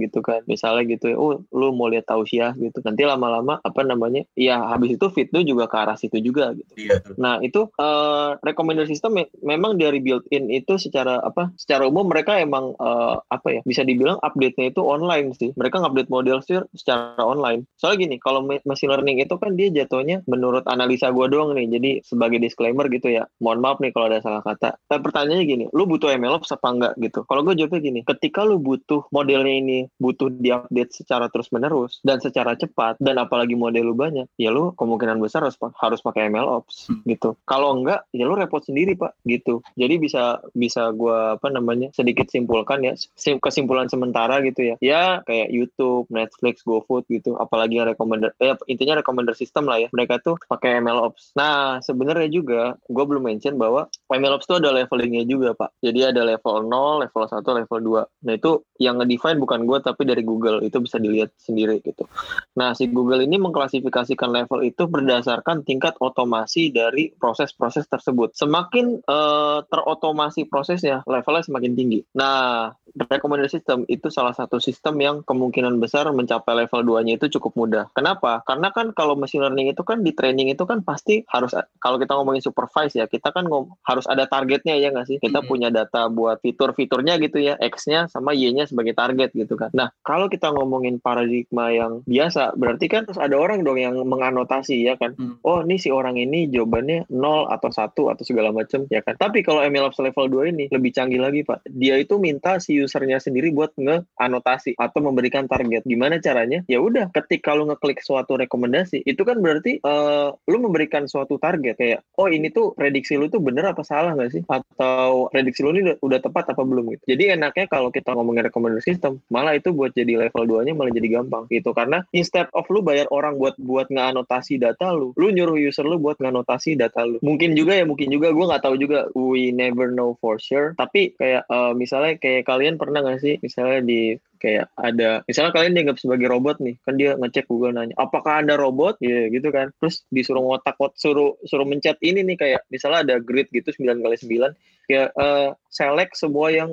gitu 0.00 0.24
kan 0.24 0.40
misalnya 0.48 0.88
gitu 0.88 1.12
ya 1.12 1.16
oh 1.20 1.44
lu 1.52 1.76
mau 1.76 1.92
lihat 1.92 2.08
tausiah 2.08 2.56
gitu 2.56 2.80
nanti 2.80 3.04
lama-lama 3.04 3.60
apa 3.60 3.80
namanya 3.84 4.24
ya 4.32 4.60
habis 4.72 4.96
itu 4.96 5.06
fit 5.12 5.28
lu 5.34 5.44
juga 5.44 5.68
ke 5.68 5.76
arah 5.76 5.96
situ 6.00 6.16
juga 6.24 6.56
gitu 6.56 6.72
iya. 6.80 6.96
Nah 7.20 7.40
itu 7.44 7.68
uh, 7.76 8.36
recommender 8.40 8.88
system 8.88 9.20
memang 9.42 9.80
dari 9.80 9.98
built-in 10.02 10.50
itu 10.50 10.76
secara 10.76 11.22
apa? 11.22 11.50
Secara 11.56 11.88
umum 11.88 12.06
mereka 12.08 12.36
emang 12.38 12.76
uh, 12.76 13.20
apa 13.30 13.60
ya? 13.60 13.60
Bisa 13.64 13.86
dibilang 13.86 14.20
update-nya 14.20 14.74
itu 14.74 14.80
online 14.84 15.32
sih. 15.36 15.50
Mereka 15.56 15.80
ngupdate 15.80 16.10
model 16.10 16.38
sih 16.44 16.60
secara 16.76 17.18
online. 17.22 17.66
Soalnya 17.80 18.08
gini, 18.08 18.16
kalau 18.20 18.44
machine 18.44 18.90
learning 18.90 19.22
itu 19.22 19.34
kan 19.38 19.54
dia 19.56 19.72
jatuhnya 19.72 20.22
menurut 20.28 20.66
analisa 20.68 21.10
gue 21.10 21.26
doang 21.30 21.56
nih. 21.56 21.66
Jadi 21.70 21.90
sebagai 22.04 22.38
disclaimer 22.42 22.86
gitu 22.90 23.10
ya. 23.10 23.24
Mohon 23.40 23.58
maaf 23.64 23.78
nih 23.80 23.92
kalau 23.94 24.06
ada 24.12 24.20
salah 24.20 24.42
kata. 24.44 24.76
Tapi 24.90 25.00
pertanyaannya 25.00 25.46
gini, 25.46 25.64
lu 25.72 25.88
butuh 25.88 26.12
MLOps 26.14 26.52
apa 26.54 26.68
enggak 26.70 26.92
gitu? 27.00 27.24
Kalau 27.24 27.40
gue 27.46 27.54
jawabnya 27.56 27.80
gini, 27.80 28.00
ketika 28.04 28.44
lu 28.44 28.60
butuh 28.60 29.06
modelnya 29.14 29.54
ini 29.54 29.73
butuh 29.98 30.30
diupdate 30.30 30.92
secara 30.94 31.26
terus 31.28 31.50
menerus 31.50 31.98
dan 32.06 32.22
secara 32.22 32.54
cepat 32.54 32.98
dan 33.02 33.18
apalagi 33.18 33.58
model 33.58 33.92
lu 33.92 33.96
banyak, 33.96 34.26
ya 34.38 34.50
lu 34.54 34.72
kemungkinan 34.76 35.20
besar 35.20 35.44
harus 35.44 35.58
harus 35.80 36.00
pakai 36.00 36.30
MLOps. 36.30 36.84
Hmm. 36.90 37.02
gitu. 37.08 37.34
Kalau 37.48 37.74
enggak 37.74 38.04
ya 38.12 38.24
lu 38.28 38.36
repot 38.36 38.60
sendiri 38.60 38.94
pak 38.94 39.16
gitu. 39.24 39.64
Jadi 39.74 39.94
bisa 39.96 40.40
bisa 40.52 40.92
gue 40.92 41.38
apa 41.40 41.48
namanya 41.48 41.90
sedikit 41.96 42.28
simpulkan 42.28 42.84
ya 42.84 42.92
kesimpulan 43.40 43.88
sementara 43.88 44.40
gitu 44.44 44.74
ya. 44.74 44.74
Ya 44.80 45.02
kayak 45.24 45.50
YouTube 45.50 46.06
Netflix 46.12 46.62
GoFood 46.62 47.08
gitu 47.08 47.36
apalagi 47.40 47.80
yang 47.80 47.88
recommender 47.88 48.36
eh, 48.38 48.56
intinya 48.68 49.00
recommender 49.00 49.34
system 49.34 49.66
lah 49.66 49.80
ya. 49.80 49.88
Mereka 49.90 50.20
tuh 50.20 50.36
pakai 50.46 50.78
MLOps 50.80 51.34
nah 51.34 51.80
sebenarnya 51.80 52.28
juga 52.30 52.76
gue 52.86 53.04
belum 53.04 53.24
mention 53.24 53.56
bahwa 53.56 53.88
MLOps 54.10 54.46
tuh 54.46 54.60
ada 54.60 54.70
levelingnya 54.74 55.24
juga 55.24 55.56
pak. 55.56 55.74
Jadi 55.80 56.00
ada 56.04 56.22
level 56.24 56.68
0 56.68 57.04
level 57.04 57.24
1 57.24 57.58
level 57.64 57.78
2 57.80 58.26
nah 58.28 58.32
itu 58.34 58.52
yang 58.80 58.98
ngedefine 59.00 59.38
bukan 59.40 59.63
gue 59.66 59.78
tapi 59.80 60.06
dari 60.06 60.22
Google 60.22 60.62
itu 60.62 60.78
bisa 60.78 61.00
dilihat 61.00 61.34
sendiri 61.40 61.80
gitu 61.82 62.06
nah 62.54 62.76
si 62.76 62.86
Google 62.88 63.26
ini 63.26 63.40
mengklasifikasikan 63.40 64.30
level 64.30 64.62
itu 64.62 64.86
berdasarkan 64.86 65.66
tingkat 65.66 65.96
otomasi 65.98 66.70
dari 66.70 67.10
proses-proses 67.14 67.88
tersebut. 67.88 68.36
Semakin 68.36 69.00
uh, 69.08 69.64
terotomasi 69.66 70.46
prosesnya, 70.46 71.00
levelnya 71.08 71.44
semakin 71.46 71.72
tinggi. 71.74 72.00
Nah, 72.14 72.70
recommender 73.10 73.50
system 73.50 73.82
itu 73.90 74.12
salah 74.12 74.36
satu 74.36 74.62
sistem 74.62 74.94
yang 75.02 75.16
kemungkinan 75.26 75.80
besar 75.82 76.06
mencapai 76.14 76.66
level 76.66 76.84
2-nya 76.84 77.18
itu 77.18 77.26
cukup 77.38 77.58
mudah. 77.58 77.84
Kenapa? 77.96 78.44
Karena 78.46 78.70
kan 78.70 78.94
kalau 78.94 79.18
machine 79.18 79.42
learning 79.42 79.74
itu 79.74 79.82
kan 79.82 80.04
di 80.04 80.14
training 80.14 80.52
itu 80.52 80.62
kan 80.68 80.84
pasti 80.86 81.26
harus 81.26 81.56
kalau 81.82 81.98
kita 81.98 82.14
ngomongin 82.14 82.44
supervise 82.44 82.94
ya, 82.94 83.10
kita 83.10 83.34
kan 83.34 83.48
ngom, 83.48 83.74
harus 83.82 84.06
ada 84.06 84.28
targetnya 84.30 84.78
ya 84.78 84.94
nggak 84.94 85.06
sih? 85.10 85.16
Kita 85.18 85.42
mm-hmm. 85.42 85.50
punya 85.50 85.68
data 85.74 86.06
buat 86.06 86.38
fitur-fiturnya 86.44 87.18
gitu 87.18 87.42
ya, 87.42 87.54
X-nya 87.58 88.06
sama 88.06 88.36
Y-nya 88.36 88.68
sebagai 88.68 88.94
target 88.94 89.34
gitu 89.34 89.53
kan. 89.56 89.70
Nah, 89.72 89.88
kalau 90.04 90.28
kita 90.28 90.52
ngomongin 90.52 91.00
paradigma 91.00 91.72
yang 91.72 92.04
biasa, 92.04 92.54
berarti 92.54 92.86
kan 92.92 93.08
terus 93.08 93.18
ada 93.18 93.34
orang 93.40 93.64
dong 93.64 93.80
yang 93.80 93.96
menganotasi 94.04 94.84
ya 94.84 94.94
kan. 95.00 95.16
Mm. 95.16 95.40
Oh, 95.42 95.64
ini 95.64 95.80
si 95.80 95.88
orang 95.88 96.20
ini 96.20 96.50
jawaban 96.50 96.64
jawabannya 96.64 96.98
0 97.12 97.52
atau 97.52 97.70
1 97.70 97.92
atau 98.16 98.24
segala 98.24 98.50
macam 98.50 98.80
ya 98.88 99.04
kan. 99.04 99.14
Tapi 99.20 99.44
kalau 99.44 99.60
MLOps 99.68 100.00
level 100.00 100.26
2 100.32 100.50
ini 100.56 100.64
lebih 100.72 100.90
canggih 100.96 101.20
lagi 101.20 101.44
Pak. 101.44 101.68
Dia 101.68 102.00
itu 102.00 102.16
minta 102.16 102.56
si 102.58 102.80
usernya 102.80 103.20
sendiri 103.20 103.52
buat 103.52 103.76
nge-anotasi 103.76 104.80
atau 104.80 104.98
memberikan 105.04 105.44
target. 105.44 105.84
Gimana 105.84 106.16
caranya? 106.24 106.64
Ya 106.64 106.80
udah, 106.80 107.12
ketika 107.12 107.52
lu 107.52 107.68
ngeklik 107.68 108.00
suatu 108.00 108.40
rekomendasi, 108.40 109.04
itu 109.04 109.22
kan 109.22 109.44
berarti 109.44 109.84
uh, 109.84 110.32
lu 110.48 110.56
memberikan 110.64 111.04
suatu 111.04 111.36
target 111.36 111.76
kayak 111.76 112.00
oh 112.16 112.32
ini 112.32 112.48
tuh 112.48 112.72
prediksi 112.72 113.20
lu 113.20 113.28
tuh 113.28 113.44
bener 113.44 113.76
apa 113.76 113.84
salah 113.84 114.16
nggak 114.16 114.32
sih? 114.32 114.42
Atau 114.48 115.28
prediksi 115.28 115.60
lu 115.60 115.76
ini 115.76 115.92
udah, 115.92 115.96
udah 116.00 116.18
tepat 116.24 116.44
apa 116.56 116.62
belum 116.64 116.96
gitu. 116.96 117.04
Jadi 117.12 117.36
enaknya 117.36 117.68
kalau 117.68 117.92
kita 117.92 118.16
ngomongin 118.16 118.48
rekomendasi 118.48 118.96
sistem, 118.96 119.20
malah 119.28 119.43
itu 119.52 119.76
buat 119.76 119.92
jadi 119.92 120.16
level 120.16 120.48
2-nya 120.48 120.72
malah 120.72 120.92
jadi 120.96 121.20
gampang 121.20 121.44
gitu. 121.52 121.76
Karena 121.76 122.00
instead 122.16 122.48
of 122.56 122.64
lu 122.72 122.80
bayar 122.80 123.04
orang 123.12 123.36
buat 123.36 123.60
buat 123.60 123.92
nganotasi 123.92 124.56
data 124.56 124.96
lu, 124.96 125.12
lu 125.20 125.28
nyuruh 125.28 125.60
user 125.60 125.84
lu 125.84 126.00
buat 126.00 126.16
nganotasi 126.16 126.80
data 126.80 127.04
lu. 127.04 127.20
Mungkin 127.20 127.52
juga 127.52 127.76
ya, 127.76 127.84
mungkin 127.84 128.08
juga. 128.08 128.32
Gue 128.32 128.48
nggak 128.48 128.64
tahu 128.64 128.80
juga. 128.80 129.12
We 129.12 129.52
never 129.52 129.92
know 129.92 130.16
for 130.24 130.40
sure. 130.40 130.72
Tapi 130.80 131.12
kayak 131.20 131.44
uh, 131.52 131.76
misalnya 131.76 132.16
kayak 132.16 132.48
kalian 132.48 132.80
pernah 132.80 133.04
nggak 133.04 133.20
sih? 133.20 133.36
Misalnya 133.44 133.84
di 133.84 134.16
kayak 134.40 134.76
ada 134.76 135.24
misalnya 135.24 135.56
kalian 135.56 135.72
dianggap 135.76 135.98
sebagai 136.00 136.26
robot 136.32 136.56
nih. 136.64 136.80
Kan 136.86 136.96
dia 136.96 137.20
ngecek 137.20 137.44
Google 137.44 137.76
nanya 137.76 137.92
apakah 138.00 138.40
anda 138.40 138.56
robot? 138.56 138.96
Ya 139.04 139.12
yeah, 139.12 139.24
gitu 139.28 139.52
kan. 139.52 139.68
Terus 139.76 140.08
disuruh 140.08 140.40
ngotak 140.40 140.80
suruh 140.96 141.36
suruh 141.44 141.68
mencet 141.68 142.00
ini 142.00 142.24
nih 142.24 142.36
kayak 142.40 142.60
misalnya 142.72 143.04
ada 143.04 143.14
grid 143.20 143.48
gitu 143.50 143.72
9 143.72 144.04
kali 144.04 144.16
9 144.16 144.54
ya 144.88 145.08
uh, 145.16 145.56
select 145.72 146.16
semua 146.16 146.52
yang 146.52 146.70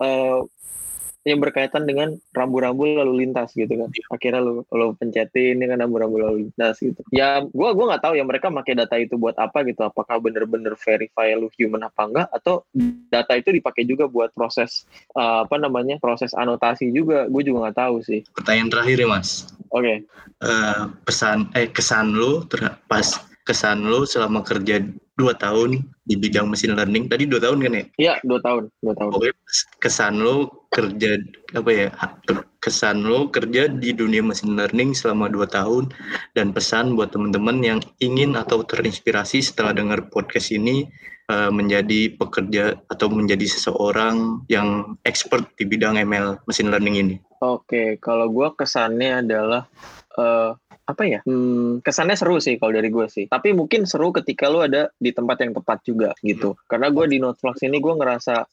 uh, 0.00 0.44
yang 1.24 1.40
berkaitan 1.40 1.88
dengan 1.88 2.12
rambu-rambu 2.36 3.00
lalu 3.00 3.24
lintas 3.24 3.56
gitu 3.56 3.72
kan. 3.72 3.88
Akhirnya 4.12 4.44
lu 4.44 4.60
lo 4.68 4.92
pencetin 4.94 5.56
ini 5.56 5.64
kan 5.64 5.80
rambu-rambu 5.80 6.20
lalu 6.20 6.36
lintas 6.48 6.78
gitu. 6.84 7.00
Ya 7.08 7.40
gua 7.48 7.72
gua 7.72 7.96
nggak 7.96 8.04
tahu 8.04 8.14
ya 8.20 8.24
mereka 8.28 8.52
pakai 8.52 8.76
data 8.76 8.96
itu 9.00 9.16
buat 9.16 9.34
apa 9.40 9.64
gitu. 9.64 9.80
Apakah 9.88 10.20
bener-bener 10.20 10.76
verify 10.76 11.32
lu 11.32 11.48
human 11.56 11.88
apa 11.88 12.02
enggak 12.04 12.28
atau 12.28 12.62
data 13.08 13.32
itu 13.40 13.56
dipakai 13.56 13.88
juga 13.88 14.04
buat 14.04 14.30
proses 14.36 14.84
uh, 15.16 15.48
apa 15.48 15.56
namanya? 15.56 15.96
proses 15.96 16.36
anotasi 16.36 16.92
juga. 16.92 17.24
Gue 17.32 17.40
juga 17.40 17.68
nggak 17.68 17.78
tahu 17.80 17.96
sih. 18.04 18.20
Pertanyaan 18.36 18.68
terakhir 18.68 18.96
ya, 19.00 19.08
Mas. 19.08 19.48
Oke. 19.72 19.80
Okay. 19.80 19.96
Uh, 20.44 20.52
eh, 20.52 20.80
pesan 21.08 21.38
eh 21.56 21.68
kesan 21.72 22.12
lu 22.12 22.44
pas 22.84 23.06
kesan 23.48 23.84
lu 23.88 24.04
selama 24.04 24.44
kerja 24.44 24.84
dua 25.14 25.32
tahun 25.38 25.82
di 26.04 26.14
bidang 26.18 26.50
machine 26.50 26.74
learning 26.74 27.06
tadi 27.06 27.24
dua 27.24 27.40
tahun 27.40 27.58
kan 27.62 27.72
ya? 27.72 27.84
Iya 27.98 28.14
dua 28.26 28.40
tahun 28.42 28.62
dua 28.82 28.94
tahun. 28.98 29.10
Oke 29.14 29.30
kesan 29.78 30.18
lo 30.18 30.66
kerja 30.74 31.22
apa 31.54 31.70
ya 31.70 31.88
kesan 32.58 33.06
lo 33.06 33.30
kerja 33.30 33.70
di 33.70 33.94
dunia 33.94 34.24
machine 34.26 34.58
learning 34.58 34.96
selama 34.96 35.30
dua 35.30 35.46
tahun 35.46 35.94
dan 36.34 36.50
pesan 36.50 36.98
buat 36.98 37.14
teman-teman 37.14 37.62
yang 37.62 37.80
ingin 38.02 38.34
atau 38.34 38.66
terinspirasi 38.66 39.38
setelah 39.38 39.70
dengar 39.70 40.10
podcast 40.10 40.50
ini 40.50 40.90
uh, 41.30 41.52
menjadi 41.54 42.10
pekerja 42.18 42.74
atau 42.90 43.06
menjadi 43.12 43.46
seseorang 43.46 44.42
yang 44.50 44.98
expert 45.06 45.46
di 45.54 45.64
bidang 45.68 45.94
ML 46.00 46.42
machine 46.44 46.74
learning 46.74 46.96
ini. 46.98 47.16
Oke 47.38 48.00
kalau 48.02 48.32
gue 48.32 48.48
kesannya 48.58 49.22
adalah 49.22 49.68
uh, 50.18 50.54
apa 50.84 51.02
ya? 51.08 51.20
Hmm, 51.24 51.80
kesannya 51.80 52.16
seru 52.16 52.36
sih 52.44 52.60
kalau 52.60 52.76
dari 52.76 52.92
gue 52.92 53.08
sih. 53.08 53.24
Tapi 53.24 53.56
mungkin 53.56 53.88
seru 53.88 54.12
ketika 54.12 54.52
lu 54.52 54.60
ada 54.60 54.92
di 55.00 55.10
tempat 55.16 55.40
yang 55.40 55.52
tepat 55.56 55.80
juga 55.84 56.12
gitu. 56.20 56.52
Hmm. 56.54 56.60
karena 56.68 56.88
gue 56.92 57.04
di 57.08 57.16
Noteflux 57.20 57.56
ini 57.64 57.80
gue 57.80 57.94
ngerasa 57.96 58.44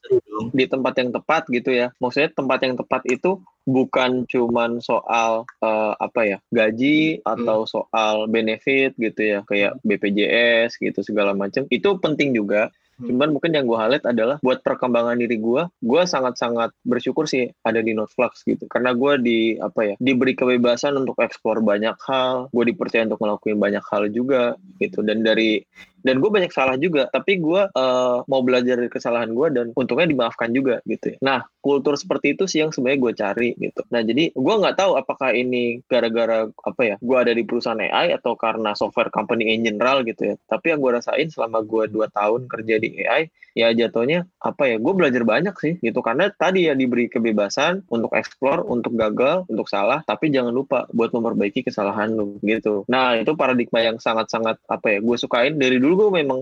di 0.55 0.65
tempat 0.65 0.93
yang 0.99 1.09
tepat 1.11 1.43
gitu 1.51 1.69
ya. 1.75 1.91
Maksudnya 1.99 2.31
tempat 2.31 2.59
yang 2.63 2.75
tepat 2.79 3.01
itu 3.11 3.43
bukan 3.67 4.25
cuman 4.25 4.81
soal 4.81 5.45
uh, 5.61 5.93
apa 5.99 6.21
ya 6.25 6.37
gaji 6.49 7.21
atau 7.21 7.67
hmm. 7.67 7.69
soal 7.69 8.15
benefit 8.31 8.95
gitu 8.95 9.21
ya. 9.21 9.39
Kayak 9.43 9.77
BPJS 9.83 10.79
gitu 10.79 11.03
segala 11.03 11.35
macam 11.35 11.67
itu 11.67 11.89
penting 11.99 12.31
juga. 12.31 12.71
Hmm. 12.71 12.79
Cuman 13.01 13.33
mungkin 13.33 13.51
yang 13.53 13.65
gue 13.65 13.77
highlight 13.77 14.05
adalah 14.05 14.37
buat 14.39 14.61
perkembangan 14.61 15.17
diri 15.17 15.37
gue, 15.41 15.63
gue 15.81 16.01
sangat-sangat 16.05 16.73
bersyukur 16.85 17.25
sih 17.25 17.49
ada 17.65 17.81
di 17.81 17.91
Noteflux 17.97 18.45
gitu. 18.45 18.69
Karena 18.69 18.93
gue 18.93 19.13
di 19.21 19.39
apa 19.57 19.93
ya, 19.93 19.95
diberi 19.97 20.37
kebebasan 20.37 20.97
untuk 20.97 21.17
eksplor 21.17 21.61
banyak 21.65 21.97
hal, 22.07 22.49
gue 22.53 22.63
dipercaya 22.69 23.05
untuk 23.09 23.21
ngelakuin 23.21 23.57
banyak 23.57 23.83
hal 23.85 24.03
juga 24.13 24.55
gitu. 24.77 25.01
Dan 25.01 25.25
dari 25.25 25.61
dan 26.01 26.19
gue 26.19 26.29
banyak 26.29 26.51
salah 26.51 26.75
juga 26.77 27.07
tapi 27.09 27.41
gue 27.41 27.61
uh, 27.71 28.17
mau 28.25 28.41
belajar 28.41 28.77
dari 28.77 28.91
kesalahan 28.91 29.31
gue 29.31 29.47
dan 29.53 29.65
untungnya 29.77 30.07
dimaafkan 30.09 30.51
juga 30.51 30.81
gitu 30.85 31.15
ya. 31.15 31.17
Nah 31.21 31.39
kultur 31.61 31.93
seperti 31.95 32.33
itu 32.33 32.49
sih 32.49 32.65
yang 32.65 32.73
sebenarnya 32.73 32.99
gue 32.99 33.13
cari 33.13 33.49
gitu. 33.57 33.81
Nah 33.93 34.01
jadi 34.01 34.33
gue 34.33 34.55
nggak 34.61 34.75
tahu 34.77 34.97
apakah 34.97 35.31
ini 35.31 35.79
gara-gara 35.85 36.49
apa 36.49 36.81
ya 36.81 36.95
gue 36.97 37.17
ada 37.17 37.31
di 37.31 37.43
perusahaan 37.45 37.77
AI 37.77 38.17
atau 38.17 38.33
karena 38.33 38.73
software 38.73 39.13
company 39.13 39.53
in 39.53 39.65
general 39.65 40.01
gitu 40.01 40.33
ya. 40.33 40.35
Tapi 40.49 40.73
yang 40.73 40.79
gue 40.81 40.91
rasain 40.97 41.29
selama 41.29 41.61
gue 41.61 41.87
dua 41.87 42.09
tahun 42.09 42.49
kerja 42.49 42.75
di 42.81 43.05
AI 43.05 43.29
ya 43.51 43.67
jatuhnya 43.75 44.23
apa 44.39 44.63
ya 44.63 44.77
gue 44.79 44.93
belajar 44.95 45.21
banyak 45.21 45.55
sih 45.61 45.73
gitu. 45.79 45.99
Karena 46.01 46.31
tadi 46.33 46.65
ya 46.65 46.73
diberi 46.73 47.07
kebebasan 47.11 47.85
untuk 47.93 48.11
explore 48.17 48.65
untuk 48.65 48.97
gagal 48.97 49.45
untuk 49.47 49.69
salah 49.69 50.01
tapi 50.07 50.33
jangan 50.33 50.51
lupa 50.51 50.89
buat 50.89 51.13
memperbaiki 51.13 51.67
kesalahan 51.67 52.15
lu 52.15 52.41
gitu. 52.41 52.83
Nah 52.89 53.19
itu 53.19 53.37
paradigma 53.37 53.83
yang 53.83 54.01
sangat-sangat 54.01 54.57
apa 54.65 54.97
ya 54.97 54.99
gue 54.99 55.17
sukain. 55.19 55.55
Dari 55.61 55.77
dulu 55.77 55.90
gue 55.95 56.09
memang 56.23 56.39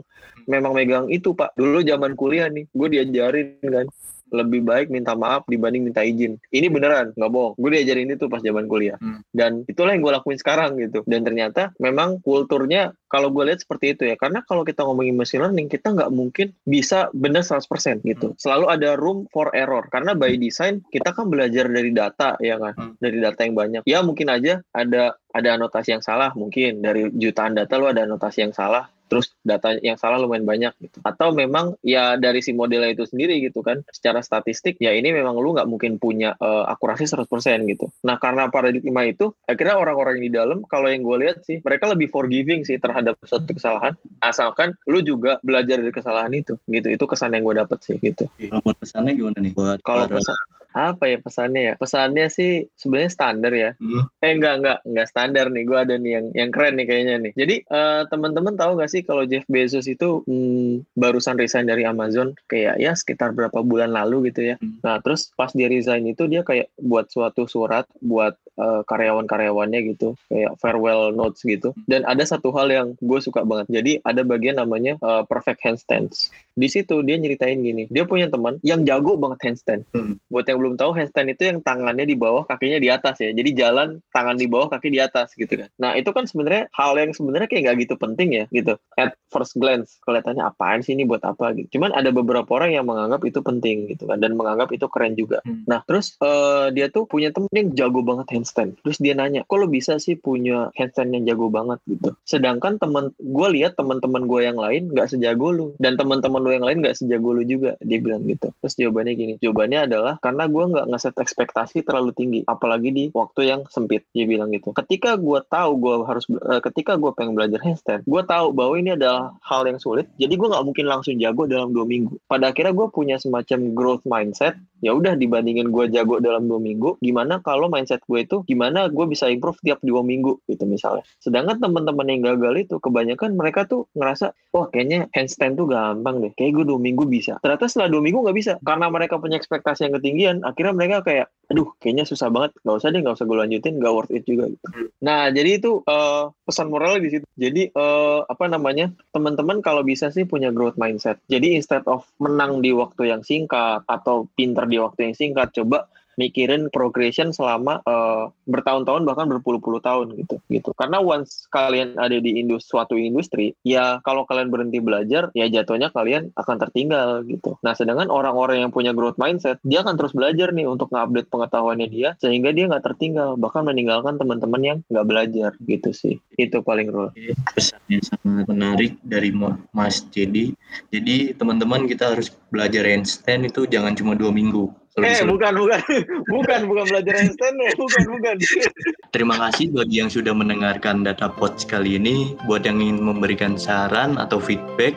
memang 0.50 0.72
megang 0.74 1.06
itu 1.14 1.34
pak 1.38 1.54
dulu 1.54 1.82
zaman 1.86 2.18
kuliah 2.18 2.50
nih 2.50 2.66
gue 2.70 2.88
diajarin 2.90 3.60
kan 3.66 3.88
lebih 4.32 4.62
baik 4.66 4.88
minta 4.94 5.18
maaf 5.18 5.46
dibanding 5.50 5.90
minta 5.90 6.06
izin. 6.06 6.38
Ini 6.54 6.70
beneran, 6.70 7.14
nggak 7.18 7.32
bohong. 7.32 7.54
Gue 7.58 7.70
diajarin 7.78 8.14
itu 8.14 8.30
pas 8.30 8.42
zaman 8.42 8.70
kuliah. 8.70 8.98
Hmm. 9.02 9.26
Dan 9.34 9.66
itulah 9.66 9.94
yang 9.94 10.06
gue 10.06 10.14
lakuin 10.14 10.40
sekarang 10.40 10.78
gitu. 10.78 11.02
Dan 11.10 11.26
ternyata 11.26 11.74
memang 11.82 12.22
kulturnya 12.22 12.94
kalau 13.10 13.34
gue 13.34 13.50
lihat 13.50 13.66
seperti 13.66 13.98
itu 13.98 14.04
ya. 14.10 14.16
Karena 14.16 14.46
kalau 14.46 14.62
kita 14.62 14.86
ngomongin 14.86 15.18
machine 15.18 15.42
learning, 15.42 15.68
kita 15.68 15.94
nggak 15.94 16.12
mungkin 16.14 16.54
bisa 16.66 17.10
bener 17.14 17.42
100% 17.42 18.06
gitu. 18.06 18.34
Hmm. 18.34 18.38
Selalu 18.38 18.66
ada 18.70 18.90
room 18.96 19.26
for 19.34 19.50
error. 19.58 19.86
Karena 19.90 20.14
by 20.14 20.38
design, 20.38 20.86
kita 20.94 21.14
kan 21.14 21.28
belajar 21.30 21.66
dari 21.68 21.92
data 21.92 22.38
ya 22.40 22.62
kan. 22.62 22.74
Hmm. 22.78 22.94
Dari 23.02 23.18
data 23.18 23.40
yang 23.42 23.56
banyak. 23.58 23.84
Ya 23.90 24.00
mungkin 24.06 24.30
aja 24.30 24.62
ada 24.74 25.18
ada 25.34 25.50
anotasi 25.58 25.98
yang 25.98 26.06
salah 26.06 26.32
mungkin. 26.38 26.86
Dari 26.86 27.10
jutaan 27.18 27.58
data 27.58 27.76
lo 27.82 27.90
ada 27.90 28.06
anotasi 28.06 28.46
yang 28.46 28.54
salah 28.54 28.90
terus 29.10 29.34
data 29.42 29.76
yang 29.82 29.98
salah 29.98 30.22
lumayan 30.22 30.46
banyak 30.46 30.74
gitu. 30.80 31.02
Atau 31.02 31.34
memang 31.34 31.76
ya 31.82 32.16
dari 32.16 32.46
si 32.46 32.54
modelnya 32.54 32.94
itu 32.94 33.10
sendiri 33.10 33.42
gitu 33.42 33.66
kan, 33.66 33.82
secara 33.90 34.22
statistik 34.22 34.78
ya 34.78 34.94
ini 34.94 35.10
memang 35.10 35.36
lu 35.42 35.58
nggak 35.58 35.66
mungkin 35.66 35.98
punya 35.98 36.38
uh, 36.38 36.70
akurasi 36.70 37.10
100% 37.10 37.26
gitu. 37.66 37.90
Nah 38.06 38.22
karena 38.22 38.48
paradigma 38.54 39.04
itu, 39.10 39.34
akhirnya 39.50 39.82
orang-orang 39.82 40.22
yang 40.22 40.26
di 40.30 40.34
dalam, 40.34 40.60
kalau 40.70 40.88
yang 40.88 41.02
gue 41.02 41.18
lihat 41.26 41.38
sih, 41.44 41.60
mereka 41.66 41.90
lebih 41.90 42.14
forgiving 42.14 42.62
sih 42.64 42.78
terhadap 42.78 43.18
suatu 43.26 43.50
kesalahan, 43.50 43.98
asalkan 44.22 44.78
lu 44.86 45.02
juga 45.02 45.42
belajar 45.42 45.82
dari 45.82 45.92
kesalahan 45.92 46.32
itu 46.38 46.56
gitu. 46.70 46.88
Itu 46.94 47.04
kesan 47.10 47.34
yang 47.34 47.44
gue 47.44 47.56
dapet 47.58 47.80
sih 47.82 47.98
gitu. 47.98 48.30
Kalau 48.30 48.62
buat 48.62 48.78
pesannya 48.78 49.18
gimana 49.18 49.38
nih? 49.42 49.54
Buat 49.58 49.82
kalau 49.82 50.06
pesan 50.06 50.38
apa 50.74 51.10
ya 51.10 51.18
pesannya 51.18 51.62
ya? 51.62 51.74
Pesannya 51.76 52.28
sih 52.30 52.70
sebenarnya 52.78 53.12
standar 53.12 53.54
ya. 53.54 53.72
Hmm. 53.82 54.06
eh 54.22 54.32
enggak 54.36 54.54
enggak 54.62 54.78
enggak 54.86 55.08
standar 55.10 55.46
nih. 55.50 55.64
Gue 55.66 55.78
ada 55.78 55.96
nih 55.98 56.12
yang 56.20 56.26
yang 56.36 56.50
keren 56.54 56.78
nih 56.78 56.88
kayaknya 56.88 57.16
nih. 57.30 57.34
Jadi 57.34 57.56
uh, 57.70 58.02
teman-teman 58.08 58.54
tahu 58.56 58.78
gak 58.80 58.92
sih 58.92 59.02
kalau 59.02 59.24
Jeff 59.26 59.46
Bezos 59.50 59.90
itu 59.90 60.22
hmm, 60.26 60.86
barusan 60.94 61.40
resign 61.40 61.66
dari 61.66 61.84
Amazon 61.86 62.38
kayak 62.46 62.78
ya 62.78 62.94
sekitar 62.94 63.34
berapa 63.34 63.62
bulan 63.66 63.94
lalu 63.94 64.30
gitu 64.34 64.54
ya. 64.54 64.56
Hmm. 64.60 64.82
nah 64.84 64.98
terus 65.02 65.32
pas 65.34 65.52
dia 65.54 65.70
resign 65.70 66.06
itu 66.10 66.26
dia 66.26 66.42
kayak 66.46 66.72
buat 66.80 67.08
suatu 67.10 67.46
surat 67.46 67.86
buat 68.00 68.36
uh, 68.60 68.82
karyawan-karyawannya 68.84 69.80
gitu 69.96 70.20
kayak 70.28 70.60
farewell 70.60 71.16
notes 71.16 71.42
gitu. 71.48 71.72
Dan 71.88 72.04
ada 72.04 72.22
satu 72.28 72.52
hal 72.52 72.68
yang 72.68 72.88
gue 73.00 73.20
suka 73.24 73.48
banget. 73.48 73.72
Jadi 73.72 73.92
ada 74.04 74.22
bagian 74.28 74.60
namanya 74.60 75.00
uh, 75.00 75.24
perfect 75.24 75.64
handstands. 75.64 76.30
Di 76.60 76.68
situ 76.68 77.00
dia 77.08 77.16
nyeritain 77.16 77.56
gini 77.64 77.88
dia 77.88 78.04
punya 78.04 78.28
teman 78.28 78.60
yang 78.62 78.84
jago 78.84 79.16
banget 79.16 79.40
handstand. 79.48 79.88
Hmm. 79.96 80.20
buat 80.28 80.46
yang 80.46 80.60
belum 80.60 80.76
tahu 80.76 80.92
handstand 80.92 81.32
itu 81.34 81.48
yang 81.48 81.60
tangannya 81.64 82.04
di 82.04 82.20
bawah 82.20 82.44
kakinya 82.44 82.78
di 82.78 82.92
atas 82.92 83.24
ya. 83.24 83.32
Jadi 83.32 83.50
jalan 83.56 84.04
tangan 84.12 84.36
di 84.36 84.46
bawah 84.46 84.68
kaki 84.68 84.92
di 84.92 85.00
atas 85.00 85.34
gitu 85.34 85.56
kan. 85.56 85.70
Nah 85.80 85.96
itu 85.96 86.12
kan 86.12 86.28
sebenarnya 86.28 86.68
hal 86.76 87.00
yang 87.00 87.16
sebenarnya 87.16 87.48
kayak 87.48 87.62
nggak 87.66 87.78
gitu 87.88 87.96
penting 87.96 88.30
ya 88.36 88.46
gitu. 88.52 88.76
At 89.00 89.16
first 89.32 89.56
glance 89.56 89.98
kelihatannya 90.04 90.44
apaan 90.44 90.84
sih 90.84 90.94
ini 90.94 91.08
buat 91.08 91.24
apa 91.24 91.56
gitu. 91.56 91.80
Cuman 91.80 91.96
ada 91.96 92.12
beberapa 92.12 92.50
orang 92.60 92.76
yang 92.76 92.86
menganggap 92.86 93.24
itu 93.24 93.40
penting 93.40 93.88
gitu 93.88 94.10
kan 94.10 94.20
dan 94.20 94.36
menganggap 94.36 94.70
itu 94.76 94.86
keren 94.92 95.16
juga. 95.16 95.40
Hmm. 95.46 95.64
nah 95.70 95.80
terus 95.86 96.18
uh, 96.20 96.74
dia 96.74 96.92
tuh 96.92 97.08
punya 97.08 97.32
temen 97.32 97.52
yang 97.54 97.70
jago 97.78 98.04
banget 98.04 98.28
handstand 98.34 98.49
terus 98.54 98.98
dia 98.98 99.14
nanya 99.16 99.46
kok 99.46 99.58
lo 99.60 99.68
bisa 99.70 99.98
sih 100.02 100.18
punya 100.18 100.74
handstand 100.76 101.16
yang 101.16 101.24
jago 101.36 101.48
banget? 101.50 101.80
Gitu. 101.86 102.14
Sedangkan 102.26 102.82
teman 102.82 103.14
gue 103.18 103.48
lihat 103.56 103.76
teman-teman 103.78 104.26
gue 104.26 104.42
yang 104.46 104.58
lain 104.58 104.92
nggak 104.92 105.10
sejago 105.10 105.50
lu. 105.54 105.68
Dan 105.78 105.96
teman-teman 105.96 106.42
lu 106.42 106.52
yang 106.54 106.66
lain 106.66 106.82
nggak 106.84 106.98
sejago 106.98 107.36
lu 107.36 107.44
juga 107.46 107.76
dia 107.82 108.00
bilang 108.02 108.26
gitu. 108.26 108.52
Terus 108.62 108.74
jawabannya 108.78 109.14
gini 109.16 109.34
jawabannya 109.42 109.80
adalah 109.90 110.14
karena 110.20 110.44
gue 110.46 110.64
nggak 110.76 110.86
ngeset 110.90 111.16
ekspektasi 111.18 111.78
terlalu 111.86 112.12
tinggi 112.16 112.40
apalagi 112.46 112.90
di 112.90 113.06
waktu 113.14 113.50
yang 113.50 113.62
sempit 113.70 114.06
dia 114.12 114.26
bilang 114.26 114.50
gitu. 114.54 114.74
Ketika 114.74 115.16
gue 115.20 115.40
tahu 115.48 115.72
gue 115.80 115.96
harus 116.06 116.26
uh, 116.30 116.62
ketika 116.64 116.96
gue 116.96 117.12
pengen 117.14 117.34
belajar 117.38 117.60
handstand 117.64 118.06
gue 118.06 118.22
tahu 118.26 118.52
bahwa 118.54 118.74
ini 118.78 118.96
adalah 118.96 119.36
hal 119.44 119.66
yang 119.66 119.78
sulit 119.82 120.10
jadi 120.18 120.34
gue 120.34 120.48
nggak 120.48 120.66
mungkin 120.66 120.86
langsung 120.88 121.16
jago 121.18 121.46
dalam 121.46 121.72
dua 121.72 121.86
minggu. 121.86 122.18
Pada 122.26 122.52
akhirnya 122.52 122.74
gue 122.76 122.88
punya 122.90 123.16
semacam 123.22 123.60
growth 123.74 124.06
mindset 124.08 124.58
ya 124.80 124.96
udah 124.96 125.16
dibandingin 125.20 125.70
gue 125.70 125.92
jago 125.92 126.24
dalam 126.24 126.48
dua 126.48 126.60
minggu 126.60 127.00
gimana 127.04 127.44
kalau 127.44 127.68
mindset 127.68 128.00
gue 128.08 128.24
itu 128.24 128.39
gimana 128.46 128.88
gue 128.88 129.06
bisa 129.10 129.28
improve 129.28 129.60
tiap 129.64 129.80
dua 129.82 130.04
minggu 130.06 130.40
gitu 130.48 130.64
misalnya. 130.68 131.04
Sedangkan 131.20 131.60
teman-teman 131.60 132.08
yang 132.08 132.22
gagal 132.24 132.70
itu 132.70 132.76
kebanyakan 132.78 133.36
mereka 133.36 133.66
tuh 133.66 133.88
ngerasa 133.96 134.36
wah 134.56 134.68
kayaknya 134.72 135.08
handstand 135.16 135.60
tuh 135.60 135.68
gampang 135.70 136.24
deh 136.24 136.32
kayak 136.36 136.62
gue 136.62 136.66
dua 136.68 136.80
minggu 136.80 137.08
bisa. 137.08 137.38
Ternyata 137.42 137.66
setelah 137.68 137.90
dua 137.92 138.02
minggu 138.04 138.20
nggak 138.24 138.38
bisa 138.38 138.54
karena 138.62 138.88
mereka 138.88 139.18
punya 139.18 139.38
ekspektasi 139.40 139.90
yang 139.90 139.94
ketinggian 140.00 140.36
akhirnya 140.46 140.74
mereka 140.76 140.98
kayak 141.04 141.28
aduh 141.50 141.74
kayaknya 141.82 142.06
susah 142.06 142.30
banget 142.30 142.54
nggak 142.62 142.78
usah 142.78 142.90
deh 142.94 143.02
nggak 143.02 143.16
usah 143.18 143.26
gue 143.26 143.38
lanjutin 143.42 143.74
nggak 143.82 143.94
worth 143.94 144.14
it 144.14 144.24
juga 144.30 144.46
gitu. 144.54 144.66
Nah 145.02 145.34
jadi 145.34 145.58
itu 145.58 145.82
uh, 145.90 146.30
pesan 146.46 146.70
moral 146.70 147.02
di 147.02 147.10
situ. 147.10 147.26
Jadi 147.34 147.74
uh, 147.74 148.22
apa 148.30 148.46
namanya 148.46 148.94
teman-teman 149.10 149.62
kalau 149.66 149.82
bisa 149.82 150.14
sih 150.14 150.30
punya 150.30 150.54
growth 150.54 150.78
mindset. 150.78 151.18
Jadi 151.26 151.58
instead 151.58 151.82
of 151.90 152.06
menang 152.22 152.62
di 152.62 152.70
waktu 152.70 153.10
yang 153.10 153.26
singkat 153.26 153.82
atau 153.90 154.30
pinter 154.38 154.70
di 154.70 154.78
waktu 154.78 155.10
yang 155.10 155.16
singkat 155.18 155.50
coba 155.58 155.90
mikirin 156.20 156.68
progression 156.68 157.32
selama 157.32 157.80
uh, 157.88 158.28
bertahun-tahun 158.44 159.08
bahkan 159.08 159.32
berpuluh-puluh 159.32 159.80
tahun 159.80 160.20
gitu 160.20 160.44
gitu. 160.52 160.76
Karena 160.76 161.00
once 161.00 161.48
kalian 161.48 161.96
ada 161.96 162.20
di 162.20 162.44
industri 162.44 162.76
suatu 162.76 163.00
industri 163.00 163.56
ya 163.64 164.04
kalau 164.04 164.28
kalian 164.28 164.52
berhenti 164.52 164.84
belajar 164.84 165.32
ya 165.32 165.48
jatuhnya 165.48 165.96
kalian 165.96 166.36
akan 166.36 166.56
tertinggal 166.60 167.24
gitu. 167.24 167.56
Nah 167.64 167.72
sedangkan 167.72 168.12
orang-orang 168.12 168.68
yang 168.68 168.72
punya 168.76 168.92
growth 168.92 169.16
mindset 169.16 169.64
dia 169.64 169.80
akan 169.80 169.96
terus 169.96 170.12
belajar 170.12 170.52
nih 170.52 170.68
untuk 170.68 170.92
ngupdate 170.92 171.32
pengetahuannya 171.32 171.88
dia 171.88 172.10
sehingga 172.20 172.52
dia 172.52 172.68
nggak 172.68 172.84
tertinggal 172.84 173.40
bahkan 173.40 173.64
meninggalkan 173.64 174.20
teman-teman 174.20 174.62
yang 174.62 174.78
nggak 174.92 175.08
belajar 175.08 175.52
gitu 175.64 175.96
sih. 175.96 176.20
Itu 176.36 176.60
paling 176.60 176.92
rule. 176.92 177.16
Pesannya 177.56 178.04
sangat 178.04 178.46
menarik 178.52 179.00
dari 179.06 179.32
Mas 179.72 180.04
Jadi 180.12 180.52
jadi 180.92 181.38
teman-teman 181.38 181.88
kita 181.88 182.18
harus 182.18 182.34
belajar 182.50 182.84
handstand 182.84 183.48
itu 183.48 183.70
jangan 183.70 183.94
cuma 183.94 184.18
dua 184.18 184.34
minggu 184.34 184.74
eh 185.04 185.26
bukan 185.26 185.56
bukan 185.56 185.82
bukan 186.34 186.68
bukan 186.68 186.86
belajar 186.90 187.16
handstand 187.20 187.58
ya 187.60 187.72
bukan 187.76 188.04
bukan 188.18 188.38
terima 189.16 189.36
kasih 189.38 189.72
bagi 189.72 189.96
yang 190.02 190.10
sudah 190.12 190.34
mendengarkan 190.36 191.04
data 191.04 191.30
pods 191.30 191.66
kali 191.68 191.96
ini 192.00 192.36
buat 192.48 192.66
yang 192.66 192.82
ingin 192.84 193.04
memberikan 193.04 193.58
saran 193.60 194.18
atau 194.18 194.40
feedback 194.42 194.96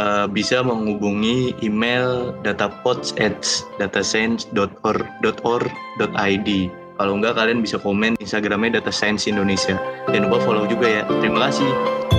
uh, 0.00 0.26
bisa 0.30 0.62
menghubungi 0.62 1.54
email 1.60 2.32
datapods 2.40 3.12
at 3.20 3.44
datascience.org.id 3.76 6.50
kalau 6.96 7.20
enggak 7.20 7.36
kalian 7.36 7.60
bisa 7.60 7.76
komen 7.76 8.16
Instagramnya 8.16 8.80
Data 8.80 8.88
Science 8.88 9.28
Indonesia. 9.28 9.76
Jangan 10.08 10.32
lupa 10.32 10.48
follow 10.48 10.64
juga 10.64 10.88
ya. 10.88 11.04
Terima 11.20 11.44
kasih. 11.44 12.15